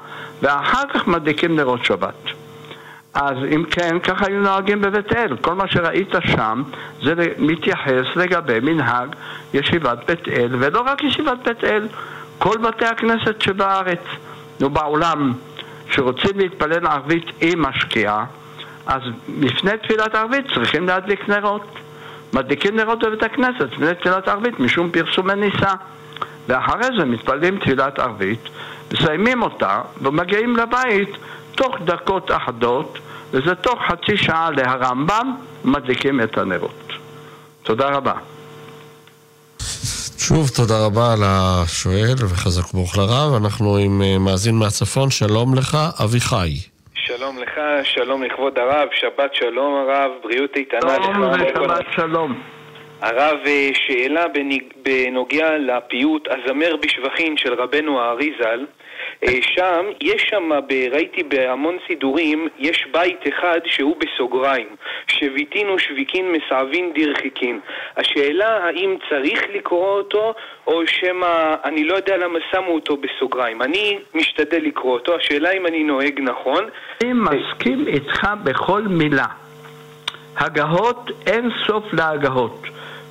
ואחר 0.43 0.83
כך 0.95 1.07
מדליקים 1.07 1.57
נרות 1.57 1.85
שבת. 1.85 2.42
אז 3.15 3.37
אם 3.55 3.65
כן, 3.71 3.99
ככה 3.99 4.27
היו 4.27 4.41
נוהגים 4.41 4.81
בבית 4.81 5.13
אל. 5.13 5.37
כל 5.37 5.55
מה 5.55 5.69
שראית 5.69 6.15
שם 6.27 6.63
זה 7.03 7.15
מתייחס 7.39 8.17
לגבי 8.17 8.61
מנהג 8.61 9.09
ישיבת 9.55 9.99
בית 10.09 10.29
אל, 10.29 10.57
ולא 10.59 10.81
רק 10.81 11.05
ישיבת 11.05 11.39
בית 11.45 11.65
אל, 11.65 11.89
כל 12.39 12.59
בתי 12.59 12.87
הכנסת 12.87 13.41
שבארץ 13.43 14.05
ובעולם 14.61 15.33
שרוצים 15.91 16.31
להתפלל 16.39 16.87
ערבית 16.87 17.27
עם 17.41 17.65
השקיעה, 17.65 18.25
אז 18.87 19.03
לפני 19.41 19.71
תפילת 19.83 20.15
ערבית 20.15 20.47
צריכים 20.55 20.87
להדליק 20.87 21.29
נרות. 21.29 21.67
מדליקים 22.33 22.77
נרות 22.77 23.05
בבית 23.05 23.23
הכנסת 23.23 23.73
לפני 23.73 23.95
תפילת 23.95 24.29
ערבית 24.29 24.61
משום 24.61 24.91
פרסומי 24.91 25.35
נישא. 25.35 25.73
ואחרי 26.49 26.89
זה 26.99 27.05
מתפללים 27.05 27.59
תפילת 27.59 27.99
ערבית, 27.99 28.49
מסיימים 28.93 29.43
אותה 29.43 29.81
ומגיעים 30.03 30.57
לבית 30.57 31.17
תוך 31.55 31.77
דקות 31.85 32.31
אחדות, 32.31 32.99
וזה 33.31 33.55
תוך 33.55 33.79
חצי 33.89 34.17
שעה 34.17 34.51
להרמב"ם, 34.51 35.37
מדליקים 35.65 36.21
את 36.21 36.39
הנרות. 36.39 36.93
תודה 37.63 37.89
רבה. 37.89 38.15
שוב, 40.19 40.49
תודה 40.57 40.87
רבה 40.87 41.15
לשואל 41.23 42.15
וחזק 42.31 42.75
ברוך 42.75 42.99
לרב. 42.99 43.43
אנחנו 43.43 43.77
עם 43.77 44.03
אה, 44.03 44.19
מאזין 44.19 44.55
מהצפון, 44.55 45.11
שלום 45.11 45.55
לך, 45.55 45.77
אביחי. 46.05 46.51
שלום 46.95 47.39
לך, 47.39 47.61
שלום 47.85 48.23
לכבוד 48.23 48.59
הרב, 48.59 48.89
שבת 49.01 49.35
שלום 49.35 49.75
הרב, 49.75 50.11
בריאות 50.23 50.57
איתנה 50.57 50.99
לך. 50.99 51.05
שלום 51.05 51.31
ושבת 51.33 51.87
שלום. 51.97 52.43
הרב, 53.01 53.37
אה, 53.47 53.71
שאלה 53.87 54.25
בנוגע 54.85 55.59
לפיוט 55.59 56.29
הזמר 56.29 56.77
בשבחין 56.83 57.37
של 57.37 57.55
רבנו 57.55 58.01
האריזל. 58.01 58.61
אה, 58.61 58.82
שם, 59.55 59.87
יש 60.01 60.27
שם, 60.31 60.51
ראיתי 60.93 61.23
בהמון 61.23 61.77
סידורים, 61.87 62.49
יש 62.59 62.87
בית 62.93 63.21
אחד 63.29 63.61
שהוא 63.65 63.97
בסוגריים, 63.97 64.69
שביתינו 65.07 65.79
שביקין 65.79 66.33
מסעבין 66.33 66.93
דרחיקין. 66.95 67.61
השאלה 67.97 68.65
האם 68.65 68.97
צריך 69.11 69.43
לקרוא 69.55 69.89
אותו, 69.89 70.35
או 70.67 70.87
שמא, 70.87 71.55
אני 71.65 71.85
לא 71.85 71.95
יודע 71.95 72.17
למה 72.17 72.39
שמו 72.51 72.75
אותו 72.75 72.97
בסוגריים. 72.97 73.63
אני 73.63 73.99
משתדל 74.15 74.63
לקרוא 74.63 74.93
אותו, 74.93 75.15
השאלה 75.17 75.51
אם 75.51 75.67
אני 75.67 75.83
נוהג 75.85 76.21
נכון. 76.21 76.65
אני 77.03 77.13
מסכים 77.13 77.87
איתך 77.87 78.29
בכל 78.45 78.83
מילה. 78.83 79.27
הגהות, 80.37 81.11
אין 81.27 81.51
סוף 81.67 81.85
להגהות. 81.93 82.67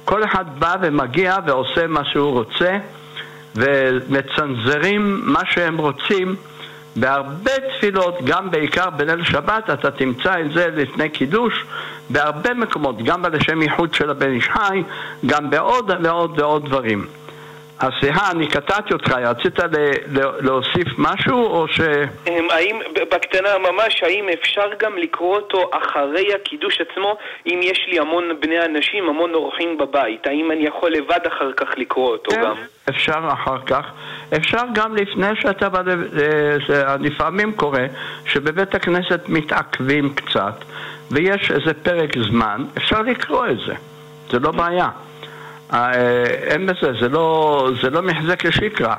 כל 0.05 0.24
אחד 0.24 0.59
בא 0.59 0.76
ומגיע 0.82 1.36
ועושה 1.45 1.88
מה 1.88 2.05
שהוא 2.05 2.32
רוצה, 2.32 2.78
ומצנזרים 3.55 5.21
מה 5.23 5.41
שהם 5.45 5.77
רוצים. 5.77 6.35
בהרבה 6.95 7.51
תפילות, 7.77 8.17
גם 8.23 8.51
בעיקר 8.51 8.89
בליל 8.89 9.23
שבת, 9.23 9.69
אתה 9.69 9.91
תמצא 9.91 10.39
את 10.39 10.51
זה 10.53 10.67
לפני 10.75 11.09
קידוש, 11.09 11.65
בהרבה 12.09 12.53
מקומות, 12.53 13.03
גם 13.03 13.21
בלשם 13.21 13.61
ייחוד 13.61 13.93
של 13.93 14.09
הבן 14.09 14.31
איש 14.31 14.49
חי, 14.49 14.83
גם 15.25 15.49
בעוד 15.49 15.91
ועוד 16.03 16.39
ועוד 16.39 16.65
דברים. 16.65 17.05
אז 17.82 17.89
סליחה, 17.99 18.32
אני 18.32 18.47
קטעתי 18.47 18.93
אותך, 18.93 19.11
רצית 19.11 19.59
להוסיף 20.41 20.88
משהו 20.97 21.45
או 21.45 21.67
ש... 21.67 21.82
אמ, 22.27 22.47
האם, 22.49 22.79
בקטנה 23.11 23.49
ממש, 23.57 24.03
האם 24.03 24.25
אפשר 24.29 24.69
גם 24.79 24.97
לקרוא 24.97 25.36
אותו 25.36 25.69
אחרי 25.71 26.34
הקידוש 26.36 26.82
עצמו, 26.82 27.17
אם 27.47 27.59
יש 27.63 27.86
לי 27.88 27.99
המון 27.99 28.23
בני 28.39 28.65
אנשים, 28.65 29.09
המון 29.09 29.34
אורחים 29.34 29.77
בבית? 29.77 30.27
האם 30.27 30.51
אני 30.51 30.65
יכול 30.67 30.91
לבד 30.91 31.19
אחר 31.27 31.51
כך 31.51 31.67
לקרוא 31.77 32.11
אותו 32.11 32.32
כן, 32.32 32.43
גם? 32.43 32.55
אפשר 32.89 33.19
אחר 33.34 33.57
כך. 33.65 33.86
אפשר 34.38 34.61
גם 34.73 34.95
לפני 34.95 35.36
שאתה 35.41 35.69
בא, 35.69 35.82
זה 36.67 36.84
לפעמים 36.99 37.53
קורה 37.53 37.86
שבבית 38.25 38.75
הכנסת 38.75 39.21
מתעכבים 39.27 40.13
קצת 40.13 40.55
ויש 41.11 41.51
איזה 41.51 41.73
פרק 41.73 42.17
זמן, 42.17 42.65
אפשר 42.77 43.01
לקרוא 43.01 43.47
את 43.47 43.57
זה, 43.67 43.73
זה 44.29 44.39
לא 44.39 44.51
בעיה. 44.51 44.89
אה, 45.74 45.91
אין 46.24 46.65
בזה, 46.65 46.93
זה 46.99 47.09
לא, 47.09 47.69
זה 47.82 47.89
לא 47.89 48.01
מחזק 48.01 48.45
לשקרא. 48.45 48.95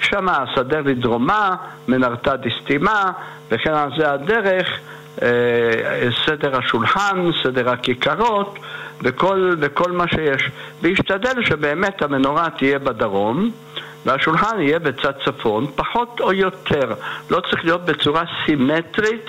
שמה 0.00 0.44
סדר 0.56 0.80
לדרומה, 0.84 1.56
מנרתא 1.88 2.36
דסתימה, 2.36 3.12
וכן 3.50 3.72
על 3.72 3.90
זה 3.98 4.12
הדרך, 4.12 4.68
אה, 5.22 5.28
סדר 6.26 6.56
השולחן, 6.56 7.30
סדר 7.42 7.70
הכיכרות, 7.70 8.58
וכל, 9.02 9.54
וכל 9.60 9.92
מה 9.92 10.08
שיש. 10.08 10.50
וישתדל 10.82 11.44
שבאמת 11.44 12.02
המנורה 12.02 12.48
תהיה 12.58 12.78
בדרום, 12.78 13.50
והשולחן 14.06 14.60
יהיה 14.60 14.78
בצד 14.78 15.12
צפון, 15.24 15.66
פחות 15.76 16.20
או 16.20 16.32
יותר. 16.32 16.94
לא 17.30 17.40
צריך 17.40 17.64
להיות 17.64 17.84
בצורה 17.84 18.24
סימטרית, 18.46 19.24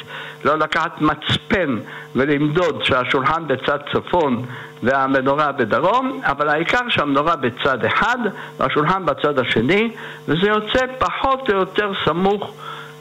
לא 0.45 0.57
לקחת 0.57 1.01
מצפן 1.01 1.77
ולמדוד 2.15 2.83
שהשולחן 2.83 3.47
בצד 3.47 3.79
צפון 3.93 4.45
והמנורה 4.83 5.51
בדרום, 5.51 6.21
אבל 6.23 6.49
העיקר 6.49 6.89
שהמנורה 6.89 7.35
בצד 7.35 7.85
אחד 7.85 8.17
והשולחן 8.57 9.05
בצד 9.05 9.39
השני, 9.39 9.91
וזה 10.27 10.47
יוצא 10.47 10.85
פחות 10.99 11.49
או 11.49 11.55
יותר 11.55 11.91
סמוך 12.05 12.53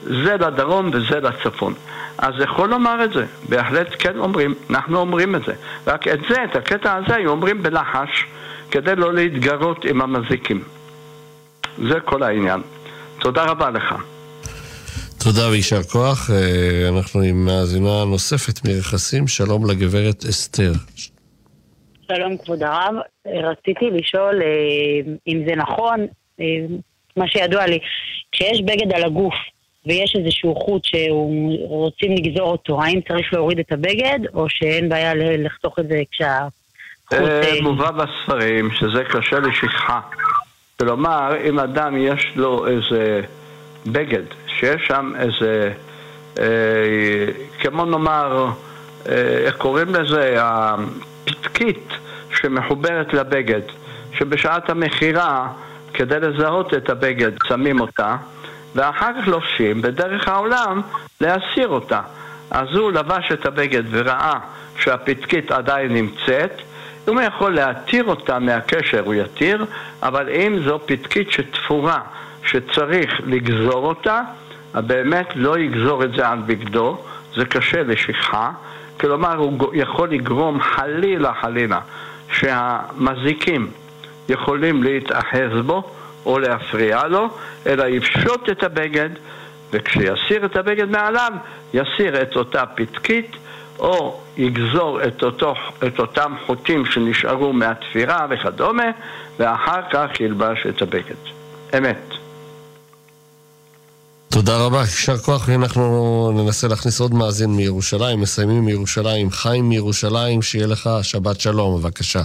זה 0.02 0.36
לדרום 0.40 0.90
וזה 0.92 1.20
לצפון. 1.20 1.74
אז 2.18 2.34
יכול 2.44 2.68
לומר 2.68 3.04
את 3.04 3.12
זה, 3.12 3.26
בהחלט 3.48 3.86
כן 3.98 4.18
אומרים, 4.18 4.54
אנחנו 4.70 4.98
אומרים 4.98 5.34
את 5.34 5.40
זה. 5.46 5.52
רק 5.86 6.08
את 6.08 6.18
זה, 6.28 6.44
את 6.44 6.56
הקטע 6.56 6.96
הזה, 6.96 7.14
היו 7.14 7.30
אומרים 7.30 7.62
בלחש, 7.62 8.26
כדי 8.70 8.96
לא 8.96 9.14
להתגרות 9.14 9.84
עם 9.84 10.02
המזיקים. 10.02 10.62
זה 11.88 12.00
כל 12.04 12.22
העניין. 12.22 12.60
תודה 13.18 13.44
רבה 13.44 13.70
לך. 13.70 13.94
תודה 15.18 15.48
ויישר 15.48 15.82
כוח. 15.82 16.30
אה, 16.30 16.88
אנחנו 16.88 17.20
עם 17.20 17.44
מאזינה 17.44 18.04
נוספת 18.04 18.68
מרכסים, 18.68 19.28
שלום 19.28 19.70
לגברת 19.70 20.24
אסתר. 20.24 20.72
שלום 22.14 22.36
כבוד 22.36 22.62
הרב, 22.62 22.94
רציתי 23.26 23.90
לשאול 23.90 24.42
אה, 24.42 25.12
אם 25.28 25.42
זה 25.46 25.56
נכון, 25.56 26.06
אה, 26.40 26.44
מה 27.16 27.28
שידוע 27.28 27.66
לי, 27.66 27.78
כשיש 28.32 28.62
בגד 28.62 28.92
על 28.92 29.04
הגוף 29.04 29.34
ויש 29.86 30.16
איזשהו 30.16 30.54
חוט 30.54 30.82
שרוצים 30.84 32.14
לגזור 32.14 32.50
אותו, 32.50 32.82
האם 32.82 33.00
צריך 33.08 33.32
להוריד 33.32 33.58
את 33.58 33.72
הבגד 33.72 34.18
או 34.34 34.48
שאין 34.48 34.88
בעיה 34.88 35.14
לחתוך 35.14 35.78
את 35.78 35.88
זה 35.88 36.02
כשהחוט 36.12 36.52
אה, 37.12 37.62
מובא 37.62 37.90
בספרים 37.90 38.70
שזה 38.70 39.04
קשה 39.04 39.38
לשכחה. 39.38 40.00
כלומר, 40.80 41.32
אם 41.48 41.58
אדם 41.58 41.96
יש 41.96 42.32
לו 42.36 42.66
איזה 42.66 43.20
בגד, 43.86 44.22
שיש 44.46 44.82
שם 44.88 45.12
איזה, 45.18 45.72
אה, 46.38 47.26
כמו 47.60 47.84
נאמר, 47.84 48.46
אה, 49.08 49.14
איך 49.44 49.56
קוראים 49.56 49.94
לזה? 49.94 50.36
הפתקית 51.30 51.88
שמחוברת 52.34 53.14
לבגד, 53.14 53.60
שבשעת 54.12 54.70
המכירה, 54.70 55.48
כדי 55.94 56.20
לזהות 56.20 56.74
את 56.74 56.90
הבגד, 56.90 57.30
שמים 57.48 57.80
אותה, 57.80 58.16
ואחר 58.74 59.10
כך 59.20 59.28
לובשים, 59.28 59.82
בדרך 59.82 60.28
העולם, 60.28 60.80
להסיר 61.20 61.68
אותה. 61.68 62.00
אז 62.50 62.68
הוא 62.76 62.92
לבש 62.92 63.32
את 63.32 63.46
הבגד 63.46 63.82
וראה 63.90 64.38
שהפתקית 64.76 65.52
עדיין 65.52 65.94
נמצאת, 65.94 66.52
אם 67.08 67.18
הוא 67.18 67.22
יכול 67.22 67.54
להתיר 67.54 68.04
אותה 68.04 68.38
מהקשר, 68.38 69.02
הוא 69.04 69.14
יתיר, 69.14 69.66
אבל 70.02 70.28
אם 70.28 70.58
זו 70.64 70.78
פתקית 70.86 71.30
שתפורה, 71.30 72.00
שצריך 72.44 73.20
לגזור 73.26 73.86
אותה, 73.86 74.22
באמת 74.74 75.28
לא 75.34 75.58
יגזור 75.58 76.04
את 76.04 76.12
זה 76.16 76.28
על 76.28 76.38
בגדו, 76.46 76.98
זה 77.36 77.44
קשה 77.44 77.82
לשכחה, 77.82 78.50
כלומר 79.00 79.36
הוא 79.36 79.72
יכול 79.72 80.10
לגרום 80.10 80.60
חלילה 80.60 81.34
חלילה 81.34 81.80
שהמזיקים 82.32 83.70
יכולים 84.28 84.82
להתאחז 84.82 85.60
בו 85.66 85.90
או 86.26 86.38
להפריע 86.38 87.06
לו, 87.06 87.28
אלא 87.66 87.84
יפשוט 87.84 88.50
את 88.50 88.62
הבגד, 88.62 89.10
וכשיסיר 89.70 90.44
את 90.44 90.56
הבגד 90.56 90.90
מעליו, 90.90 91.32
יסיר 91.74 92.22
את 92.22 92.36
אותה 92.36 92.66
פתקית, 92.66 93.36
או 93.78 94.20
יגזור 94.36 95.02
את, 95.02 95.22
אותו, 95.22 95.54
את 95.86 95.98
אותם 95.98 96.34
חוטים 96.46 96.86
שנשארו 96.86 97.52
מהתפירה 97.52 98.26
וכדומה, 98.30 98.90
ואחר 99.38 99.80
כך 99.90 100.20
ילבש 100.20 100.66
את 100.66 100.82
הבגד. 100.82 101.14
אמת. 101.78 102.29
תודה 104.32 104.66
רבה, 104.66 104.80
יישר 104.80 105.16
כוח, 105.16 105.48
ואנחנו 105.48 106.32
ננסה 106.34 106.68
להכניס 106.68 107.00
עוד 107.00 107.14
מאזין 107.14 107.50
מירושלים, 107.50 108.20
מסיימים 108.20 108.64
מירושלים, 108.64 109.30
חיים 109.30 109.68
מירושלים, 109.68 110.42
שיהיה 110.42 110.66
לך 110.66 110.90
שבת 111.02 111.40
שלום, 111.40 111.80
בבקשה, 111.80 112.22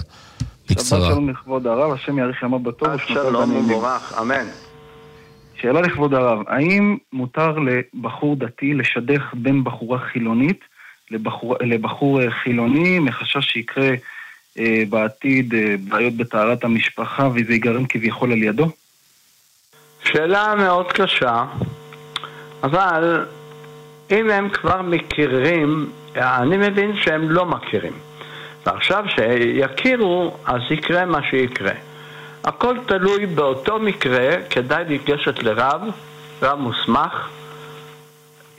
בקצרה. 0.70 0.98
שבת 1.00 1.08
שלום 1.08 1.30
לכבוד 1.30 1.66
הרב, 1.66 1.92
השם 1.92 2.18
יאריך 2.18 2.42
ימיו 2.42 2.58
בטוב 2.58 2.88
שלום. 3.06 3.56
ומבורך, 3.56 4.18
אמן. 4.20 4.46
שאלה 5.60 5.80
לכבוד 5.80 6.14
הרב, 6.14 6.38
האם 6.48 6.96
מותר 7.12 7.56
לבחור 7.58 8.36
דתי 8.36 8.74
לשדך 8.74 9.22
בין 9.34 9.64
בחורה 9.64 9.98
חילונית 9.98 10.60
לבחור, 11.10 11.56
לבחור 11.60 12.22
אה, 12.22 12.30
חילוני 12.30 12.98
מחשש 12.98 13.52
שיקרה 13.52 13.90
אה, 14.58 14.82
בעתיד 14.88 15.54
אה, 15.54 15.74
בעיות 15.88 16.14
בטהרת 16.14 16.64
המשפחה 16.64 17.28
וזה 17.34 17.52
ייגרם 17.52 17.86
כביכול 17.86 18.32
על 18.32 18.42
ידו? 18.42 18.68
שאלה 20.04 20.54
מאוד 20.54 20.92
קשה, 20.92 21.44
אבל 22.62 23.26
אם 24.10 24.30
הם 24.30 24.48
כבר 24.48 24.82
מכירים, 24.82 25.90
אני 26.16 26.56
מבין 26.56 26.96
שהם 26.96 27.30
לא 27.30 27.46
מכירים. 27.46 27.92
ועכשיו 28.66 29.04
שיכירו, 29.08 30.36
אז 30.46 30.60
יקרה 30.70 31.04
מה 31.04 31.22
שיקרה. 31.22 31.72
הכל 32.44 32.76
תלוי 32.86 33.26
באותו 33.26 33.78
מקרה, 33.78 34.28
כדאי 34.50 34.84
לגשת 34.88 35.42
לרב, 35.42 35.80
רב 36.42 36.58
מוסמך, 36.58 37.28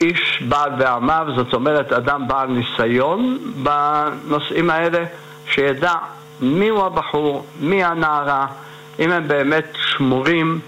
איש 0.00 0.42
בעל 0.48 0.70
בעמיו, 0.70 1.26
זאת 1.36 1.54
אומרת 1.54 1.92
אדם 1.92 2.28
בעל 2.28 2.48
ניסיון 2.48 3.38
בנושאים 3.62 4.70
האלה, 4.70 5.04
שידע 5.46 5.94
מיהו 6.40 6.86
הבחור, 6.86 7.46
מי 7.60 7.84
הנערה, 7.84 8.46
אם 8.98 9.10
הם 9.10 9.28
באמת 9.28 9.68
שמורים, 9.74 10.60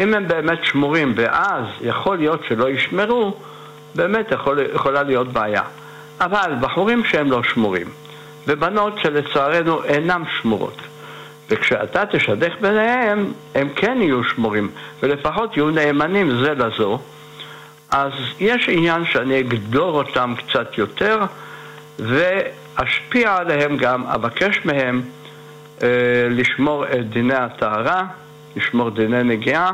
אם 0.00 0.14
הם 0.14 0.28
באמת 0.28 0.64
שמורים 0.64 1.12
ואז 1.16 1.64
יכול 1.80 2.18
להיות 2.18 2.40
שלא 2.48 2.70
ישמרו, 2.70 3.34
באמת 3.94 4.32
יכול, 4.32 4.58
יכולה 4.74 5.02
להיות 5.02 5.32
בעיה. 5.32 5.62
אבל 6.20 6.52
בחורים 6.60 7.04
שהם 7.04 7.30
לא 7.30 7.42
שמורים, 7.42 7.86
ובנות 8.46 8.98
שלצערנו 9.02 9.84
אינם 9.84 10.22
שמורות, 10.40 10.76
וכשאתה 11.48 12.06
תשדך 12.06 12.52
ביניהם, 12.60 13.32
הם 13.54 13.68
כן 13.76 13.98
יהיו 14.00 14.24
שמורים, 14.24 14.70
ולפחות 15.02 15.56
יהיו 15.56 15.70
נאמנים 15.70 16.30
זה 16.36 16.54
לזו, 16.54 16.98
אז 17.90 18.12
יש 18.40 18.68
עניין 18.68 19.04
שאני 19.04 19.40
אגדור 19.40 19.96
אותם 19.96 20.34
קצת 20.38 20.78
יותר, 20.78 21.18
ואשפיע 21.98 23.36
עליהם 23.36 23.76
גם, 23.76 24.06
אבקש 24.06 24.60
מהם 24.64 25.02
אה, 25.82 25.88
לשמור 26.30 26.84
את 26.84 27.10
דיני 27.10 27.34
הטהרה, 27.34 28.04
לשמור 28.56 28.90
דיני 28.90 29.22
נגיעה 29.22 29.72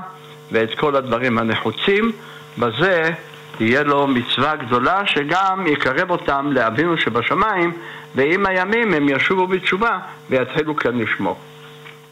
ואת 0.52 0.78
כל 0.78 0.96
הדברים 0.96 1.38
הנחוצים. 1.38 2.12
בזה 2.58 3.10
תהיה 3.56 3.82
לו 3.82 4.06
מצווה 4.06 4.56
גדולה 4.56 5.06
שגם 5.06 5.66
יקרב 5.66 6.10
אותם 6.10 6.52
לאבינו 6.52 6.98
שבשמיים, 6.98 7.72
ועם 8.14 8.46
הימים 8.46 8.94
הם 8.94 9.08
ישובו 9.08 9.46
בתשובה 9.46 9.98
ויתחילו 10.30 10.76
כן 10.76 10.98
לשמור. 10.98 11.36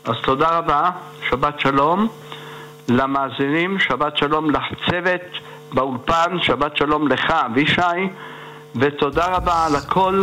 אז 0.05 0.15
תודה 0.23 0.59
רבה, 0.59 0.91
שבת 1.29 1.61
שלום 1.61 2.09
למאזינים, 2.89 3.79
שבת 3.79 4.17
שלום 4.17 4.51
לצוות 4.51 5.21
באולפן, 5.73 6.39
שבת 6.43 6.77
שלום 6.77 7.09
לך 7.09 7.31
אבישי, 7.31 8.09
ותודה 8.77 9.27
רבה 9.27 9.67
על 9.67 9.77
הכל, 9.77 10.23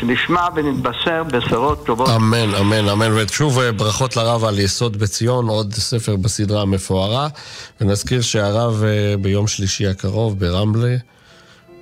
שנשמע 0.00 0.46
ונתבשר 0.54 1.22
בשורות 1.24 1.86
טובות. 1.86 2.08
אמן, 2.08 2.54
אמן, 2.54 2.88
אמן. 2.88 3.12
ושוב 3.14 3.58
אה, 3.58 3.72
ברכות 3.72 4.16
לרב 4.16 4.44
על 4.44 4.58
יסוד 4.58 4.96
בציון, 4.96 5.48
עוד 5.48 5.74
ספר 5.74 6.16
בסדרה 6.16 6.62
המפוארה. 6.62 7.28
ונזכיר 7.80 8.20
שהרב 8.20 8.82
אה, 8.84 9.14
ביום 9.20 9.46
שלישי 9.46 9.86
הקרוב 9.86 10.38
ברמלה, 10.38 10.96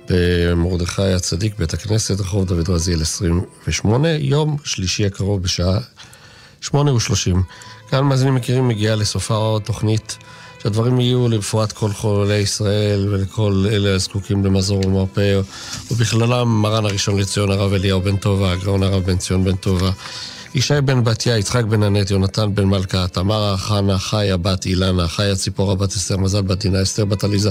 במרדכי 0.09 1.13
הצדיק, 1.13 1.59
בית 1.59 1.73
הכנסת, 1.73 2.19
רחוב 2.19 2.45
דוד 2.45 2.69
רזיאל 2.69 3.01
28, 3.01 4.09
יום 4.09 4.57
שלישי 4.63 5.05
הקרוב 5.05 5.43
בשעה 5.43 5.79
8 6.61 6.93
ו-30. 6.93 7.37
כאן 7.89 8.03
מאזינים 8.03 8.35
מכירים 8.35 8.67
מגיעה 8.67 8.95
לסופה 8.95 9.35
עוד 9.35 9.61
תוכנית 9.61 10.17
שהדברים 10.63 10.99
יהיו 10.99 11.27
לרפואת 11.27 11.71
כל 11.71 11.91
חולי 11.91 12.35
ישראל 12.35 13.07
ולכל 13.11 13.65
אלה 13.71 13.95
הזקוקים 13.95 14.45
למזור 14.45 14.87
ומרפא, 14.87 15.41
ובכללם 15.91 16.47
מרן 16.47 16.85
הראשון 16.85 17.19
לציון 17.19 17.51
הרב 17.51 17.73
אליהו 17.73 18.01
בן 18.01 18.17
טובה, 18.17 18.51
הגאון 18.51 18.83
הרב 18.83 19.03
בן 19.03 19.17
ציון 19.17 19.43
בן 19.43 19.55
טובה, 19.55 19.91
ישי 20.55 20.81
בן 20.81 21.03
בתיה, 21.03 21.37
יצחק 21.37 21.63
בן 21.63 21.83
ענת, 21.83 22.11
יונתן 22.11 22.55
בן 22.55 22.63
מלכה, 22.63 23.07
תמרה 23.07 23.57
חנה, 23.57 23.99
חיה 23.99 24.37
בת 24.37 24.65
אילנה, 24.65 25.07
חיה 25.07 25.35
ציפורה 25.35 25.75
בת 25.75 25.89
אסתר, 25.89 26.17
מזל 26.17 26.41
בת 26.41 26.57
דינה, 26.57 26.81
אסתר 26.81 27.05
בת 27.05 27.23
עליזה, 27.23 27.49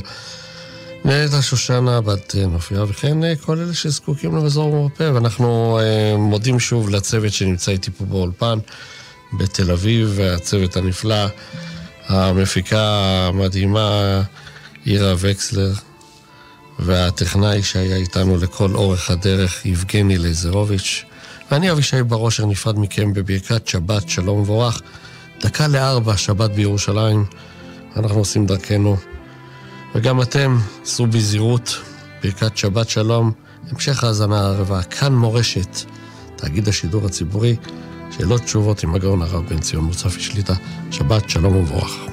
נטע 1.04 1.42
שושנה 1.42 2.00
בת 2.00 2.34
אה, 2.38 2.46
נופיה, 2.46 2.84
וכן 2.88 3.24
אה, 3.24 3.36
כל 3.36 3.58
אלה 3.58 3.74
שזקוקים 3.74 4.36
למזור 4.36 4.72
ומרפא. 4.72 5.11
ואנחנו 5.14 5.78
אה, 5.82 6.16
מודים 6.16 6.61
שוב 6.61 6.90
לצוות 6.90 7.32
שנמצא 7.32 7.72
איתי 7.72 7.90
פה 7.90 8.04
באולפן 8.04 8.58
בתל 9.32 9.70
אביב, 9.70 10.12
והצוות 10.14 10.76
הנפלא. 10.76 11.26
המפיקה 12.11 12.80
המדהימה 13.28 14.22
אירה 14.86 15.14
וקסלר, 15.18 15.72
והטכנאי 16.78 17.62
שהיה 17.62 17.96
איתנו 17.96 18.36
לכל 18.36 18.74
אורך 18.74 19.11
הדרך, 19.11 19.66
יבגני 19.66 20.18
לייזרוביץ'. 20.18 21.04
ואני 21.50 21.70
אבישי 21.70 22.02
בראשר 22.02 22.46
נפרד 22.46 22.78
מכם 22.78 23.12
בברכת 23.12 23.68
שבת, 23.68 24.08
שלום 24.08 24.38
ומבורך. 24.38 24.82
דקה 25.40 25.68
לארבע, 25.68 26.16
שבת 26.16 26.50
בירושלים, 26.50 27.24
אנחנו 27.96 28.18
עושים 28.18 28.46
דרכנו. 28.46 28.96
וגם 29.94 30.22
אתם, 30.22 30.58
סעו 30.84 31.06
בזהירות, 31.06 31.78
ברכת 32.22 32.56
שבת 32.56 32.88
שלום, 32.88 33.32
המשך 33.70 34.04
האזנה 34.04 34.46
הרבה, 34.46 34.82
כאן 34.82 35.14
מורשת, 35.14 35.78
תאגיד 36.36 36.68
השידור 36.68 37.06
הציבורי. 37.06 37.56
שאלות 38.21 38.43
תשובות 38.43 38.83
עם 38.83 38.95
הגאון 38.95 39.23
הרב 39.23 39.47
בן 39.49 39.59
ציון 39.59 39.85
מוצפי 39.85 40.21
שליטה. 40.21 40.55
שבת 40.91 41.31
שלום 41.31 41.57
ומבורך. 41.57 42.07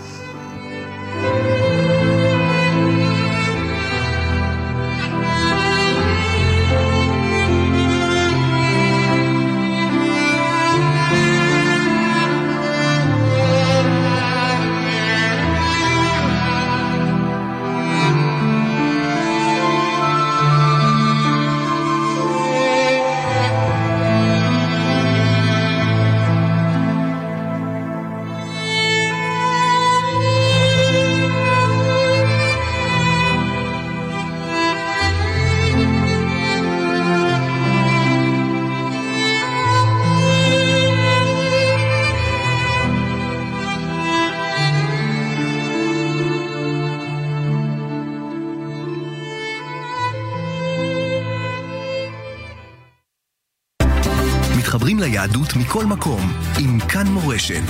מכל 55.60 55.86
מקום, 55.86 56.34
עם 56.60 56.80
כאן 56.80 57.08
מורשת. 57.08 57.64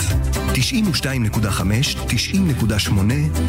92.5, 0.53 0.57
90.8, 2.07 2.91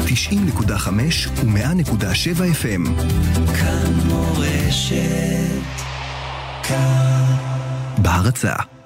90.5 0.05 0.89
ו-100.7 1.35 2.39
FM. 2.61 2.89
כאן 3.59 3.93
מורשת, 4.05 4.95
כאן. 6.63 7.35
בהרצה. 7.97 8.78